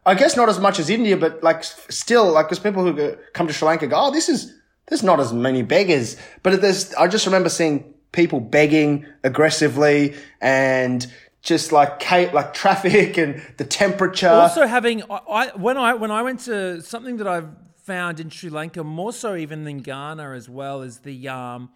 I 0.06 0.14
guess 0.14 0.38
not 0.38 0.48
as 0.48 0.60
much 0.60 0.78
as 0.78 0.90
India, 0.90 1.18
but 1.18 1.42
like 1.44 1.64
still, 1.64 2.32
like, 2.34 2.50
cause 2.50 2.60
people 2.60 2.84
who 2.84 3.16
come 3.34 3.48
to 3.48 3.54
Sri 3.54 3.68
Lanka 3.68 3.88
go, 3.88 3.96
oh, 3.98 4.12
this 4.12 4.30
is, 4.30 4.54
there's 4.88 5.04
not 5.04 5.20
as 5.20 5.34
many 5.34 5.64
beggars. 5.64 6.18
But 6.44 6.62
there's, 6.62 6.94
I 6.94 7.08
just 7.08 7.26
remember 7.26 7.50
seeing 7.50 7.94
people 8.12 8.40
begging 8.40 9.06
aggressively 9.24 10.16
and 10.40 11.12
just 11.42 11.72
like, 11.72 12.10
like 12.34 12.54
traffic 12.54 13.18
and 13.18 13.42
the 13.58 13.66
temperature. 13.66 14.30
also 14.30 14.66
having 14.68 15.04
I, 15.04 15.20
I 15.30 15.48
when 15.56 15.78
I 15.78 15.94
when 15.94 16.12
I 16.12 16.22
went 16.22 16.42
to 16.42 16.82
something 16.82 17.18
that 17.18 17.28
I've 17.28 17.50
found 17.84 18.20
in 18.20 18.30
Sri 18.30 18.50
Lanka 18.50 18.84
more 18.84 19.14
so 19.14 19.36
even 19.36 19.64
than 19.64 19.80
Ghana 19.80 20.32
as 20.32 20.50
well 20.50 20.82
is 20.82 21.00
the 21.00 21.28
um 21.30 21.70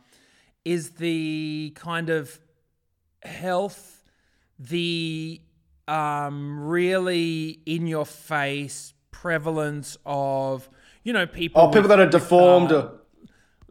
is 0.65 0.91
the 0.91 1.71
kind 1.75 2.09
of 2.09 2.39
health 3.23 4.03
the 4.59 5.41
um 5.87 6.59
really 6.67 7.59
in 7.65 7.87
your 7.87 8.05
face 8.05 8.93
prevalence 9.11 9.97
of 10.05 10.69
you 11.03 11.13
know 11.13 11.25
people 11.25 11.61
oh, 11.61 11.67
people 11.67 11.81
with- 11.83 11.89
that 11.89 11.99
are 11.99 12.09
deformed. 12.09 12.71
uh, 12.71 12.75
or, 12.75 13.00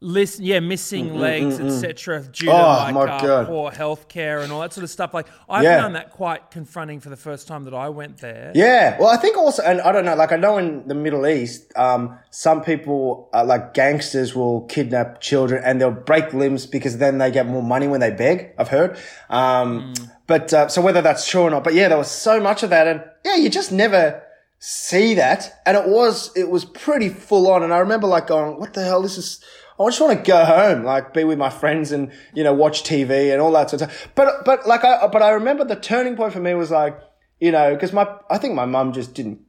listen, 0.03 0.45
yeah, 0.45 0.61
missing 0.61 1.15
legs, 1.19 1.61
etc., 1.61 2.23
due 2.23 2.47
to 2.47 2.53
Oh, 2.53 2.91
like 2.95 2.95
uh, 3.23 3.45
poor 3.45 3.71
healthcare 3.71 4.43
and 4.43 4.51
all 4.51 4.61
that 4.61 4.73
sort 4.73 4.85
of 4.85 4.91
stuff. 4.91 5.13
Like 5.13 5.27
I 5.49 5.63
Yeah. 5.63 5.79
found 5.81 5.95
that 5.95 6.11
quite 6.11 6.51
confronting 6.51 7.01
for 7.01 7.11
the 7.11 7.17
first 7.17 7.47
time 7.47 7.65
that 7.65 7.75
I 7.75 7.89
went 7.91 8.19
there. 8.19 8.51
Yeah, 8.55 8.97
well, 8.99 9.09
I 9.09 9.17
think 9.19 9.37
also, 9.37 9.63
and 9.63 9.81
I 9.83 9.93
don't 9.93 10.05
know, 10.05 10.15
like 10.15 10.33
I 10.33 10.37
know 10.37 10.57
in 10.59 10.89
the 10.89 10.95
Middle 10.95 11.27
East, 11.27 11.71
um, 11.77 12.19
some 12.31 12.63
people, 12.63 13.29
uh, 13.35 13.45
like 13.45 13.75
gangsters, 13.75 14.35
will 14.35 14.63
kidnap 14.63 15.21
children 15.21 15.63
and 15.65 15.81
they'll 15.81 15.91
break 15.91 16.33
limbs 16.33 16.67
because 16.67 16.99
then 16.99 17.19
they 17.19 17.31
get 17.31 17.47
more 17.47 17.63
money 17.63 17.87
when 17.87 18.01
they 18.01 18.11
beg. 18.11 18.53
I've 18.59 18.69
heard. 18.69 18.97
Um, 19.29 19.93
but 20.27 20.53
uh, 20.55 20.69
so 20.69 20.81
whether 20.81 21.03
that's 21.03 21.29
true 21.29 21.43
or 21.43 21.51
not, 21.51 21.63
but 21.65 21.75
yeah, 21.75 21.89
there 21.89 21.99
was 21.99 22.11
so 22.11 22.41
much 22.41 22.63
of 22.63 22.71
that, 22.71 22.87
and 22.87 23.03
yeah, 23.25 23.37
you 23.37 23.51
just 23.51 23.71
never 23.73 24.23
see 24.59 25.15
that, 25.15 25.61
and 25.67 25.77
it 25.77 25.89
was 25.89 26.31
it 26.37 26.49
was 26.51 26.65
pretty 26.65 27.09
full 27.09 27.51
on, 27.51 27.63
and 27.63 27.73
I 27.73 27.79
remember 27.79 28.07
like 28.07 28.27
going, 28.27 28.59
"What 28.61 28.75
the 28.75 28.85
hell? 28.85 29.03
This 29.03 29.19
is." 29.19 29.45
I 29.81 29.89
just 29.89 30.01
want 30.01 30.19
to 30.19 30.23
go 30.23 30.45
home, 30.45 30.85
like 30.85 31.15
be 31.15 31.25
with 31.25 31.39
my 31.39 31.49
friends 31.49 31.91
and, 31.91 32.13
you 32.35 32.45
know, 32.45 32.53
watch 32.53 32.83
TV 32.83 33.33
and 33.33 33.41
all 33.41 33.51
that 33.53 33.71
sort 33.71 33.83
of 33.83 33.91
stuff. 33.91 34.13
But, 34.15 34.45
but 34.45 34.67
like 34.67 34.85
I, 34.85 35.07
but 35.07 35.23
I 35.23 35.31
remember 35.31 35.65
the 35.65 35.77
turning 35.77 36.17
point 36.17 36.35
for 36.35 36.41
me 36.41 36.55
was 36.55 36.71
like, 36.71 37.01
you 37.41 37.51
know, 37.51 37.77
cause 37.79 37.93
my, 37.93 38.07
I 38.29 38.37
think 38.37 38.55
my 38.55 38.67
mum 38.67 38.93
just 38.93 39.15
didn't, 39.15 39.41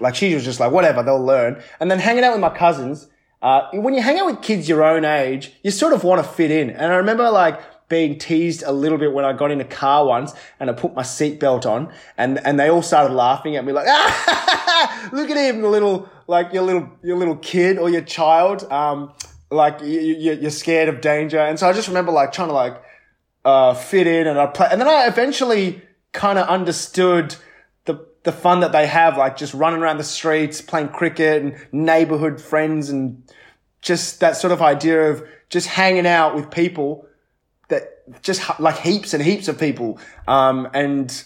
like 0.00 0.16
she 0.16 0.34
was 0.34 0.44
just 0.44 0.58
like, 0.58 0.72
whatever, 0.72 1.02
they'll 1.04 1.24
learn. 1.24 1.62
And 1.78 1.88
then 1.90 2.00
hanging 2.00 2.24
out 2.24 2.32
with 2.32 2.40
my 2.40 2.50
cousins, 2.50 3.08
uh, 3.42 3.68
when 3.72 3.94
you 3.94 4.02
hang 4.02 4.18
out 4.18 4.26
with 4.26 4.42
kids 4.42 4.68
your 4.68 4.82
own 4.82 5.04
age, 5.04 5.52
you 5.62 5.70
sort 5.70 5.92
of 5.92 6.02
want 6.02 6.22
to 6.22 6.28
fit 6.28 6.50
in. 6.50 6.70
And 6.70 6.92
I 6.92 6.96
remember 6.96 7.30
like, 7.30 7.60
being 7.88 8.16
teased 8.16 8.62
a 8.62 8.70
little 8.70 8.98
bit 8.98 9.12
when 9.12 9.24
I 9.24 9.32
got 9.32 9.50
in 9.50 9.60
a 9.60 9.64
car 9.64 10.06
once 10.06 10.32
and 10.60 10.70
I 10.70 10.72
put 10.72 10.94
my 10.94 11.02
seatbelt 11.02 11.66
on 11.66 11.92
and, 12.16 12.38
and 12.46 12.58
they 12.58 12.70
all 12.70 12.82
started 12.82 13.12
laughing 13.12 13.56
at 13.56 13.64
me 13.64 13.72
like, 13.72 13.88
ah, 13.88 15.10
look 15.12 15.28
at 15.28 15.36
him, 15.36 15.60
the 15.60 15.68
little, 15.68 16.08
like 16.28 16.52
your 16.52 16.62
little, 16.62 16.88
your 17.02 17.16
little 17.16 17.34
kid 17.34 17.78
or 17.78 17.90
your 17.90 18.02
child. 18.02 18.62
Um, 18.70 19.12
like 19.50 19.80
you, 19.82 20.32
you're 20.34 20.50
scared 20.50 20.88
of 20.88 21.00
danger. 21.00 21.38
And 21.38 21.58
so 21.58 21.68
I 21.68 21.72
just 21.72 21.88
remember 21.88 22.12
like 22.12 22.32
trying 22.32 22.48
to 22.48 22.54
like, 22.54 22.82
uh, 23.44 23.74
fit 23.74 24.06
in 24.06 24.26
and 24.26 24.38
I 24.38 24.46
play, 24.46 24.68
and 24.70 24.80
then 24.80 24.88
I 24.88 25.06
eventually 25.06 25.82
kind 26.12 26.38
of 26.38 26.46
understood 26.48 27.36
the, 27.84 28.06
the 28.22 28.32
fun 28.32 28.60
that 28.60 28.72
they 28.72 28.86
have, 28.86 29.16
like 29.16 29.36
just 29.36 29.54
running 29.54 29.80
around 29.80 29.98
the 29.98 30.04
streets, 30.04 30.60
playing 30.60 30.88
cricket 30.88 31.42
and 31.42 31.56
neighborhood 31.72 32.40
friends 32.40 32.90
and 32.90 33.22
just 33.80 34.20
that 34.20 34.36
sort 34.36 34.52
of 34.52 34.60
idea 34.60 35.10
of 35.10 35.26
just 35.48 35.66
hanging 35.66 36.06
out 36.06 36.34
with 36.34 36.50
people 36.50 37.06
that 37.68 38.22
just 38.22 38.42
like 38.60 38.78
heaps 38.78 39.14
and 39.14 39.22
heaps 39.22 39.48
of 39.48 39.58
people. 39.58 39.98
Um, 40.28 40.68
and 40.74 41.24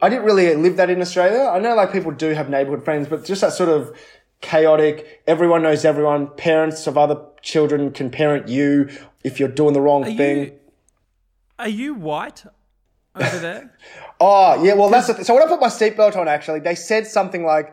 I 0.00 0.08
didn't 0.08 0.24
really 0.24 0.54
live 0.54 0.76
that 0.76 0.90
in 0.90 1.00
Australia. 1.00 1.50
I 1.50 1.58
know 1.58 1.74
like 1.74 1.92
people 1.92 2.12
do 2.12 2.30
have 2.30 2.48
neighborhood 2.48 2.84
friends, 2.84 3.08
but 3.08 3.24
just 3.24 3.40
that 3.40 3.52
sort 3.52 3.70
of 3.70 3.96
chaotic, 4.40 5.22
everyone 5.26 5.62
knows 5.62 5.84
everyone, 5.84 6.28
parents 6.36 6.86
of 6.86 6.96
other 6.96 7.20
children 7.42 7.90
can 7.92 8.10
parent 8.10 8.48
you 8.48 8.88
if 9.24 9.38
you're 9.40 9.48
doing 9.48 9.74
the 9.74 9.80
wrong 9.80 10.04
Are 10.04 10.12
thing. 10.12 10.38
you, 10.44 10.58
are 11.58 11.68
you 11.68 11.94
white 11.94 12.44
over 13.14 13.38
there? 13.38 13.74
Oh, 14.20 14.64
yeah, 14.64 14.74
well, 14.74 14.90
that's 14.90 15.06
the 15.06 15.14
th- 15.14 15.26
so 15.28 15.32
when 15.34 15.44
I 15.44 15.46
put 15.46 15.60
my 15.60 15.68
seatbelt 15.68 16.16
on, 16.16 16.26
actually, 16.26 16.58
they 16.58 16.74
said 16.74 17.06
something 17.06 17.44
like, 17.44 17.72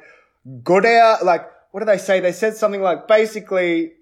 Godea, 0.61 1.23
like, 1.23 1.49
what 1.71 1.79
do 1.79 1.87
they 1.87 1.97
say? 1.97 2.19
They 2.19 2.31
said 2.33 2.55
something 2.55 2.83
like, 2.83 3.07
basically, 3.07 3.93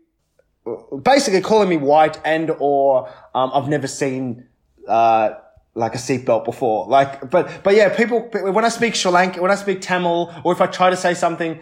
basically 1.04 1.40
calling 1.40 1.70
me 1.70 1.78
white 1.78 2.20
and 2.26 2.52
or, 2.60 3.08
um, 3.34 3.50
I've 3.54 3.70
never 3.70 3.88
seen, 3.88 4.46
uh, 4.90 5.36
like 5.76 5.96
a 5.96 5.98
seatbelt 5.98 6.46
before. 6.46 6.88
Like, 6.88 7.30
but, 7.30 7.64
but 7.64 7.76
yeah, 7.76 7.96
people, 7.96 8.30
when 8.32 8.64
I 8.64 8.70
speak 8.70 8.96
Sri 8.96 9.12
Lanka, 9.12 9.42
when 9.42 9.52
I 9.52 9.56
speak 9.56 9.82
Tamil, 9.82 10.34
or 10.44 10.54
if 10.54 10.62
I 10.62 10.68
try 10.68 10.90
to 10.90 10.98
say 10.98 11.14
something, 11.14 11.60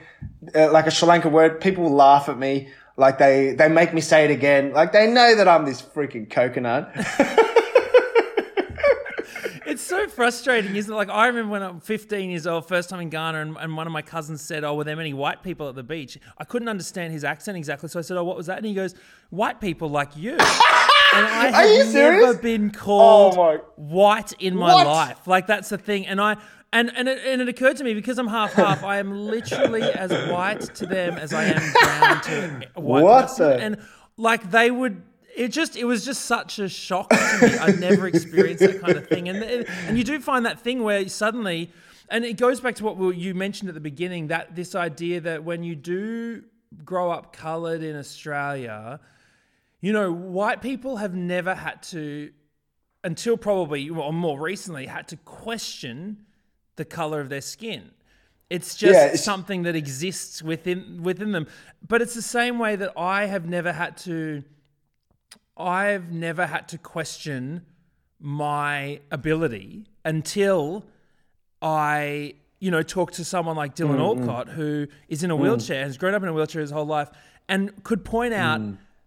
uh, 0.54 0.72
like 0.72 0.88
a 0.88 0.92
Sri 0.92 1.08
Lanka 1.08 1.30
word, 1.30 1.62
people 1.62 1.90
laugh 1.90 2.28
at 2.30 2.38
me. 2.38 2.70
Like 2.98 3.18
they, 3.18 3.54
they 3.54 3.70
make 3.70 3.94
me 3.94 4.02
say 4.02 4.26
it 4.26 4.32
again. 4.32 4.74
Like 4.74 4.92
they 4.92 5.08
know 5.08 5.36
that 5.36 5.48
I'm 5.48 5.66
this 5.66 5.82
freaking 5.82 6.30
coconut. 6.30 6.92
It's 9.72 9.82
so 9.82 10.06
frustrating, 10.10 10.76
isn't 10.76 10.94
it? 10.94 10.96
Like 10.98 11.08
I 11.08 11.28
remember 11.28 11.50
when 11.50 11.64
I'm 11.64 11.80
15 11.80 12.30
years 12.30 12.46
old, 12.46 12.68
first 12.68 12.90
time 12.90 13.00
in 13.00 13.10
Ghana, 13.10 13.40
and, 13.40 13.56
and 13.56 13.78
one 13.78 13.88
of 13.88 13.94
my 13.94 14.02
cousins 14.02 14.42
said, 14.42 14.66
"Oh, 14.66 14.76
were 14.76 14.84
there 14.84 14.98
many 14.98 15.14
white 15.14 15.44
people 15.44 15.70
at 15.70 15.76
the 15.76 15.84
beach?" 15.84 16.18
I 16.38 16.44
couldn't 16.44 16.68
understand 16.68 17.14
his 17.14 17.24
accent 17.24 17.58
exactly, 17.58 17.88
so 17.88 17.98
I 17.98 18.02
said, 18.02 18.18
"Oh, 18.18 18.24
what 18.26 18.36
was 18.36 18.48
that?" 18.48 18.58
And 18.58 18.66
he 18.66 18.74
goes, 18.74 18.96
"White 19.30 19.62
people 19.62 19.88
like 19.88 20.18
you." 20.18 20.38
And 21.14 21.26
I 21.26 21.48
Are 21.48 21.52
have 21.52 21.70
you 21.70 21.78
never 21.78 21.92
serious? 21.92 22.38
been 22.38 22.72
oh 22.74 22.78
called 22.80 23.34
Oh, 23.38 23.44
my- 23.44 23.58
white 23.76 24.34
in 24.40 24.56
my 24.56 24.74
What? 24.74 24.88
life. 24.88 25.28
Like 25.28 25.48
that's 25.48 25.70
the 25.70 25.78
thing, 25.78 26.08
and 26.08 26.20
I. 26.22 26.38
And, 26.74 26.90
and, 26.96 27.10
it, 27.10 27.20
and 27.26 27.42
it 27.42 27.50
occurred 27.50 27.76
to 27.78 27.84
me 27.84 27.94
because 27.94 28.18
I'm 28.18 28.28
half 28.30 28.54
half, 28.54 28.82
I 28.82 29.00
am 29.00 29.12
literally 29.12 29.82
as 29.82 30.10
white 30.32 30.62
to 30.76 30.86
them 30.86 31.16
as 31.16 31.34
I 31.34 31.44
am 31.44 31.74
brown 31.74 32.22
to 32.22 32.68
white 32.80 33.04
What 33.04 33.38
the- 33.38 33.58
And 33.60 33.78
like 34.16 34.52
they 34.52 34.72
would 34.72 35.02
it 35.36 35.50
just 35.50 35.76
it 35.76 35.84
was 35.84 36.06
just 36.06 36.24
such 36.26 36.60
a 36.60 36.68
shock 36.70 37.10
to 37.10 37.40
me 37.42 37.58
i'd 37.60 37.80
never 37.80 38.06
experienced 38.08 38.62
that 38.64 38.82
kind 38.82 38.98
of 38.98 39.08
thing 39.08 39.28
and 39.30 39.42
and 39.88 39.98
you 39.98 40.04
do 40.04 40.20
find 40.20 40.46
that 40.46 40.60
thing 40.60 40.84
where 40.84 41.08
suddenly 41.10 41.72
and 42.10 42.26
it 42.26 42.36
goes 42.38 42.60
back 42.62 42.76
to 42.76 42.84
what 42.86 43.16
you 43.18 43.34
mentioned 43.34 43.70
at 43.70 43.74
the 43.74 43.80
beginning 43.82 44.28
that 44.28 44.56
this 44.56 44.76
idea 44.76 45.20
that 45.22 45.44
when 45.46 45.64
you 45.64 45.74
do 45.76 46.44
grow 46.86 47.10
up 47.12 47.32
colored 47.34 47.82
in 47.82 47.96
australia 47.96 49.00
you 49.82 49.92
know 49.94 50.12
white 50.12 50.62
people 50.62 50.98
have 50.98 51.14
never 51.16 51.54
had 51.56 51.82
to 51.84 52.32
until 53.04 53.36
probably 53.36 53.90
or 53.90 54.14
more 54.14 54.40
recently 54.40 54.86
had 54.86 55.08
to 55.08 55.18
question 55.18 56.18
the 56.76 56.86
color 56.86 57.20
of 57.20 57.30
their 57.30 57.42
skin. 57.42 57.92
It's 58.50 58.76
just 58.76 58.94
Yeah, 58.94 59.06
it's- 59.06 59.24
something 59.24 59.64
that 59.64 59.76
exists 59.76 60.42
within 60.44 61.02
within 61.04 61.32
them. 61.32 61.48
But 61.88 62.02
it's 62.02 62.14
the 62.14 62.22
same 62.22 62.60
way 62.60 62.76
that 62.76 62.92
I 62.98 63.26
have 63.26 63.48
never 63.48 63.72
had 63.74 63.98
to 64.00 64.44
I've 65.58 66.12
never 66.12 66.46
had 66.48 66.68
to 66.70 66.78
question 66.78 67.66
my 68.20 69.00
ability 69.12 69.86
until 70.06 70.86
I, 71.62 72.34
you 72.60 72.72
know, 72.72 72.82
talk 72.84 73.12
to 73.14 73.26
someone 73.26 73.56
like 73.56 73.76
Dylan 73.76 73.98
Mm, 73.98 74.20
Alcott, 74.28 74.50
who 74.50 74.88
is 75.08 75.24
in 75.24 75.30
a 75.32 75.36
wheelchair, 75.36 75.84
has 75.86 75.98
grown 75.98 76.14
up 76.14 76.24
in 76.24 76.30
a 76.30 76.34
wheelchair 76.34 76.62
his 76.62 76.72
whole 76.72 76.86
life, 76.86 77.10
and 77.48 77.84
could 77.84 78.04
point 78.06 78.34
out 78.34 78.62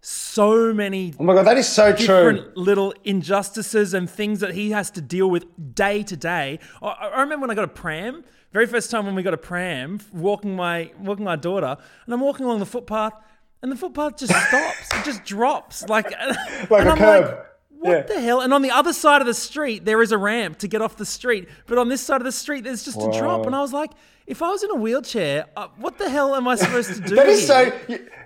so 0.07 0.75
many. 0.75 1.15
Oh 1.19 1.25
my 1.25 1.33
god, 1.35 1.45
that 1.47 1.57
is 1.57 1.67
so 1.69 1.95
true. 1.95 2.53
little 2.57 2.93
injustices 3.05 3.95
and 3.95 4.09
things 4.09 4.41
that 4.41 4.55
he 4.55 4.71
has 4.73 4.91
to 4.93 5.01
deal 5.01 5.31
with 5.31 5.47
day 5.75 6.03
to 6.03 6.17
day. 6.17 6.59
I, 6.83 6.89
I 6.89 7.21
remember 7.23 7.45
when 7.45 7.51
I 7.51 7.55
got 7.55 7.65
a 7.65 7.69
pram, 7.69 8.23
very 8.53 8.67
first 8.67 8.91
time 8.91 9.07
when 9.07 9.15
we 9.15 9.23
got 9.23 9.33
a 9.35 9.39
pram, 9.39 10.01
walking 10.13 10.55
my 10.57 10.91
walking 11.01 11.25
my 11.25 11.37
daughter, 11.37 11.77
and 12.05 12.13
I'm 12.15 12.21
walking 12.21 12.45
along 12.45 12.59
the 12.59 12.67
footpath, 12.67 13.15
and 13.63 13.73
the 13.73 13.77
footpath 13.77 14.19
just 14.19 14.33
stops, 14.49 14.93
it 14.95 15.05
just 15.05 15.25
drops, 15.25 15.89
like 15.89 16.11
Like 16.71 16.81
and 16.81 16.89
a 16.89 16.93
I'm 16.93 16.99
curb. 16.99 17.25
Like, 17.25 17.47
what 17.71 17.91
Yeah. 17.91 18.03
the 18.03 18.21
hell? 18.21 18.41
And 18.41 18.53
on 18.53 18.61
the 18.63 18.71
other 18.71 18.93
side 18.93 19.21
of 19.23 19.27
the 19.27 19.35
street, 19.35 19.85
there 19.87 20.03
is 20.03 20.13
a 20.13 20.19
ramp 20.19 20.59
to 20.59 20.69
get 20.69 20.83
off 20.83 20.97
the 20.97 21.07
street, 21.07 21.49
but 21.67 21.79
on 21.79 21.89
this 21.89 22.01
side 22.03 22.21
of 22.21 22.25
the 22.25 22.33
street, 22.33 22.65
there's 22.65 22.85
just 22.85 22.99
a 23.01 23.11
drop. 23.19 23.47
And 23.47 23.55
I 23.55 23.61
was 23.61 23.73
like, 23.73 23.91
if 24.27 24.41
I 24.41 24.49
was 24.51 24.63
in 24.63 24.71
a 24.71 24.75
wheelchair, 24.75 25.47
uh, 25.55 25.69
what 25.77 25.99
the 25.99 26.09
hell 26.09 26.35
am 26.35 26.49
I 26.49 26.55
supposed 26.55 26.95
to 26.95 27.01
do? 27.09 27.15
That 27.15 27.27
is 27.27 27.47
so. 27.47 27.71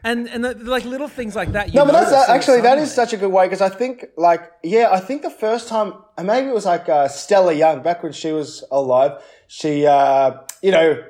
And 0.04 0.28
and 0.28 0.44
the, 0.44 0.54
like 0.54 0.84
little 0.84 1.08
things 1.08 1.34
like 1.34 1.52
that. 1.52 1.68
You 1.68 1.74
No, 1.74 1.86
but 1.86 1.92
that's 1.92 2.12
uh, 2.12 2.32
actually 2.32 2.60
that 2.60 2.78
is 2.78 2.92
such 2.92 3.12
a 3.12 3.16
good 3.16 3.32
way 3.32 3.46
because 3.46 3.60
I 3.60 3.68
think 3.68 4.06
like 4.16 4.42
yeah, 4.62 4.90
I 4.92 5.00
think 5.00 5.22
the 5.22 5.30
first 5.30 5.68
time 5.68 5.94
and 6.16 6.26
maybe 6.26 6.48
it 6.48 6.54
was 6.54 6.66
like 6.66 6.88
uh, 6.88 7.08
Stella 7.08 7.52
Young 7.52 7.82
back 7.82 8.02
when 8.02 8.12
she 8.12 8.30
was 8.30 8.64
alive. 8.70 9.20
She 9.48 9.86
uh, 9.86 10.34
you 10.62 10.70
know 10.70 11.02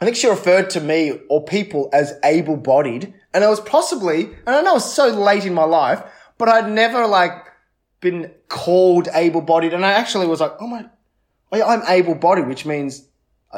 I 0.00 0.04
think 0.04 0.16
she 0.16 0.28
referred 0.28 0.70
to 0.70 0.80
me 0.80 1.12
or 1.28 1.44
people 1.44 1.90
as 1.92 2.14
able-bodied, 2.24 3.14
and 3.34 3.44
I 3.44 3.48
was 3.48 3.60
possibly 3.60 4.24
and 4.46 4.56
I 4.56 4.62
know 4.62 4.72
it 4.72 4.74
was 4.74 4.94
so 4.94 5.08
late 5.08 5.44
in 5.44 5.52
my 5.52 5.64
life, 5.64 6.02
but 6.38 6.48
I'd 6.48 6.70
never 6.70 7.06
like 7.06 7.34
been 8.00 8.32
called 8.48 9.08
able-bodied, 9.12 9.74
and 9.74 9.84
I 9.84 9.92
actually 9.92 10.26
was 10.26 10.40
like, 10.40 10.52
oh 10.58 10.66
my, 10.66 10.86
I'm 11.52 11.82
able-bodied, 11.86 12.48
which 12.48 12.64
means. 12.64 13.08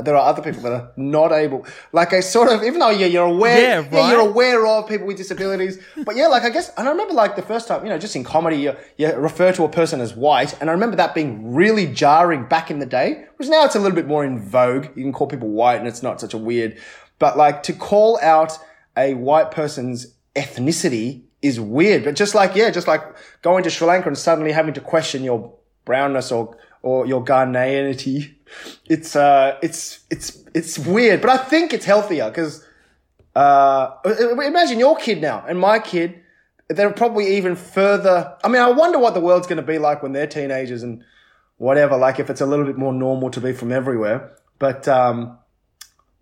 There 0.03 0.17
are 0.17 0.29
other 0.29 0.43
people 0.43 0.61
that 0.63 0.73
are 0.73 0.91
not 0.97 1.31
able, 1.31 1.65
like 1.93 2.13
I 2.13 2.19
sort 2.21 2.49
of, 2.51 2.65
even 2.65 2.81
though 2.81 2.91
yeah, 2.91 3.07
you're 3.07 3.27
aware, 3.27 3.61
Yeah, 3.61 3.77
right. 3.91 4.11
you're 4.11 4.29
aware 4.29 4.67
of 4.67 4.89
people 4.89 5.07
with 5.07 5.17
disabilities. 5.17 5.79
But 6.05 6.17
yeah, 6.17 6.27
like 6.27 6.43
I 6.43 6.51
guess, 6.51 6.71
and 6.77 6.89
I 6.89 6.91
remember 6.91 7.15
like 7.15 7.37
the 7.37 7.43
first 7.43 7.69
time, 7.69 7.85
you 7.85 7.91
know, 7.91 7.99
just 7.99 8.17
in 8.17 8.25
comedy, 8.25 8.57
you, 8.57 8.75
you 8.97 9.13
refer 9.15 9.53
to 9.53 9.63
a 9.65 9.69
person 9.69 10.01
as 10.01 10.15
white. 10.17 10.61
And 10.61 10.69
I 10.69 10.73
remember 10.73 10.97
that 10.97 11.15
being 11.15 11.55
really 11.55 11.87
jarring 11.87 12.47
back 12.47 12.71
in 12.71 12.81
the 12.81 12.87
day, 12.87 13.25
whereas 13.37 13.49
now 13.49 13.65
it's 13.65 13.77
a 13.77 13.79
little 13.79 13.95
bit 13.95 14.09
more 14.09 14.25
in 14.25 14.41
vogue. 14.41 14.87
You 14.97 15.05
can 15.05 15.13
call 15.13 15.29
people 15.29 15.49
white 15.51 15.77
and 15.77 15.87
it's 15.87 16.03
not 16.03 16.21
such 16.21 16.35
a 16.35 16.39
weird, 16.39 16.77
but 17.21 17.37
like 17.37 17.63
to 17.65 17.73
call 17.73 18.19
out 18.21 18.59
a 18.97 19.15
white 19.15 19.51
person's 19.53 20.15
ethnicity 20.35 21.23
is 21.43 21.61
weird. 21.61 22.05
But 22.05 22.17
just 22.17 22.35
like, 22.35 22.55
yeah, 22.57 22.71
just 22.71 22.89
like 22.89 23.03
going 23.43 23.63
to 23.65 23.71
Sri 23.71 23.87
Lanka 23.87 24.09
and 24.09 24.19
suddenly 24.19 24.53
having 24.53 24.75
to 24.75 24.81
question 24.81 25.23
your 25.23 25.53
brownness 25.85 26.33
or, 26.33 26.57
or 26.85 27.07
your 27.07 27.25
Ghanaianity. 27.25 28.35
It's, 28.87 29.17
uh, 29.17 29.59
it's, 29.63 30.01
it's, 30.11 30.45
it's 30.55 30.79
weird, 30.79 31.23
but 31.23 31.31
I 31.31 31.39
think 31.39 31.73
it's 31.73 31.87
healthier 31.87 32.29
because, 32.29 32.65
uh, 33.35 33.91
imagine 34.05 34.79
your 34.79 34.97
kid 34.97 35.21
now 35.21 35.45
and 35.49 35.59
my 35.59 35.79
kid. 35.79 36.21
They're 36.69 36.93
probably 36.93 37.37
even 37.37 37.57
further. 37.57 38.37
I 38.45 38.49
mean, 38.49 38.63
I 38.63 38.71
wonder 38.71 38.99
what 38.99 39.15
the 39.15 39.21
world's 39.21 39.47
going 39.47 39.57
to 39.57 39.67
be 39.67 39.79
like 39.79 40.03
when 40.03 40.13
they're 40.13 40.27
teenagers 40.27 40.83
and 40.83 41.03
whatever. 41.59 41.97
Like 41.97 42.19
if 42.21 42.31
it's 42.31 42.41
a 42.41 42.47
little 42.47 42.65
bit 42.65 42.79
more 42.79 42.93
normal 42.93 43.31
to 43.31 43.41
be 43.41 43.53
from 43.53 43.73
everywhere. 43.73 44.37
But, 44.59 44.87
um, 44.87 45.39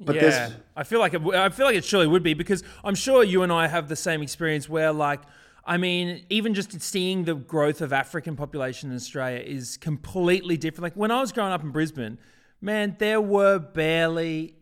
but 0.01 0.17
yeah, 0.17 0.21
there's, 0.23 0.53
I 0.75 0.85
feel 0.85 1.01
like 1.01 1.15
it, 1.15 1.23
I 1.23 1.49
feel 1.51 1.67
like 1.67 1.77
it 1.77 1.85
surely 1.85 2.07
would 2.09 2.23
be 2.23 2.35
because 2.35 2.65
I'm 2.83 2.97
sure 2.97 3.23
you 3.23 3.43
and 3.43 3.53
I 3.53 3.69
have 3.69 3.89
the 3.89 3.97
same 3.97 4.23
experience 4.23 4.69
where, 4.69 4.93
like, 4.93 5.21
I 5.65 5.77
mean, 5.77 6.25
even 6.29 6.55
just 6.55 6.81
seeing 6.81 7.25
the 7.25 7.35
growth 7.35 7.81
of 7.81 7.93
African 7.93 8.37
population 8.37 8.91
in 8.91 8.97
Australia 8.97 9.39
is 9.41 9.77
completely 9.77 10.57
different. 10.57 10.83
Like 10.83 10.97
when 10.97 11.11
I 11.11 11.21
was 11.21 11.33
growing 11.33 11.53
up 11.53 11.63
in 11.63 11.71
Brisbane, 11.71 12.19
man, 12.61 12.97
there 12.99 13.21
were 13.21 13.59
barely 13.59 14.57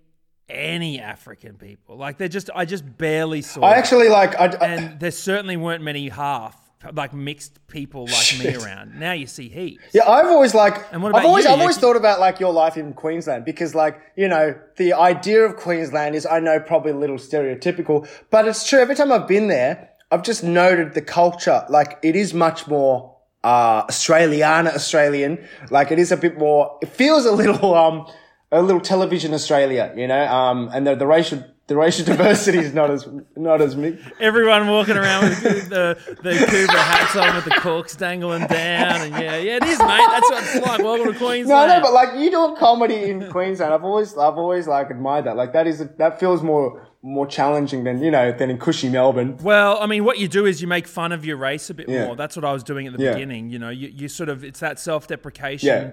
any 0.49 1.01
African 1.01 1.57
people. 1.57 1.97
Like 1.97 2.19
they 2.19 2.29
just, 2.29 2.51
I 2.55 2.65
just 2.65 2.85
barely 2.99 3.41
saw. 3.43 3.63
I 3.63 3.75
actually 3.77 4.09
like, 4.09 4.35
I, 4.39 4.47
I- 4.47 4.67
and 4.67 5.01
there 5.01 5.11
certainly 5.11 5.57
weren't 5.57 5.83
many 5.83 6.09
half 6.09 6.57
like 6.95 7.13
mixed 7.13 7.67
people 7.67 8.07
like 8.07 8.39
me 8.39 8.55
around. 8.57 8.99
Now 8.99 9.13
you 9.13 9.27
see 9.27 9.49
heaps. 9.51 9.85
Yeah, 9.93 10.09
I've 10.09 10.27
always 10.27 10.55
like. 10.55 10.91
And 10.93 11.03
what 11.03 11.15
I've 11.15 11.27
always, 11.27 11.45
you? 11.45 11.51
I've 11.51 11.61
always 11.61 11.77
thought 11.77 11.97
about 11.97 12.21
like 12.21 12.41
your 12.41 12.53
life 12.55 12.79
in 12.79 12.95
Queensland 12.95 13.45
because, 13.45 13.75
like, 13.75 14.01
you 14.17 14.29
know, 14.29 14.59
the 14.79 14.95
idea 14.95 15.45
of 15.45 15.57
Queensland 15.57 16.15
is, 16.15 16.25
I 16.25 16.41
know, 16.41 16.59
probably 16.59 16.93
a 16.93 16.97
little 16.97 17.19
stereotypical, 17.19 18.09
but 18.31 18.49
it's 18.49 18.67
true. 18.67 18.81
Every 18.81 18.95
time 18.95 19.13
I've 19.13 19.29
been 19.29 19.49
there, 19.49 19.91
I've 20.11 20.23
just 20.23 20.43
noted 20.43 20.95
the 20.95 21.03
culture. 21.03 21.65
Like, 21.69 21.99
it 22.03 22.17
is 22.17 22.35
much 22.35 22.67
more 22.67 23.17
uh 23.43 23.85
Australiana 23.87 24.75
Australian. 24.75 25.39
Like, 25.71 25.91
it 25.91 25.99
is 25.99 26.13
a 26.13 26.17
bit 26.17 26.39
more. 26.39 26.79
It 26.83 26.89
feels 26.89 27.25
a 27.27 27.33
little 27.33 27.75
um 27.85 28.07
a 28.53 28.63
little 28.63 28.81
television 28.81 29.33
Australia, 29.33 29.93
you 29.97 30.07
know. 30.07 30.27
Um, 30.27 30.71
and 30.73 30.87
the 30.87 30.95
the 30.97 31.07
racial 31.07 31.45
the 31.69 31.77
racial 31.77 32.05
diversity 32.13 32.59
is 32.59 32.75
not 32.75 32.91
as 32.91 33.07
not 33.37 33.61
as 33.61 33.77
mixed. 33.77 34.05
Everyone 34.19 34.67
walking 34.67 34.97
around 34.97 35.29
with 35.29 35.69
the 35.71 35.97
the 36.23 36.33
Cooper 36.51 36.77
hats 36.77 37.17
on 37.17 37.37
with 37.37 37.45
the 37.45 37.53
corks 37.53 37.95
dangling 37.95 38.47
down, 38.49 39.03
and 39.03 39.13
yeah, 39.13 39.37
yeah, 39.37 39.57
it 39.57 39.63
is, 39.63 39.79
mate. 39.79 40.07
That's 40.11 40.31
what 40.31 40.43
it's 40.43 40.67
like. 40.67 40.83
Welcome 40.83 41.13
to 41.13 41.19
Queensland. 41.19 41.69
No, 41.71 41.77
no, 41.77 41.81
but 41.81 41.93
like 41.93 42.19
you 42.19 42.31
doing 42.31 42.57
comedy 42.57 43.05
in 43.11 43.31
Queensland, 43.31 43.73
I've 43.73 43.85
always, 43.85 44.19
I've 44.19 44.37
always 44.37 44.67
like 44.67 44.91
admired 44.91 45.27
that. 45.27 45.37
Like 45.37 45.53
that 45.53 45.69
is, 45.69 45.87
that 45.99 46.19
feels 46.19 46.43
more, 46.43 46.89
more 47.03 47.27
challenging 47.27 47.85
than 47.85 48.03
you 48.03 48.11
know 48.11 48.31
than 48.33 48.51
in 48.51 48.59
cushy 48.59 48.89
Melbourne. 48.89 49.39
Well, 49.39 49.79
I 49.81 49.87
mean, 49.87 50.05
what 50.05 50.19
you 50.19 50.29
do 50.29 50.45
is 50.47 50.61
you 50.61 50.69
make 50.69 50.87
fun 50.87 51.13
of 51.13 51.25
your 51.25 51.37
race 51.39 51.71
a 51.71 51.75
bit 51.75 51.89
Yeah. 51.89 52.07
more. 52.07 52.17
That's 52.17 52.37
what 52.37 52.45
I 52.45 52.53
was 52.53 52.63
doing 52.63 52.87
at 52.87 52.97
the 52.97 53.03
Yeah. 53.03 53.13
beginning. 53.15 53.49
You 53.51 53.59
know, 53.59 53.71
you, 53.71 53.89
you 53.89 54.09
sort 54.09 54.29
of 54.29 54.45
it's 54.45 54.61
that 54.61 54.79
self-deprecation, 54.79 55.67
Yeah. 55.67 55.91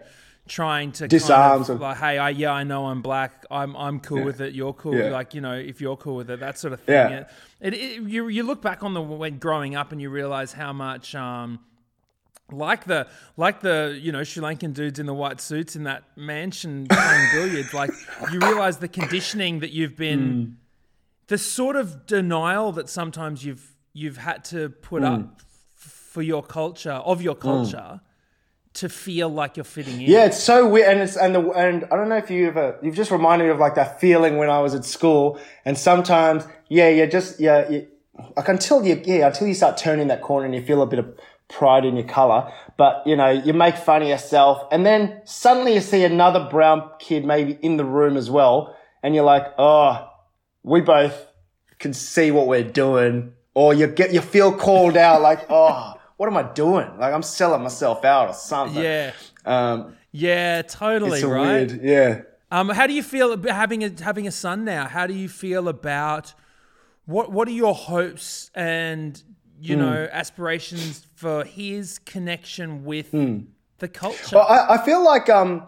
trying 0.49 0.91
to 0.93 1.07
disarm, 1.07 1.59
kind 1.63 1.69
of 1.75 1.81
like, 1.81 1.97
hey, 1.97 2.17
I, 2.17 2.29
yeah, 2.29 2.51
I 2.51 2.63
know 2.63 2.87
I'm 2.87 3.01
black. 3.01 3.45
I'm 3.49 3.75
I'm 3.77 3.99
cool 4.01 4.23
with 4.23 4.41
it. 4.41 4.53
You're 4.53 4.73
cool. 4.73 4.95
Like 5.09 5.33
you 5.33 5.39
know, 5.41 5.53
if 5.53 5.79
you're 5.79 5.95
cool 5.97 6.17
with 6.17 6.29
it, 6.29 6.39
that 6.41 6.57
sort 6.57 6.73
of 6.73 6.81
thing. 6.81 6.95
Yeah. 7.11 7.23
It, 7.61 7.73
it, 7.73 8.01
you 8.03 8.27
you 8.27 8.43
look 8.43 8.61
back 8.61 8.83
on 8.83 8.93
the 8.93 9.01
when 9.01 9.37
growing 9.39 9.75
up 9.75 9.91
and 9.93 10.01
you 10.01 10.09
realize 10.09 10.53
how 10.53 10.73
much. 10.73 11.15
Um, 11.15 11.59
like 12.49 12.85
the 12.85 13.07
like 13.35 13.59
the 13.59 13.97
you 14.01 14.11
know 14.13 14.23
Sri 14.23 14.41
Lankan 14.41 14.73
dudes 14.73 14.99
in 14.99 15.05
the 15.05 15.13
white 15.13 15.41
suits 15.41 15.75
in 15.75 15.83
that 15.83 16.03
mansion 16.15 16.87
playing 16.89 17.27
billiards, 17.33 17.73
like 17.73 17.91
you 18.31 18.39
realize 18.39 18.77
the 18.77 18.87
conditioning 18.87 19.59
that 19.59 19.71
you've 19.71 19.97
been, 19.97 20.55
the 21.27 21.37
sort 21.37 21.75
of 21.75 22.05
denial 22.05 22.71
that 22.73 22.89
sometimes 22.89 23.45
you've 23.45 23.75
you've 23.93 24.17
had 24.17 24.43
to 24.45 24.69
put 24.69 25.03
up 25.03 25.41
f- 25.75 25.81
for 25.81 26.21
your 26.21 26.43
culture 26.43 26.91
of 26.91 27.21
your 27.21 27.35
mm. 27.35 27.41
culture 27.41 28.01
to 28.73 28.89
feel 28.89 29.27
like 29.27 29.57
you're 29.57 29.63
fitting 29.63 30.01
in. 30.01 30.01
Yeah, 30.01 30.25
it's 30.25 30.41
so 30.41 30.67
weird, 30.67 30.89
and 30.91 31.01
it's 31.01 31.17
and 31.17 31.33
the 31.33 31.41
and 31.51 31.85
I 31.85 31.95
don't 31.95 32.09
know 32.09 32.17
if 32.17 32.29
you 32.29 32.47
ever 32.47 32.77
you've 32.81 32.95
just 32.95 33.11
reminded 33.11 33.45
me 33.45 33.51
of 33.51 33.59
like 33.59 33.75
that 33.75 33.99
feeling 33.99 34.37
when 34.37 34.49
I 34.49 34.59
was 34.59 34.75
at 34.75 34.85
school, 34.85 35.39
and 35.65 35.77
sometimes 35.77 36.45
yeah, 36.69 36.89
you're 36.89 37.07
just 37.07 37.39
yeah, 37.39 37.69
you, 37.69 37.87
like 38.35 38.47
until 38.47 38.85
you 38.85 39.01
yeah 39.03 39.27
until 39.27 39.47
you 39.47 39.53
start 39.53 39.77
turning 39.77 40.07
that 40.07 40.21
corner 40.21 40.45
and 40.45 40.55
you 40.55 40.61
feel 40.61 40.81
a 40.81 40.87
bit 40.87 40.99
of 40.99 41.07
pride 41.49 41.85
in 41.85 41.95
your 41.95 42.05
color, 42.05 42.51
but 42.77 43.01
you 43.05 43.15
know 43.15 43.29
you 43.29 43.53
make 43.53 43.75
fun 43.75 44.03
of 44.03 44.07
yourself, 44.07 44.61
and 44.71 44.85
then 44.85 45.21
suddenly 45.25 45.73
you 45.73 45.81
see 45.81 46.03
another 46.03 46.47
brown 46.49 46.87
kid 46.99 47.25
maybe 47.25 47.57
in 47.61 47.77
the 47.77 47.85
room 47.85 48.15
as 48.15 48.29
well, 48.29 48.75
and 49.01 49.15
you're 49.15 49.25
like, 49.25 49.47
oh, 49.57 50.07
we 50.63 50.81
both 50.81 51.27
can 51.79 51.93
see 51.93 52.31
what 52.31 52.47
we're 52.47 52.63
doing, 52.63 53.33
or 53.53 53.73
you 53.73 53.87
get 53.87 54.13
you 54.13 54.21
feel 54.21 54.51
called 54.53 54.97
out 54.97 55.21
like, 55.21 55.45
oh, 55.49 55.93
what 56.17 56.27
am 56.27 56.37
I 56.37 56.43
doing? 56.43 56.97
Like 56.97 57.13
I'm 57.13 57.23
selling 57.23 57.61
myself 57.61 58.03
out 58.05 58.29
or 58.29 58.33
something. 58.33 58.81
yeah, 58.81 59.11
Um, 59.45 59.95
yeah, 60.11 60.61
totally 60.63 61.23
right. 61.23 61.69
weird, 61.71 61.81
yeah. 61.83 62.21
Um, 62.49 62.69
how 62.69 62.87
do 62.87 62.93
you 62.93 63.03
feel 63.03 63.33
about 63.33 63.55
having 63.55 63.83
a 63.83 63.91
having 64.01 64.25
a 64.27 64.31
son 64.31 64.63
now? 64.65 64.87
How 64.87 65.05
do 65.05 65.13
you 65.13 65.27
feel 65.29 65.67
about 65.67 66.33
what 67.05 67.31
what 67.31 67.47
are 67.47 67.51
your 67.51 67.75
hopes 67.75 68.49
and 68.55 69.21
you 69.59 69.75
Hmm. 69.75 69.81
know 69.81 70.07
aspirations 70.11 71.05
for 71.15 71.43
his 71.43 71.99
connection 71.99 72.85
with 72.85 73.11
Hmm. 73.11 73.39
the 73.79 73.87
culture? 73.89 74.29
But 74.31 74.49
I, 74.49 74.75
I 74.75 74.85
feel 74.85 75.03
like 75.03 75.29
um, 75.29 75.63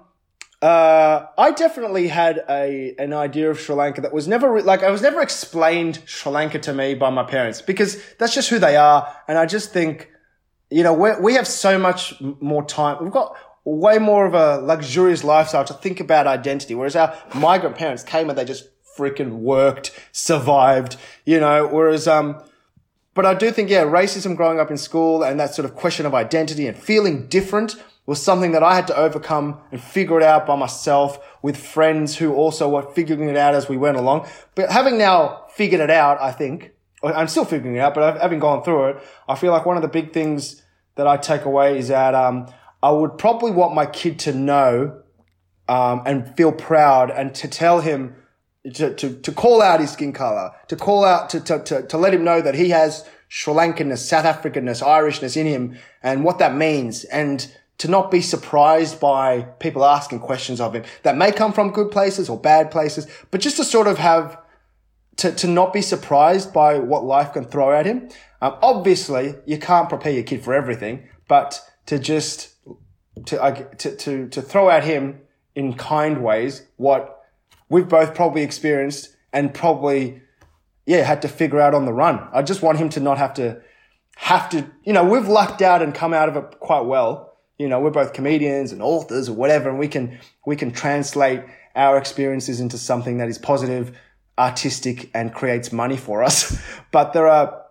uh, 0.61 1.27
I 1.37 1.51
definitely 1.51 2.09
had 2.09 2.43
a 2.49 2.93
an 2.99 3.13
idea 3.13 3.49
of 3.49 3.59
Sri 3.59 3.75
Lanka 3.75 4.01
that 4.01 4.13
was 4.13 4.27
never 4.27 4.51
re- 4.51 4.61
like 4.61 4.83
I 4.83 4.91
was 4.91 5.01
never 5.01 5.21
explained 5.21 6.01
Sri 6.05 6.31
Lanka 6.31 6.59
to 6.59 6.73
me 6.73 6.95
by 6.95 7.09
my 7.09 7.23
parents 7.23 7.61
because 7.61 8.01
that's 8.15 8.33
just 8.33 8.49
who 8.49 8.59
they 8.59 8.75
are, 8.75 9.07
and 9.27 9.37
I 9.37 9.45
just 9.45 9.71
think 9.71 10.09
you 10.69 10.83
know 10.83 10.93
we 10.93 11.11
we 11.21 11.33
have 11.35 11.47
so 11.47 11.79
much 11.79 12.19
more 12.19 12.65
time. 12.65 12.97
We've 13.01 13.11
got 13.11 13.37
way 13.63 13.99
more 13.99 14.25
of 14.25 14.33
a 14.33 14.57
luxurious 14.57 15.23
lifestyle 15.23 15.63
to 15.63 15.73
think 15.73 16.01
about 16.01 16.27
identity, 16.27 16.75
whereas 16.75 16.95
our 16.95 17.17
migrant 17.33 17.77
parents 17.77 18.03
came 18.03 18.29
and 18.29 18.37
they 18.37 18.43
just 18.43 18.67
freaking 18.97 19.39
worked, 19.39 19.97
survived, 20.11 20.97
you 21.25 21.39
know. 21.39 21.67
Whereas 21.67 22.05
um, 22.05 22.43
but 23.13 23.25
I 23.25 23.33
do 23.33 23.51
think, 23.51 23.69
yeah, 23.69 23.83
racism 23.83 24.35
growing 24.37 24.59
up 24.59 24.71
in 24.71 24.77
school 24.77 25.23
and 25.23 25.39
that 25.39 25.53
sort 25.53 25.65
of 25.65 25.75
question 25.75 26.05
of 26.05 26.13
identity 26.13 26.67
and 26.67 26.77
feeling 26.77 27.27
different 27.27 27.75
was 28.09 28.19
something 28.19 28.53
that 28.53 28.63
I 28.63 28.73
had 28.73 28.87
to 28.87 28.97
overcome 28.97 29.61
and 29.71 29.79
figure 29.79 30.17
it 30.17 30.23
out 30.23 30.47
by 30.47 30.55
myself 30.55 31.19
with 31.43 31.55
friends 31.55 32.17
who 32.17 32.33
also 32.33 32.67
were 32.67 32.81
figuring 32.81 33.29
it 33.29 33.37
out 33.37 33.53
as 33.53 33.69
we 33.69 33.77
went 33.77 33.97
along. 33.97 34.27
But 34.55 34.71
having 34.71 34.97
now 34.97 35.45
figured 35.53 35.79
it 35.79 35.91
out, 35.91 36.19
I 36.19 36.31
think, 36.31 36.71
I'm 37.03 37.27
still 37.27 37.45
figuring 37.45 37.75
it 37.75 37.79
out, 37.81 37.93
but 37.93 38.19
having 38.19 38.39
gone 38.39 38.63
through 38.63 38.85
it, 38.87 39.03
I 39.27 39.35
feel 39.35 39.51
like 39.51 39.63
one 39.67 39.75
of 39.75 39.83
the 39.83 39.89
big 39.89 40.11
things 40.11 40.63
that 40.95 41.05
I 41.05 41.17
take 41.17 41.45
away 41.45 41.77
is 41.77 41.89
that, 41.89 42.15
um, 42.15 42.51
I 42.81 42.89
would 42.89 43.19
probably 43.19 43.51
want 43.51 43.75
my 43.75 43.85
kid 43.85 44.17
to 44.19 44.33
know, 44.33 45.03
um, 45.67 46.01
and 46.07 46.35
feel 46.35 46.51
proud 46.51 47.11
and 47.11 47.35
to 47.35 47.47
tell 47.47 47.79
him 47.79 48.15
to, 48.73 48.95
to, 48.95 49.21
to 49.21 49.31
call 49.31 49.61
out 49.61 49.81
his 49.81 49.91
skin 49.91 50.13
color, 50.13 50.49
to 50.67 50.75
call 50.75 51.05
out, 51.05 51.29
to, 51.29 51.39
to, 51.41 51.59
to, 51.63 51.85
to 51.85 51.97
let 51.99 52.15
him 52.15 52.23
know 52.23 52.41
that 52.41 52.55
he 52.55 52.69
has 52.69 53.07
Sri 53.27 53.53
Lankanness, 53.53 53.99
South 53.99 54.25
Africanness, 54.25 54.81
Irishness 54.81 55.37
in 55.37 55.45
him 55.45 55.77
and 56.01 56.23
what 56.23 56.39
that 56.39 56.55
means. 56.55 57.03
And 57.03 57.55
to 57.79 57.87
not 57.87 58.11
be 58.11 58.21
surprised 58.21 58.99
by 58.99 59.41
people 59.59 59.83
asking 59.83 60.19
questions 60.19 60.61
of 60.61 60.75
him 60.75 60.83
that 61.03 61.17
may 61.17 61.31
come 61.31 61.51
from 61.51 61.71
good 61.71 61.89
places 61.89 62.29
or 62.29 62.37
bad 62.37 62.69
places, 62.69 63.07
but 63.31 63.41
just 63.41 63.57
to 63.57 63.63
sort 63.63 63.87
of 63.87 63.97
have, 63.97 64.37
to, 65.15 65.31
to 65.31 65.47
not 65.47 65.73
be 65.73 65.81
surprised 65.81 66.53
by 66.53 66.77
what 66.77 67.03
life 67.03 67.33
can 67.33 67.45
throw 67.45 67.71
at 67.71 67.85
him. 67.85 68.09
Um, 68.41 68.57
obviously, 68.61 69.35
you 69.45 69.57
can't 69.57 69.89
prepare 69.89 70.11
your 70.11 70.23
kid 70.23 70.43
for 70.43 70.53
everything, 70.53 71.07
but 71.27 71.61
to 71.85 71.97
just, 71.97 72.53
to, 73.25 73.67
to, 73.77 73.95
to, 73.95 74.27
to 74.27 74.41
throw 74.41 74.69
at 74.69 74.83
him 74.83 75.21
in 75.55 75.73
kind 75.73 76.21
ways 76.21 76.63
what 76.75 77.23
we've 77.69 77.87
both 77.87 78.13
probably 78.13 78.41
experienced 78.43 79.15
and 79.31 79.53
probably, 79.53 80.21
yeah, 80.85 81.03
had 81.03 81.21
to 81.21 81.29
figure 81.29 81.61
out 81.61 81.73
on 81.73 81.85
the 81.85 81.93
run. 81.93 82.27
I 82.33 82.41
just 82.41 82.61
want 82.61 82.77
him 82.77 82.89
to 82.89 82.99
not 82.99 83.17
have 83.17 83.33
to, 83.35 83.61
have 84.17 84.49
to, 84.49 84.69
you 84.83 84.91
know, 84.91 85.05
we've 85.05 85.27
lucked 85.29 85.61
out 85.61 85.81
and 85.81 85.95
come 85.95 86.13
out 86.13 86.27
of 86.27 86.35
it 86.35 86.59
quite 86.59 86.81
well 86.81 87.28
you 87.59 87.67
know, 87.67 87.79
we're 87.79 87.91
both 87.91 88.13
comedians 88.13 88.71
and 88.71 88.81
authors 88.81 89.29
or 89.29 89.33
whatever, 89.33 89.69
and 89.69 89.77
we 89.77 89.89
can, 89.89 90.17
we 90.45 90.55
can 90.55 90.71
translate 90.71 91.43
our 91.75 91.97
experiences 91.97 92.61
into 92.61 92.77
something 92.77 93.17
that 93.17 93.27
is 93.27 93.37
positive, 93.37 93.95
artistic, 94.39 95.11
and 95.13 95.33
creates 95.33 95.71
money 95.71 95.97
for 95.97 96.23
us. 96.23 96.57
but 96.91 97.11
there 97.11 97.27
are, 97.27 97.61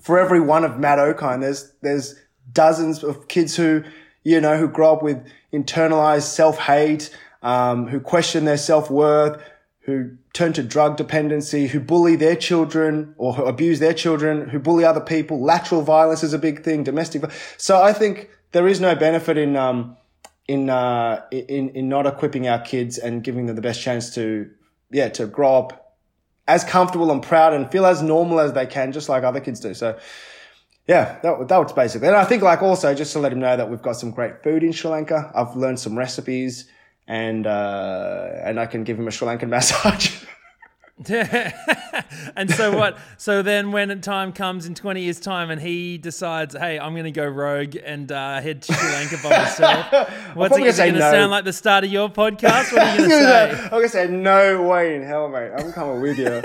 for 0.00 0.18
every 0.18 0.40
one 0.40 0.64
of 0.64 0.78
Matt 0.78 0.98
Okine, 0.98 1.42
there's, 1.42 1.70
there's 1.82 2.14
dozens 2.52 3.04
of 3.04 3.28
kids 3.28 3.54
who, 3.54 3.84
you 4.24 4.40
know, 4.40 4.56
who 4.56 4.66
grow 4.66 4.94
up 4.94 5.02
with 5.02 5.22
internalized 5.52 6.22
self-hate, 6.22 7.14
um, 7.42 7.86
who 7.86 8.00
question 8.00 8.46
their 8.46 8.56
self-worth, 8.56 9.40
who 9.80 10.16
turn 10.32 10.54
to 10.54 10.62
drug 10.62 10.96
dependency, 10.96 11.66
who 11.66 11.78
bully 11.78 12.16
their 12.16 12.34
children 12.34 13.14
or 13.18 13.34
who 13.34 13.44
abuse 13.44 13.78
their 13.78 13.92
children, 13.92 14.48
who 14.48 14.58
bully 14.58 14.84
other 14.84 15.00
people. 15.00 15.42
Lateral 15.42 15.82
violence 15.82 16.22
is 16.22 16.32
a 16.32 16.38
big 16.38 16.62
thing, 16.62 16.82
domestic. 16.82 17.22
So 17.58 17.82
I 17.82 17.92
think 17.92 18.30
there 18.54 18.68
is 18.68 18.80
no 18.80 18.94
benefit 18.94 19.36
in 19.36 19.56
um, 19.56 19.96
in 20.48 20.70
uh, 20.70 21.22
in 21.30 21.70
in 21.70 21.88
not 21.88 22.06
equipping 22.06 22.48
our 22.48 22.60
kids 22.60 22.96
and 22.96 23.22
giving 23.22 23.46
them 23.46 23.56
the 23.56 23.62
best 23.62 23.82
chance 23.82 24.14
to 24.14 24.50
yeah 24.90 25.08
to 25.10 25.26
grow 25.26 25.58
up 25.58 25.96
as 26.46 26.62
comfortable 26.64 27.10
and 27.10 27.22
proud 27.22 27.52
and 27.52 27.70
feel 27.70 27.84
as 27.84 28.02
normal 28.02 28.40
as 28.40 28.52
they 28.52 28.66
can, 28.66 28.92
just 28.92 29.08
like 29.08 29.24
other 29.24 29.40
kids 29.40 29.60
do. 29.60 29.74
So. 29.74 29.98
Yeah, 30.86 31.18
that, 31.22 31.48
that 31.48 31.56
was 31.56 31.72
basically. 31.72 32.08
And 32.08 32.16
I 32.18 32.26
think 32.26 32.42
like 32.42 32.60
also 32.60 32.94
just 32.94 33.14
to 33.14 33.18
let 33.18 33.32
him 33.32 33.40
know 33.40 33.56
that 33.56 33.70
we've 33.70 33.80
got 33.80 33.94
some 33.96 34.10
great 34.10 34.42
food 34.42 34.62
in 34.62 34.72
Sri 34.72 34.90
Lanka. 34.90 35.32
I've 35.34 35.56
learned 35.56 35.80
some 35.80 35.96
recipes 35.96 36.68
and, 37.08 37.46
uh, 37.46 38.28
and 38.44 38.60
I 38.60 38.66
can 38.66 38.84
give 38.84 38.98
him 38.98 39.08
a 39.08 39.10
Sri 39.10 39.26
Lankan 39.26 39.48
massage. 39.48 40.22
and 41.08 42.48
so 42.52 42.76
what? 42.76 42.96
So 43.18 43.42
then, 43.42 43.72
when 43.72 44.00
time 44.00 44.32
comes 44.32 44.64
in 44.64 44.76
twenty 44.76 45.02
years' 45.02 45.18
time, 45.18 45.50
and 45.50 45.60
he 45.60 45.98
decides, 45.98 46.54
"Hey, 46.54 46.78
I'm 46.78 46.92
going 46.92 47.04
to 47.04 47.10
go 47.10 47.26
rogue 47.26 47.74
and 47.84 48.12
uh, 48.12 48.40
head 48.40 48.62
to 48.62 48.72
Sri 48.72 48.88
Lanka 48.90 49.16
by 49.20 49.30
myself," 49.30 50.10
what's 50.34 50.56
it 50.56 50.60
going 50.60 50.92
to 50.92 51.00
no. 51.00 51.10
sound 51.10 51.32
like? 51.32 51.44
The 51.44 51.52
start 51.52 51.82
of 51.82 51.90
your 51.90 52.08
podcast? 52.08 52.72
What 52.72 52.82
are 52.82 52.92
you 52.92 52.96
going 53.08 53.10
to 53.10 53.16
say? 53.16 53.50
I'm 53.64 53.70
going 53.70 53.82
to 53.82 53.88
say, 53.88 54.06
"No 54.06 54.62
way 54.62 54.94
in 54.94 55.02
hell, 55.02 55.28
mate! 55.28 55.50
I'm 55.58 55.72
coming 55.72 56.00
with 56.00 56.16
you." 56.16 56.40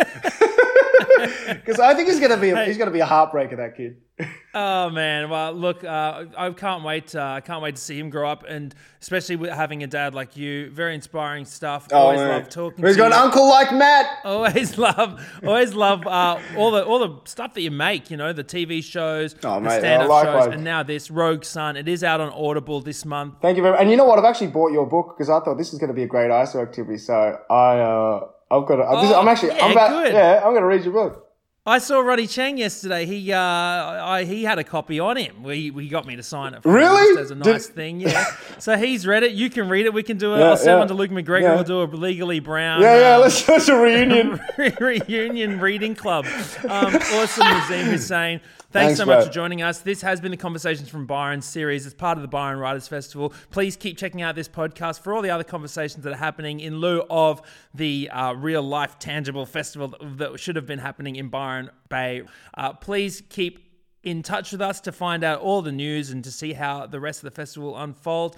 Because 1.48 1.80
I 1.80 1.94
think 1.94 2.08
he's 2.10 2.20
going 2.20 2.32
to 2.32 2.38
be 2.38 2.50
a, 2.50 2.66
he's 2.66 2.78
to 2.78 2.92
be 2.92 3.00
a 3.00 3.06
heartbreaker. 3.06 3.58
That 3.58 3.76
kid 3.76 3.98
oh 4.54 4.90
man, 4.90 5.30
well 5.30 5.54
look, 5.54 5.84
uh, 5.84 6.26
I 6.38 6.50
can't 6.52 6.84
wait. 6.84 7.16
Uh, 7.16 7.24
I 7.24 7.42
can't 7.42 7.62
wait 7.62 7.76
to 7.78 7.82
see 7.82 7.98
him 7.98 8.10
grow 8.10 8.30
up, 8.30 8.44
and 8.48 8.76
especially 9.02 9.38
with 9.38 9.52
having 9.52 9.82
a 9.84 9.88
dad 9.88 10.14
like 10.14 10.36
you. 10.36 10.70
Very 10.72 10.94
inspiring 10.94 11.46
stuff. 11.46 11.88
Oh, 11.92 11.98
always 11.98 12.20
man. 12.20 12.30
love 12.30 12.50
talking. 12.50 12.86
He's 12.86 12.98
got 12.98 13.08
an 13.08 13.14
uncle 13.14 13.48
like 13.48 13.72
Matt. 13.72 14.20
Always 14.26 14.78
love, 14.78 15.26
always 15.44 15.74
love 15.74 16.06
uh, 16.06 16.40
all 16.58 16.72
the 16.72 16.84
all 16.84 17.00
the 17.00 17.30
stuff 17.30 17.54
that 17.54 17.62
you 17.62 17.72
make. 17.72 18.12
You 18.12 18.18
know, 18.18 18.34
the 18.34 18.44
TV 18.44 18.84
shows, 18.84 19.36
oh, 19.44 19.62
the 19.62 19.70
stand-up 19.70 20.10
oh, 20.12 20.24
shows, 20.24 20.54
and 20.54 20.64
now 20.64 20.84
this 20.84 21.10
Rogue 21.10 21.46
Son. 21.46 21.78
It 21.78 21.88
is 21.88 22.04
out 22.04 22.20
on 22.20 22.30
Audible 22.34 22.82
this 22.82 23.06
month. 23.06 23.36
Thank 23.42 23.56
you 23.56 23.64
very 23.64 23.74
much. 23.74 23.82
And 23.82 23.90
you 23.90 23.96
know 23.96 24.06
what? 24.06 24.20
I've 24.20 24.26
actually 24.26 24.48
bought 24.48 24.74
your 24.74 24.86
book 24.86 25.16
because 25.18 25.30
I 25.30 25.40
thought 25.40 25.58
this 25.58 25.72
is 25.72 25.80
going 25.80 25.90
to 25.90 25.94
be 25.94 26.04
a 26.04 26.08
great 26.08 26.30
ISO 26.30 26.62
activity. 26.62 26.98
So 26.98 27.40
I, 27.50 27.80
uh, 27.80 28.28
I've 28.52 28.66
got. 28.66 28.78
To, 28.78 28.84
oh, 28.88 29.20
I'm 29.20 29.28
actually. 29.28 29.56
Yeah, 29.56 29.66
I'm 29.66 29.72
about, 29.72 29.90
good. 29.90 30.14
Yeah, 30.14 30.38
I'm 30.38 30.52
going 30.52 30.62
to 30.62 30.68
read 30.68 30.84
your 30.84 30.94
book. 30.94 31.30
I 31.66 31.78
saw 31.78 32.00
Ronny 32.00 32.26
Chieng 32.26 32.58
yesterday. 32.58 33.06
He 33.06 33.32
uh, 33.32 33.38
I, 33.40 34.24
he 34.24 34.44
had 34.44 34.58
a 34.58 34.64
copy 34.64 35.00
on 35.00 35.18
him. 35.18 35.44
We 35.44 35.70
he 35.70 35.88
got 35.88 36.08
me 36.08 36.16
to 36.16 36.24
sign 36.24 36.56
it. 36.56 36.62
really? 36.64 37.22
As 37.22 37.30
a 37.30 37.36
nice 37.36 37.68
Did... 37.68 37.76
thing, 37.76 38.00
yeah. 38.00 38.26
so 38.60 38.76
he's 38.76 39.06
read 39.06 39.22
it. 39.22 39.34
You 39.34 39.52
can 39.52 39.70
read 39.70 39.86
it. 39.86 39.94
We 39.94 40.02
can 40.02 40.18
do 40.18 40.34
it. 40.34 40.40
Yeah, 40.40 40.46
I'll 40.46 40.58
send 40.58 40.70
yeah. 40.70 40.80
one 40.80 40.88
to 40.88 40.94
Luke 40.96 41.12
McGregor. 41.12 41.42
Yeah. 41.42 41.56
We'll 41.56 41.64
do 41.64 41.84
a 41.84 41.86
legally 41.86 42.40
brown. 42.40 42.82
Yeah, 42.82 43.00
yeah. 43.00 43.16
Um, 43.16 43.22
let's 43.22 43.46
do 43.46 43.76
a 43.76 43.80
reunion. 43.80 44.40
reunion 44.80 45.60
reading 45.60 45.94
club. 45.94 46.26
Um, 46.68 46.96
awesome, 46.96 47.46
Nazeem 47.46 47.84
Hussain. 47.84 48.42
Thanks, 48.72 48.86
Thanks 48.86 48.98
so 49.00 49.06
much 49.08 49.26
for 49.26 49.32
joining 49.32 49.64
us. 49.64 49.80
This 49.80 50.04
has 50.04 50.22
been 50.22 50.30
the 50.30 50.38
Conversations 50.38 50.90
from 50.90 51.08
Byron 51.08 51.42
series 51.42 51.88
as 51.88 51.96
part 51.96 52.20
of 52.20 52.22
the 52.22 52.28
Byron 52.28 52.60
Writers 52.60 52.88
Festival. 52.88 53.34
Please 53.50 53.76
keep 53.76 53.98
checking 53.98 54.22
out 54.22 54.36
this 54.36 54.48
podcast 54.48 55.02
for 55.02 55.12
all 55.12 55.24
the 55.24 55.32
other 55.32 55.44
conversations 55.44 56.04
that 56.04 56.14
are 56.14 56.18
happening 56.18 56.60
in 56.60 56.78
lieu 56.78 57.04
of 57.10 57.42
the 57.74 58.12
uh, 58.12 58.34
real 58.34 58.62
life 58.62 59.00
tangible 59.00 59.48
festival 59.48 59.96
that 60.18 60.40
should 60.40 60.56
have 60.56 60.68
been 60.68 60.78
happening 60.78 61.16
in 61.16 61.30
Byron 61.30 61.72
Bay. 61.90 62.22
Uh, 62.54 62.74
please 62.74 63.24
keep 63.30 63.72
in 64.04 64.22
touch 64.22 64.52
with 64.52 64.62
us 64.62 64.80
to 64.82 64.92
find 64.92 65.24
out 65.24 65.42
all 65.42 65.64
the 65.64 65.72
news 65.72 66.12
and 66.12 66.24
to 66.24 66.32
see 66.32 66.54
how 66.54 66.86
the 66.86 67.00
rest 67.00 67.24
of 67.24 67.24
the 67.24 67.36
festival 67.36 67.76
unfold. 67.76 68.36